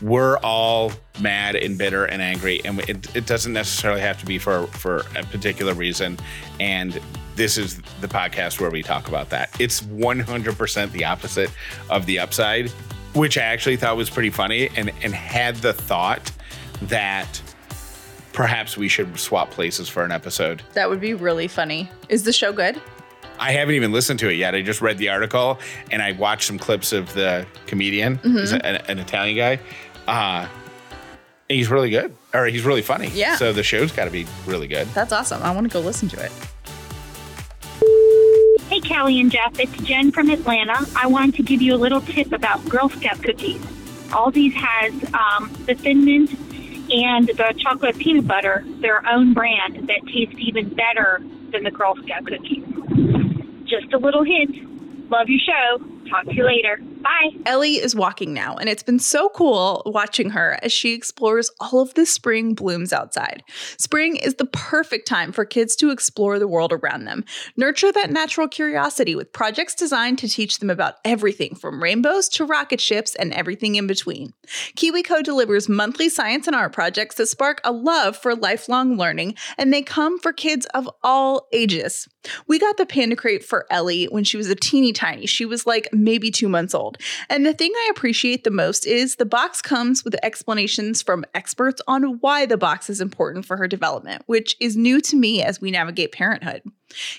we're 0.00 0.38
all 0.38 0.92
mad 1.20 1.56
and 1.56 1.76
bitter 1.76 2.04
and 2.04 2.22
angry, 2.22 2.64
and 2.64 2.78
it, 2.88 3.14
it 3.16 3.26
doesn't 3.26 3.52
necessarily 3.52 4.00
have 4.00 4.18
to 4.20 4.26
be 4.26 4.38
for 4.38 4.66
for 4.68 4.98
a 5.16 5.24
particular 5.24 5.74
reason. 5.74 6.18
And 6.60 7.00
this 7.34 7.58
is 7.58 7.80
the 8.00 8.08
podcast 8.08 8.60
where 8.60 8.70
we 8.70 8.82
talk 8.82 9.08
about 9.08 9.30
that. 9.30 9.50
It's 9.60 9.80
100% 9.80 10.92
the 10.92 11.04
opposite 11.04 11.50
of 11.88 12.06
the 12.06 12.18
upside, 12.18 12.72
which 13.14 13.36
I 13.38 13.42
actually 13.42 13.76
thought 13.76 13.96
was 13.96 14.10
pretty 14.10 14.30
funny, 14.30 14.68
and 14.76 14.90
and 15.02 15.14
had 15.14 15.56
the 15.56 15.72
thought 15.72 16.30
that 16.82 17.40
perhaps 18.32 18.76
we 18.76 18.88
should 18.88 19.18
swap 19.18 19.50
places 19.50 19.88
for 19.88 20.04
an 20.04 20.12
episode. 20.12 20.62
That 20.74 20.88
would 20.88 21.00
be 21.00 21.14
really 21.14 21.48
funny. 21.48 21.90
Is 22.08 22.22
the 22.22 22.32
show 22.32 22.52
good? 22.52 22.80
I 23.40 23.52
haven't 23.52 23.74
even 23.74 23.92
listened 23.92 24.18
to 24.20 24.28
it 24.28 24.34
yet. 24.34 24.54
I 24.54 24.62
just 24.62 24.80
read 24.80 24.98
the 24.98 25.08
article 25.08 25.58
and 25.90 26.02
I 26.02 26.12
watched 26.12 26.46
some 26.46 26.58
clips 26.58 26.92
of 26.92 27.12
the 27.14 27.46
comedian, 27.66 28.18
Mm-hmm. 28.18 28.54
An, 28.64 28.76
an 28.88 28.98
Italian 28.98 29.36
guy. 29.36 29.58
Uh, 30.08 30.48
he's 31.48 31.68
really 31.68 31.90
good, 31.90 32.16
or 32.34 32.46
he's 32.46 32.62
really 32.64 32.82
funny. 32.82 33.08
Yeah. 33.08 33.36
So 33.36 33.52
the 33.52 33.62
show's 33.62 33.90
got 33.92 34.04
to 34.06 34.10
be 34.10 34.26
really 34.46 34.66
good. 34.68 34.86
That's 34.88 35.12
awesome. 35.12 35.42
I 35.42 35.52
want 35.52 35.68
to 35.68 35.72
go 35.72 35.80
listen 35.80 36.08
to 36.10 36.24
it. 36.24 36.32
Hey, 38.78 38.94
Callie 38.94 39.20
and 39.20 39.32
Jeff, 39.32 39.58
it's 39.58 39.76
Jen 39.78 40.12
from 40.12 40.30
Atlanta. 40.30 40.86
I 40.94 41.08
wanted 41.08 41.34
to 41.34 41.42
give 41.42 41.60
you 41.60 41.74
a 41.74 41.76
little 41.76 42.00
tip 42.00 42.30
about 42.30 42.64
Girl 42.68 42.88
Scout 42.88 43.20
cookies. 43.24 43.60
Aldi's 44.10 44.54
has 44.54 44.92
um, 45.14 45.52
the 45.66 45.74
Thin 45.74 46.04
Mint 46.04 46.30
and 46.88 47.26
the 47.26 47.54
chocolate 47.58 47.98
peanut 47.98 48.28
butter, 48.28 48.62
their 48.80 49.04
own 49.08 49.34
brand 49.34 49.88
that 49.88 50.06
tastes 50.06 50.36
even 50.38 50.68
better 50.68 51.20
than 51.50 51.64
the 51.64 51.72
Girl 51.72 51.96
Scout 51.96 52.24
cookies. 52.24 52.64
Just 53.64 53.92
a 53.92 53.98
little 53.98 54.22
hint. 54.22 55.10
Love 55.10 55.28
your 55.28 55.40
show. 55.40 55.84
Talk 56.10 56.24
to 56.24 56.34
you 56.34 56.44
later. 56.44 56.78
Bye. 57.02 57.30
Ellie 57.46 57.74
is 57.74 57.94
walking 57.94 58.32
now, 58.32 58.56
and 58.56 58.68
it's 58.68 58.82
been 58.82 58.98
so 58.98 59.28
cool 59.30 59.82
watching 59.86 60.30
her 60.30 60.58
as 60.62 60.72
she 60.72 60.94
explores 60.94 61.50
all 61.60 61.80
of 61.80 61.94
the 61.94 62.06
spring 62.06 62.54
blooms 62.54 62.92
outside. 62.92 63.42
Spring 63.78 64.16
is 64.16 64.34
the 64.34 64.46
perfect 64.46 65.06
time 65.06 65.32
for 65.32 65.44
kids 65.44 65.76
to 65.76 65.90
explore 65.90 66.38
the 66.38 66.48
world 66.48 66.72
around 66.72 67.04
them. 67.04 67.24
Nurture 67.56 67.92
that 67.92 68.10
natural 68.10 68.48
curiosity 68.48 69.14
with 69.14 69.32
projects 69.32 69.74
designed 69.74 70.18
to 70.18 70.28
teach 70.28 70.58
them 70.58 70.70
about 70.70 70.94
everything 71.04 71.54
from 71.54 71.82
rainbows 71.82 72.28
to 72.30 72.44
rocket 72.44 72.80
ships 72.80 73.14
and 73.14 73.32
everything 73.32 73.74
in 73.74 73.86
between. 73.86 74.32
KiwiCo 74.76 75.22
delivers 75.22 75.68
monthly 75.68 76.08
science 76.08 76.46
and 76.46 76.56
art 76.56 76.72
projects 76.72 77.16
that 77.16 77.26
spark 77.26 77.60
a 77.64 77.72
love 77.72 78.16
for 78.16 78.34
lifelong 78.34 78.96
learning, 78.96 79.34
and 79.56 79.72
they 79.72 79.82
come 79.82 80.18
for 80.18 80.32
kids 80.32 80.66
of 80.74 80.88
all 81.02 81.48
ages. 81.52 82.08
We 82.46 82.58
got 82.58 82.76
the 82.76 82.86
Panda 82.86 83.16
Crate 83.16 83.44
for 83.44 83.66
Ellie 83.70 84.06
when 84.06 84.24
she 84.24 84.36
was 84.36 84.48
a 84.48 84.54
teeny 84.54 84.92
tiny. 84.92 85.26
She 85.26 85.44
was 85.44 85.66
like 85.66 85.88
maybe 86.04 86.30
two 86.30 86.48
months 86.48 86.74
old. 86.74 86.98
And 87.28 87.44
the 87.44 87.52
thing 87.52 87.72
I 87.74 87.88
appreciate 87.90 88.44
the 88.44 88.50
most 88.50 88.86
is 88.86 89.16
the 89.16 89.24
box 89.24 89.60
comes 89.60 90.04
with 90.04 90.16
explanations 90.22 91.02
from 91.02 91.24
experts 91.34 91.80
on 91.86 92.18
why 92.20 92.46
the 92.46 92.56
box 92.56 92.88
is 92.88 93.00
important 93.00 93.44
for 93.44 93.56
her 93.56 93.68
development, 93.68 94.22
which 94.26 94.56
is 94.60 94.76
new 94.76 95.00
to 95.02 95.16
me 95.16 95.42
as 95.42 95.60
we 95.60 95.70
navigate 95.70 96.12
parenthood. 96.12 96.62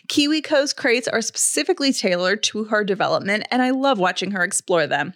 KiwiCo's 0.08 0.74
crates 0.74 1.08
are 1.08 1.22
specifically 1.22 1.94
tailored 1.94 2.42
to 2.44 2.66
her 2.66 2.84
development, 2.84 3.46
and 3.52 3.62
I 3.62 3.70
love 3.70 4.00
watching 4.00 4.32
her 4.32 4.44
explore 4.44 4.88
them. 4.88 5.14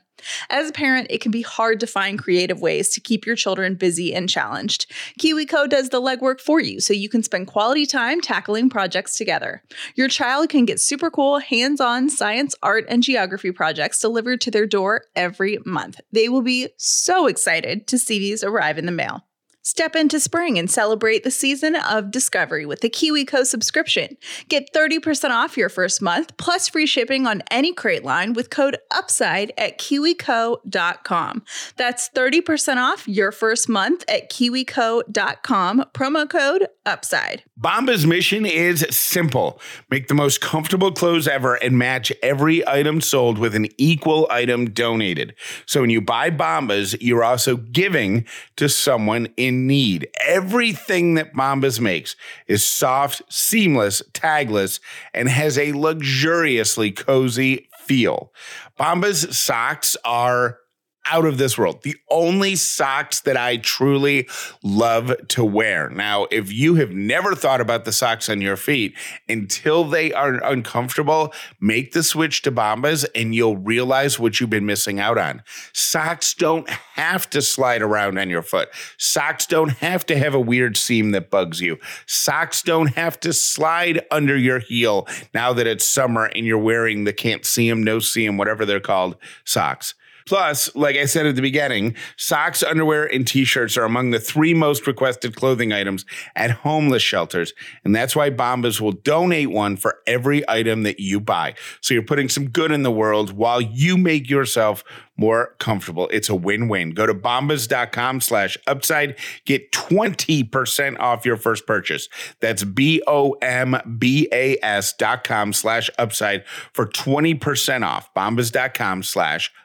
As 0.49 0.69
a 0.69 0.73
parent, 0.73 1.07
it 1.09 1.21
can 1.21 1.31
be 1.31 1.41
hard 1.41 1.79
to 1.79 1.87
find 1.87 2.19
creative 2.19 2.61
ways 2.61 2.89
to 2.89 3.01
keep 3.01 3.25
your 3.25 3.35
children 3.35 3.75
busy 3.75 4.13
and 4.13 4.29
challenged. 4.29 4.91
KiwiCo 5.19 5.69
does 5.69 5.89
the 5.89 6.01
legwork 6.01 6.39
for 6.39 6.59
you 6.59 6.79
so 6.79 6.93
you 6.93 7.09
can 7.09 7.23
spend 7.23 7.47
quality 7.47 7.85
time 7.85 8.21
tackling 8.21 8.69
projects 8.69 9.17
together. 9.17 9.63
Your 9.95 10.07
child 10.07 10.49
can 10.49 10.65
get 10.65 10.79
super 10.79 11.09
cool, 11.09 11.39
hands 11.39 11.81
on 11.81 12.09
science, 12.09 12.55
art, 12.61 12.85
and 12.87 13.03
geography 13.03 13.51
projects 13.51 13.99
delivered 13.99 14.41
to 14.41 14.51
their 14.51 14.65
door 14.65 15.05
every 15.15 15.59
month. 15.65 15.99
They 16.11 16.29
will 16.29 16.41
be 16.41 16.69
so 16.77 17.27
excited 17.27 17.87
to 17.87 17.97
see 17.97 18.19
these 18.19 18.43
arrive 18.43 18.77
in 18.77 18.85
the 18.85 18.91
mail. 18.91 19.25
Step 19.65 19.95
into 19.95 20.19
spring 20.19 20.59
and 20.59 20.69
celebrate 20.69 21.23
the 21.23 21.31
season 21.31 21.77
of 21.77 22.11
discovery 22.11 22.65
with 22.65 22.81
the 22.81 22.89
KiwiCo 22.89 23.45
subscription. 23.45 24.17
Get 24.49 24.73
30% 24.73 25.29
off 25.29 25.55
your 25.55 25.69
first 25.69 26.01
month 26.01 26.35
plus 26.35 26.67
free 26.67 26.85
shipping 26.85 27.25
on 27.25 27.41
any 27.49 27.71
crate 27.71 28.03
line 28.03 28.33
with 28.33 28.49
code 28.49 28.77
UPSIDE 28.91 29.51
at 29.57 29.79
kiwico.com. 29.79 31.43
That's 31.77 32.09
30% 32.09 32.75
off 32.75 33.07
your 33.07 33.31
first 33.31 33.69
month 33.69 34.03
at 34.09 34.29
kiwico.com. 34.29 35.85
Promo 35.93 36.29
code 36.29 36.67
UPSIDE. 36.85 37.43
Bombas' 37.59 38.05
mission 38.05 38.45
is 38.45 38.85
simple 38.89 39.59
make 39.89 40.07
the 40.07 40.13
most 40.13 40.41
comfortable 40.41 40.91
clothes 40.91 41.27
ever 41.27 41.55
and 41.55 41.77
match 41.77 42.11
every 42.21 42.67
item 42.67 42.99
sold 42.99 43.37
with 43.37 43.55
an 43.55 43.67
equal 43.77 44.27
item 44.29 44.69
donated. 44.69 45.33
So 45.65 45.81
when 45.81 45.89
you 45.89 46.01
buy 46.01 46.29
Bombas, 46.29 46.97
you're 46.99 47.23
also 47.23 47.55
giving 47.55 48.25
to 48.57 48.67
someone 48.67 49.27
in 49.37 49.67
need. 49.67 50.07
Everything 50.25 51.13
that 51.13 51.33
Bombas 51.33 51.79
makes 51.79 52.15
is 52.47 52.65
soft, 52.65 53.21
seamless, 53.29 54.01
tagless, 54.13 54.79
and 55.13 55.29
has 55.29 55.57
a 55.57 55.71
luxuriously 55.71 56.91
cozy 56.91 57.69
feel. 57.79 58.33
Bombas 58.79 59.33
socks 59.33 59.95
are 60.03 60.59
out 61.05 61.25
of 61.25 61.37
this 61.37 61.57
world. 61.57 61.83
The 61.83 61.95
only 62.09 62.55
socks 62.55 63.19
that 63.21 63.35
I 63.37 63.57
truly 63.57 64.27
love 64.63 65.13
to 65.29 65.43
wear. 65.43 65.89
Now, 65.89 66.27
if 66.31 66.51
you 66.51 66.75
have 66.75 66.91
never 66.91 67.35
thought 67.35 67.61
about 67.61 67.85
the 67.85 67.91
socks 67.91 68.29
on 68.29 68.41
your 68.41 68.55
feet 68.55 68.95
until 69.27 69.83
they 69.83 70.13
are 70.13 70.35
uncomfortable, 70.43 71.33
make 71.59 71.91
the 71.91 72.03
switch 72.03 72.41
to 72.43 72.51
Bombas 72.51 73.05
and 73.15 73.35
you'll 73.35 73.57
realize 73.57 74.19
what 74.19 74.39
you've 74.39 74.49
been 74.49 74.65
missing 74.65 74.99
out 74.99 75.17
on. 75.17 75.43
Socks 75.73 76.33
don't 76.33 76.69
have 76.69 77.29
to 77.31 77.41
slide 77.41 77.81
around 77.81 78.17
on 78.17 78.29
your 78.29 78.41
foot. 78.41 78.69
Socks 78.97 79.45
don't 79.45 79.73
have 79.73 80.05
to 80.05 80.17
have 80.17 80.33
a 80.33 80.39
weird 80.39 80.77
seam 80.77 81.11
that 81.11 81.29
bugs 81.29 81.59
you. 81.59 81.77
Socks 82.05 82.61
don't 82.61 82.95
have 82.95 83.19
to 83.21 83.33
slide 83.33 84.05
under 84.09 84.37
your 84.37 84.59
heel 84.59 85.07
now 85.33 85.51
that 85.53 85.67
it's 85.67 85.85
summer 85.85 86.25
and 86.25 86.45
you're 86.45 86.57
wearing 86.57 87.03
the 87.03 87.13
can't 87.13 87.45
see 87.45 87.69
'em, 87.69 87.83
no 87.83 87.99
see 87.99 88.25
'em, 88.25 88.37
whatever 88.37 88.65
they're 88.65 88.79
called 88.79 89.17
socks. 89.43 89.95
Plus, 90.25 90.73
like 90.75 90.95
I 90.95 91.05
said 91.05 91.25
at 91.25 91.35
the 91.35 91.41
beginning, 91.41 91.95
socks, 92.17 92.63
underwear, 92.63 93.05
and 93.05 93.27
t 93.27 93.43
shirts 93.43 93.77
are 93.77 93.83
among 93.83 94.11
the 94.11 94.19
three 94.19 94.53
most 94.53 94.87
requested 94.87 95.35
clothing 95.35 95.73
items 95.73 96.05
at 96.35 96.51
homeless 96.51 97.03
shelters. 97.03 97.53
And 97.83 97.95
that's 97.95 98.15
why 98.15 98.29
Bombas 98.29 98.79
will 98.79 98.91
donate 98.91 99.49
one 99.49 99.75
for 99.77 99.99
every 100.07 100.47
item 100.49 100.83
that 100.83 100.99
you 100.99 101.19
buy. 101.19 101.55
So 101.81 101.93
you're 101.93 102.03
putting 102.03 102.29
some 102.29 102.49
good 102.49 102.71
in 102.71 102.83
the 102.83 102.91
world 102.91 103.33
while 103.33 103.61
you 103.61 103.97
make 103.97 104.29
yourself 104.29 104.83
more 105.17 105.55
comfortable. 105.59 106.09
It's 106.11 106.29
a 106.29 106.35
win 106.35 106.67
win. 106.67 106.91
Go 106.91 107.05
to 107.05 107.13
bombas.com 107.13 108.21
slash 108.21 108.57
upside. 108.65 109.17
Get 109.45 109.71
20% 109.71 110.99
off 110.99 111.25
your 111.25 111.37
first 111.37 111.67
purchase. 111.67 112.09
That's 112.39 112.63
B 112.63 113.01
O 113.07 113.33
M 113.41 113.77
B 113.97 114.27
A 114.31 114.57
S 114.63 114.93
dot 114.93 115.23
com 115.23 115.53
slash 115.53 115.89
upside 115.97 116.45
for 116.73 116.87
20% 116.87 117.85
off. 117.85 118.13
Bombas.com 118.13 119.03
slash 119.03 119.47
upside. 119.47 119.62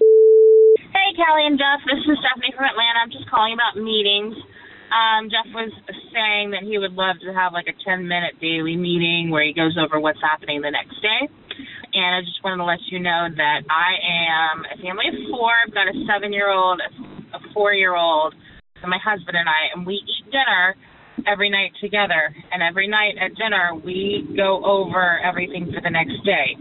Hey, 0.00 1.14
Callie 1.14 1.46
and 1.46 1.54
Jeff. 1.54 1.78
This 1.86 2.02
is 2.10 2.18
Stephanie 2.18 2.50
from 2.50 2.66
Atlanta. 2.66 3.06
I'm 3.06 3.14
just 3.14 3.30
calling 3.30 3.54
about 3.54 3.78
meetings. 3.78 4.34
Um, 4.90 5.30
Jeff 5.30 5.46
was 5.54 5.70
saying 6.10 6.50
that 6.50 6.66
he 6.66 6.74
would 6.82 6.98
love 6.98 7.22
to 7.22 7.30
have 7.30 7.54
like 7.54 7.70
a 7.70 7.76
10 7.86 8.10
minute 8.10 8.34
daily 8.42 8.74
meeting 8.74 9.30
where 9.30 9.46
he 9.46 9.54
goes 9.54 9.78
over 9.78 10.02
what's 10.02 10.18
happening 10.18 10.58
the 10.58 10.74
next 10.74 10.98
day. 10.98 11.22
And 11.94 12.18
I 12.18 12.20
just 12.26 12.42
wanted 12.42 12.58
to 12.58 12.66
let 12.66 12.82
you 12.90 12.98
know 12.98 13.30
that 13.30 13.62
I 13.70 13.94
am 14.02 14.66
a 14.66 14.76
family 14.82 15.06
of 15.06 15.30
four. 15.30 15.54
I've 15.54 15.70
got 15.70 15.86
a 15.86 15.94
seven 16.10 16.34
year 16.34 16.50
old, 16.50 16.82
a 16.82 17.38
four 17.54 17.78
year 17.78 17.94
old, 17.94 18.34
and 18.82 18.90
my 18.90 18.98
husband 18.98 19.38
and 19.38 19.46
I, 19.46 19.70
and 19.70 19.86
we 19.86 20.02
eat 20.02 20.34
dinner 20.34 20.74
every 21.30 21.46
night 21.46 21.78
together. 21.78 22.34
And 22.50 22.58
every 22.58 22.90
night 22.90 23.22
at 23.22 23.38
dinner, 23.38 23.70
we 23.78 24.26
go 24.34 24.66
over 24.66 25.22
everything 25.22 25.70
for 25.70 25.78
the 25.78 25.94
next 25.94 26.18
day. 26.26 26.58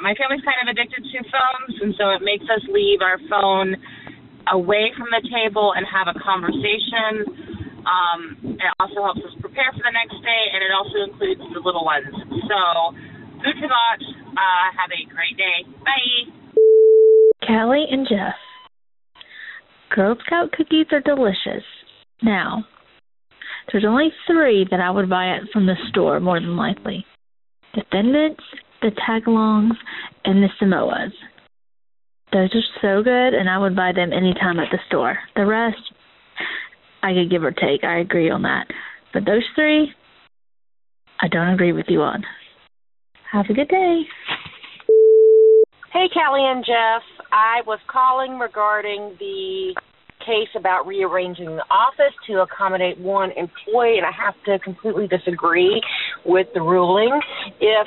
My 0.00 0.14
family's 0.14 0.42
kind 0.42 0.58
of 0.64 0.72
addicted 0.72 1.04
to 1.04 1.18
phones, 1.30 1.74
and 1.82 1.92
so 1.98 2.10
it 2.14 2.22
makes 2.22 2.44
us 2.48 2.62
leave 2.70 3.02
our 3.02 3.18
phone 3.28 3.76
away 4.50 4.92
from 4.96 5.08
the 5.10 5.22
table 5.28 5.72
and 5.76 5.86
have 5.86 6.08
a 6.08 6.16
conversation. 6.18 7.26
Um, 7.84 8.20
it 8.56 8.72
also 8.80 9.04
helps 9.04 9.22
us 9.24 9.34
prepare 9.40 9.70
for 9.72 9.84
the 9.84 9.92
next 9.92 10.16
day, 10.24 10.42
and 10.52 10.60
it 10.64 10.72
also 10.72 11.04
includes 11.04 11.44
the 11.52 11.60
little 11.60 11.84
ones. 11.84 12.12
So, 12.48 12.60
food 13.44 13.56
for 13.60 13.68
thought. 13.68 14.02
Uh, 14.34 14.66
have 14.74 14.90
a 14.90 15.02
great 15.12 15.36
day. 15.36 15.62
Bye. 15.84 16.32
Callie 17.46 17.86
and 17.90 18.08
Jeff. 18.08 18.34
Girl 19.94 20.16
Scout 20.26 20.50
cookies 20.52 20.86
are 20.92 21.00
delicious. 21.00 21.62
Now, 22.22 22.64
there's 23.70 23.84
only 23.86 24.12
three 24.26 24.66
that 24.70 24.80
I 24.80 24.90
would 24.90 25.08
buy 25.08 25.36
it 25.36 25.42
from 25.52 25.66
the 25.66 25.76
store 25.88 26.20
more 26.20 26.40
than 26.40 26.56
likely. 26.56 27.04
Mints, 27.92 28.42
the 28.84 28.90
Tagalongs, 29.08 29.76
and 30.26 30.42
the 30.42 30.48
Samoas. 30.60 31.10
Those 32.32 32.50
are 32.54 32.80
so 32.82 33.02
good, 33.02 33.32
and 33.32 33.48
I 33.48 33.56
would 33.56 33.74
buy 33.74 33.92
them 33.92 34.12
anytime 34.12 34.58
at 34.58 34.68
the 34.70 34.78
store. 34.88 35.16
The 35.34 35.46
rest, 35.46 35.80
I 37.02 37.14
could 37.14 37.30
give 37.30 37.42
or 37.42 37.50
take. 37.50 37.82
I 37.82 38.00
agree 38.00 38.28
on 38.28 38.42
that. 38.42 38.66
But 39.14 39.24
those 39.24 39.44
three, 39.54 39.90
I 41.22 41.28
don't 41.28 41.48
agree 41.48 41.72
with 41.72 41.86
you 41.88 42.02
on. 42.02 42.24
Have 43.32 43.46
a 43.48 43.54
good 43.54 43.68
day. 43.68 44.02
Hey, 45.90 46.08
Callie 46.12 46.44
and 46.44 46.62
Jeff. 46.64 47.02
I 47.32 47.62
was 47.66 47.78
calling 47.90 48.38
regarding 48.38 49.16
the 49.18 49.74
case 50.20 50.48
about 50.56 50.86
rearranging 50.86 51.56
the 51.56 51.64
office 51.70 52.14
to 52.26 52.42
accommodate 52.42 52.98
one 52.98 53.30
employee, 53.30 53.96
and 53.96 54.06
I 54.06 54.12
have 54.12 54.34
to 54.44 54.58
completely 54.58 55.06
disagree 55.06 55.80
with 56.26 56.48
the 56.52 56.60
ruling. 56.60 57.20
If 57.60 57.86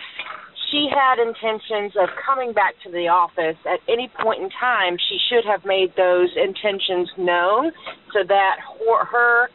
she 0.72 0.88
had 0.92 1.20
intentions 1.20 1.94
of 1.96 2.10
coming 2.26 2.52
back 2.52 2.76
to 2.84 2.92
the 2.92 3.08
office 3.08 3.58
at 3.66 3.80
any 3.88 4.12
point 4.22 4.44
in 4.44 4.50
time, 4.50 4.98
she 5.10 5.18
should 5.30 5.46
have 5.46 5.64
made 5.66 5.96
those 5.96 6.30
intentions 6.36 7.10
known 7.18 7.72
so 8.12 8.24
that 8.28 8.58
her, 8.60 9.06
her 9.06 9.50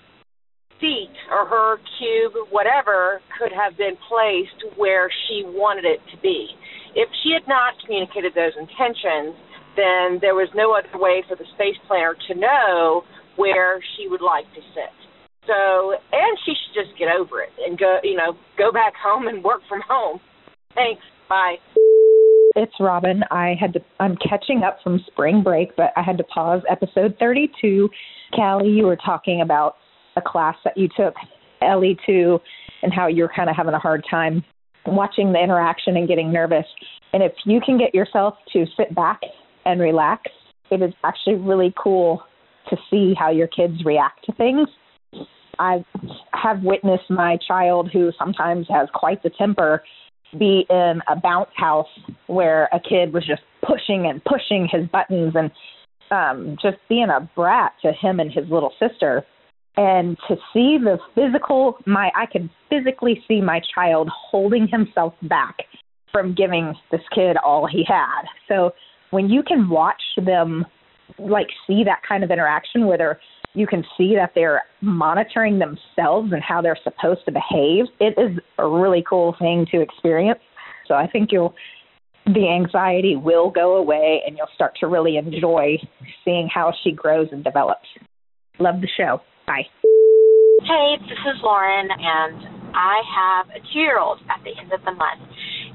seat 0.81 1.13
or 1.31 1.47
her 1.47 1.77
cube, 1.99 2.33
whatever, 2.51 3.21
could 3.39 3.53
have 3.53 3.77
been 3.77 3.97
placed 4.09 4.77
where 4.77 5.11
she 5.29 5.45
wanted 5.45 5.85
it 5.85 6.01
to 6.11 6.17
be. 6.21 6.49
If 6.95 7.09
she 7.23 7.33
had 7.33 7.47
not 7.47 7.75
communicated 7.85 8.35
those 8.35 8.53
intentions, 8.59 9.37
then 9.77 10.21
there 10.21 10.35
was 10.35 10.49
no 10.55 10.73
other 10.77 10.99
way 10.99 11.25
for 11.29 11.37
the 11.37 11.45
space 11.55 11.77
planner 11.87 12.17
to 12.29 12.35
know 12.35 13.05
where 13.37 13.81
she 13.97 14.09
would 14.09 14.21
like 14.21 14.45
to 14.55 14.61
sit. 14.75 14.93
So, 15.47 15.97
and 16.13 16.39
she 16.45 16.53
should 16.53 16.87
just 16.87 16.99
get 16.99 17.09
over 17.09 17.43
it 17.43 17.51
and 17.67 17.79
go, 17.79 17.99
you 18.03 18.17
know, 18.17 18.37
go 18.59 18.71
back 18.71 18.93
home 19.03 19.27
and 19.29 19.43
work 19.43 19.61
from 19.69 19.81
home. 19.89 20.21
Thanks. 20.75 21.03
Bye. 21.29 21.57
It's 22.55 22.75
Robin. 22.81 23.23
I 23.31 23.55
had 23.59 23.73
to 23.75 23.81
I'm 23.99 24.17
catching 24.17 24.63
up 24.63 24.79
from 24.83 25.03
spring 25.07 25.43
break, 25.43 25.75
but 25.77 25.93
I 25.97 26.03
had 26.03 26.19
to 26.19 26.25
pause 26.25 26.63
episode 26.71 27.17
32. 27.19 27.89
Callie, 28.35 28.69
you 28.69 28.85
were 28.85 28.97
talking 28.97 29.41
about 29.41 29.77
a 30.17 30.23
class 30.23 30.57
that 30.65 30.77
you 30.77 30.89
took, 30.95 31.15
LE2, 31.63 32.39
and 32.83 32.93
how 32.93 33.07
you're 33.07 33.31
kind 33.35 33.49
of 33.49 33.57
having 33.57 33.75
a 33.75 33.79
hard 33.79 34.05
time 34.11 34.45
watching 34.87 35.33
the 35.33 35.43
interaction 35.43 35.97
and 35.97 36.09
getting 36.09 36.33
nervous. 36.33 36.67
And 37.13 37.23
if 37.23 37.33
you 37.47 37.61
can 37.65 37.79
get 37.79 37.95
yourself 37.95 38.35
to 38.53 38.67
sit 38.77 38.95
back 38.95 39.21
and 39.65 39.81
relax, 39.81 40.23
it 40.71 40.83
is 40.83 40.93
actually 41.05 41.37
really 41.37 41.73
cool 41.83 42.23
to 42.69 42.77
see 42.91 43.15
how 43.19 43.31
your 43.31 43.47
kids 43.47 43.85
react 43.85 44.25
to 44.27 44.33
things. 44.33 44.69
I 45.59 45.85
have 46.33 46.63
witnessed 46.63 47.11
my 47.11 47.39
child, 47.47 47.91
who 47.93 48.11
sometimes 48.19 48.67
has 48.71 48.89
quite 48.95 49.23
the 49.23 49.31
temper, 49.31 49.83
be 50.39 50.67
in 50.69 51.01
a 51.09 51.17
bounce 51.17 51.51
house 51.57 51.89
where 52.27 52.69
a 52.73 52.81
kid 52.81 53.13
was 53.13 53.27
just 53.27 53.43
pushing 53.67 54.07
and 54.07 54.23
pushing 54.25 54.69
his 54.71 54.89
buttons 54.89 55.35
and 55.35 55.51
um, 56.11 56.57
just 56.61 56.77
being 56.89 57.09
a 57.09 57.29
brat 57.35 57.73
to 57.83 57.93
him 57.93 58.21
and 58.21 58.33
his 58.33 58.45
little 58.51 58.73
sister. 58.79 59.25
And 59.77 60.19
to 60.29 60.37
see 60.53 60.77
the 60.79 60.99
physical, 61.15 61.79
my 61.87 62.11
I 62.15 62.27
could 62.27 62.51
physically 62.69 63.23
see 63.27 63.41
my 63.41 63.61
child 63.75 64.11
holding 64.31 64.69
himself 64.69 65.15
back 65.23 65.57
from 66.11 66.35
giving 66.35 66.75
this 66.91 67.01
kid 67.15 67.37
all 67.39 67.67
he 67.67 67.85
had. 67.87 68.25
So 68.49 68.73
when 69.11 69.31
you 69.31 69.43
can 69.43 69.71
watch 69.71 70.03
them 70.23 70.67
like 71.19 71.49
see 71.67 71.85
that 71.85 72.01
kind 72.07 72.23
of 72.23 72.31
interaction 72.31 72.87
where 72.87 72.99
they're 72.99 73.21
you 73.55 73.67
can 73.67 73.85
see 73.97 74.15
that 74.15 74.33
they're 74.35 74.63
monitoring 74.81 75.59
themselves 75.59 76.33
and 76.33 76.43
how 76.43 76.63
they're 76.63 76.79
supposed 76.83 77.25
to 77.27 77.33
behave. 77.33 77.85
It 78.01 78.15
is 78.19 78.39
a 78.59 78.67
really 78.67 79.05
cool 79.09 79.35
thing 79.39 79.67
to 79.73 79.81
experience. 79.81 80.41
So 80.89 80.95
I 80.95 81.07
think 81.07 81.31
you'll 81.33 81.55
the 82.25 82.49
anxiety 82.49 83.17
will 83.17 83.51
go 83.51 83.77
away 83.77 84.23
and 84.25 84.37
you'll 84.37 84.47
start 84.55 84.73
to 84.79 84.87
really 84.87 85.17
enjoy 85.17 85.77
seeing 86.25 86.49
how 86.53 86.73
she 86.85 86.93
grows 86.93 87.27
and 87.33 87.43
develops. 87.43 87.87
Love 88.61 88.81
the 88.81 88.89
show. 88.97 89.21
Bye. 89.47 89.67
Hey, 90.63 90.97
this 91.01 91.19
is 91.35 91.43
Lauren 91.43 91.89
and 91.91 92.63
I 92.75 93.03
have 93.17 93.47
a 93.51 93.61
two 93.73 93.81
year 93.81 93.99
old 93.99 94.21
at 94.31 94.43
the 94.45 94.51
end 94.61 94.73
of 94.73 94.81
the 94.85 94.93
month. 94.93 95.21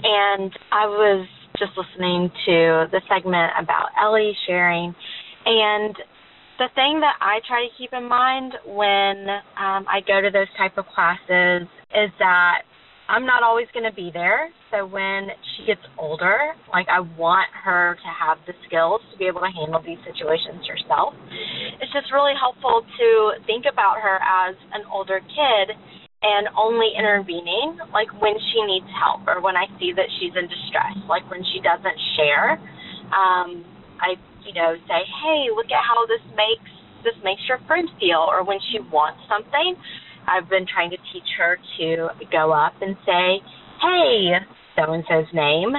And 0.04 0.52
I 0.72 0.86
was 0.86 1.28
just 1.60 1.72
listening 1.76 2.30
to 2.46 2.88
the 2.92 3.02
segment 3.10 3.52
about 3.60 3.90
Ellie 4.02 4.38
sharing 4.48 4.96
and 5.46 5.96
the 6.58 6.70
thing 6.74 7.00
that 7.02 7.18
I 7.22 7.40
try 7.48 7.66
to 7.66 7.72
keep 7.78 7.94
in 7.94 8.08
mind 8.08 8.54
when 8.66 9.30
um, 9.58 9.86
I 9.86 10.02
go 10.06 10.22
to 10.22 10.30
those 10.32 10.50
type 10.58 10.78
of 10.78 10.86
classes 10.94 11.70
is 11.94 12.10
that 12.20 12.66
I'm 13.08 13.26
not 13.26 13.42
always 13.42 13.68
going 13.74 13.88
to 13.88 13.96
be 13.96 14.12
there. 14.12 14.50
So 14.72 14.86
when 14.86 15.30
she 15.56 15.66
gets 15.66 15.82
older, 15.98 16.54
like 16.74 16.88
I 16.92 17.00
want 17.00 17.48
her 17.54 17.96
to 17.96 18.10
have 18.12 18.38
the 18.46 18.54
skills 18.68 19.00
to 19.12 19.18
be 19.18 19.26
able 19.26 19.40
to 19.42 19.54
handle 19.54 19.80
these 19.80 20.02
situations 20.04 20.68
herself. 20.68 21.16
It's 21.80 21.94
just 21.94 22.12
really 22.12 22.36
helpful 22.36 22.84
to 22.84 23.08
think 23.48 23.64
about 23.64 24.04
her 24.04 24.20
as 24.20 24.56
an 24.74 24.84
older 24.92 25.22
kid 25.24 25.78
and 26.20 26.50
only 26.58 26.92
intervening 26.98 27.80
like 27.94 28.12
when 28.20 28.36
she 28.52 28.60
needs 28.66 28.90
help 28.98 29.24
or 29.30 29.40
when 29.40 29.56
I 29.56 29.70
see 29.80 29.94
that 29.96 30.10
she's 30.20 30.36
in 30.36 30.50
distress, 30.50 30.98
like 31.08 31.24
when 31.32 31.46
she 31.54 31.64
doesn't 31.64 32.00
share. 32.20 32.60
Um, 33.14 33.64
I 34.04 34.20
you 34.46 34.54
know, 34.54 34.76
say, 34.88 35.02
hey, 35.24 35.50
look 35.56 35.70
at 35.72 35.82
how 35.82 36.06
this 36.06 36.24
makes 36.36 36.72
this 37.04 37.16
makes 37.24 37.42
your 37.48 37.60
friend 37.68 37.88
feel, 38.00 38.26
or 38.28 38.44
when 38.44 38.60
she 38.72 38.80
wants 38.92 39.22
something, 39.30 39.78
I've 40.28 40.50
been 40.50 40.66
trying 40.68 40.90
to 40.92 41.00
teach 41.14 41.30
her 41.38 41.58
to 41.80 42.10
go 42.32 42.52
up 42.52 42.74
and 42.82 42.98
say, 43.06 43.40
hey, 43.80 44.36
so 44.76 44.92
and 44.92 45.04
so's 45.08 45.30
name, 45.34 45.72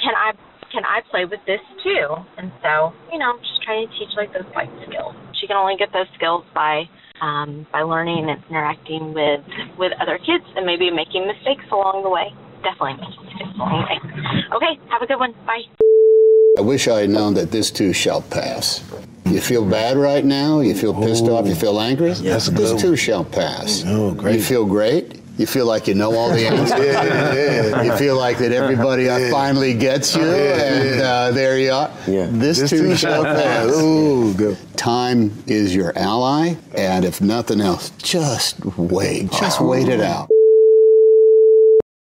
can 0.00 0.14
I 0.16 0.32
can 0.72 0.82
I 0.82 1.06
play 1.10 1.24
with 1.24 1.40
this 1.46 1.62
too? 1.86 2.18
And 2.36 2.50
so, 2.58 2.90
you 3.12 3.18
know, 3.22 3.38
I'm 3.38 3.40
just 3.40 3.62
trying 3.62 3.86
to 3.86 3.92
teach 3.94 4.10
like 4.18 4.34
those 4.34 4.48
life 4.58 4.72
skills. 4.88 5.14
She 5.38 5.46
can 5.46 5.56
only 5.56 5.78
get 5.78 5.94
those 5.94 6.10
skills 6.18 6.42
by 6.54 6.90
um, 7.22 7.66
by 7.70 7.86
learning 7.86 8.26
and 8.26 8.42
interacting 8.50 9.14
with 9.14 9.40
with 9.78 9.92
other 10.02 10.18
kids 10.18 10.44
and 10.56 10.66
maybe 10.66 10.90
making 10.90 11.30
mistakes 11.30 11.64
along 11.70 12.02
the 12.02 12.10
way. 12.10 12.34
Definitely 12.66 12.98
making 12.98 13.22
mistakes 13.30 13.54
along 13.54 13.70
the 13.70 13.86
way. 13.86 13.98
Okay, 14.58 14.72
have 14.90 15.02
a 15.02 15.06
good 15.06 15.22
one. 15.22 15.32
Bye. 15.46 15.83
I 16.56 16.60
wish 16.60 16.86
I 16.86 17.00
had 17.00 17.10
known 17.10 17.34
that 17.34 17.50
this 17.50 17.72
too 17.72 17.92
shall 17.92 18.22
pass. 18.22 18.80
You 19.26 19.40
feel 19.40 19.64
bad 19.68 19.96
right 19.96 20.24
now? 20.24 20.60
You 20.60 20.76
feel 20.76 20.94
pissed 20.94 21.24
off? 21.24 21.48
You 21.48 21.54
feel 21.56 21.80
angry? 21.80 22.12
Yes, 22.12 22.46
this 22.48 22.70
good. 22.70 22.78
too 22.78 22.96
shall 22.96 23.24
pass. 23.24 23.82
Oh, 23.84 24.14
great. 24.14 24.36
You 24.36 24.40
feel 24.42 24.64
great? 24.64 25.20
You 25.36 25.46
feel 25.46 25.66
like 25.66 25.88
you 25.88 25.94
know 25.94 26.14
all 26.14 26.30
the 26.30 26.46
answers? 26.46 26.78
Yeah, 26.78 27.34
yeah. 27.34 27.82
You 27.82 27.96
feel 27.96 28.16
like 28.16 28.38
that 28.38 28.52
everybody 28.52 29.08
uh, 29.08 29.18
Yeah. 29.18 29.30
finally 29.32 29.74
gets 29.74 30.14
you, 30.14 30.22
Yeah, 30.22 30.62
and 30.62 31.00
yeah. 31.00 31.02
uh, 31.04 31.30
there 31.32 31.58
you 31.58 31.72
are. 31.72 31.90
Yeah. 32.06 32.28
This, 32.30 32.60
This 32.60 32.70
too 32.70 32.78
too 32.78 32.94
shall 32.96 33.24
shall 33.24 33.34
pass. 33.34 33.66
pass. 33.66 33.76
Ooh, 33.82 34.32
good. 34.34 34.56
Time 34.76 35.32
is 35.48 35.74
your 35.74 35.92
ally, 35.98 36.54
and 36.76 37.04
if 37.04 37.20
nothing 37.20 37.60
else, 37.60 37.90
just 37.98 38.64
wait. 38.78 39.32
Just 39.32 39.60
wait 39.60 39.88
it 39.88 40.00
out. 40.00 40.28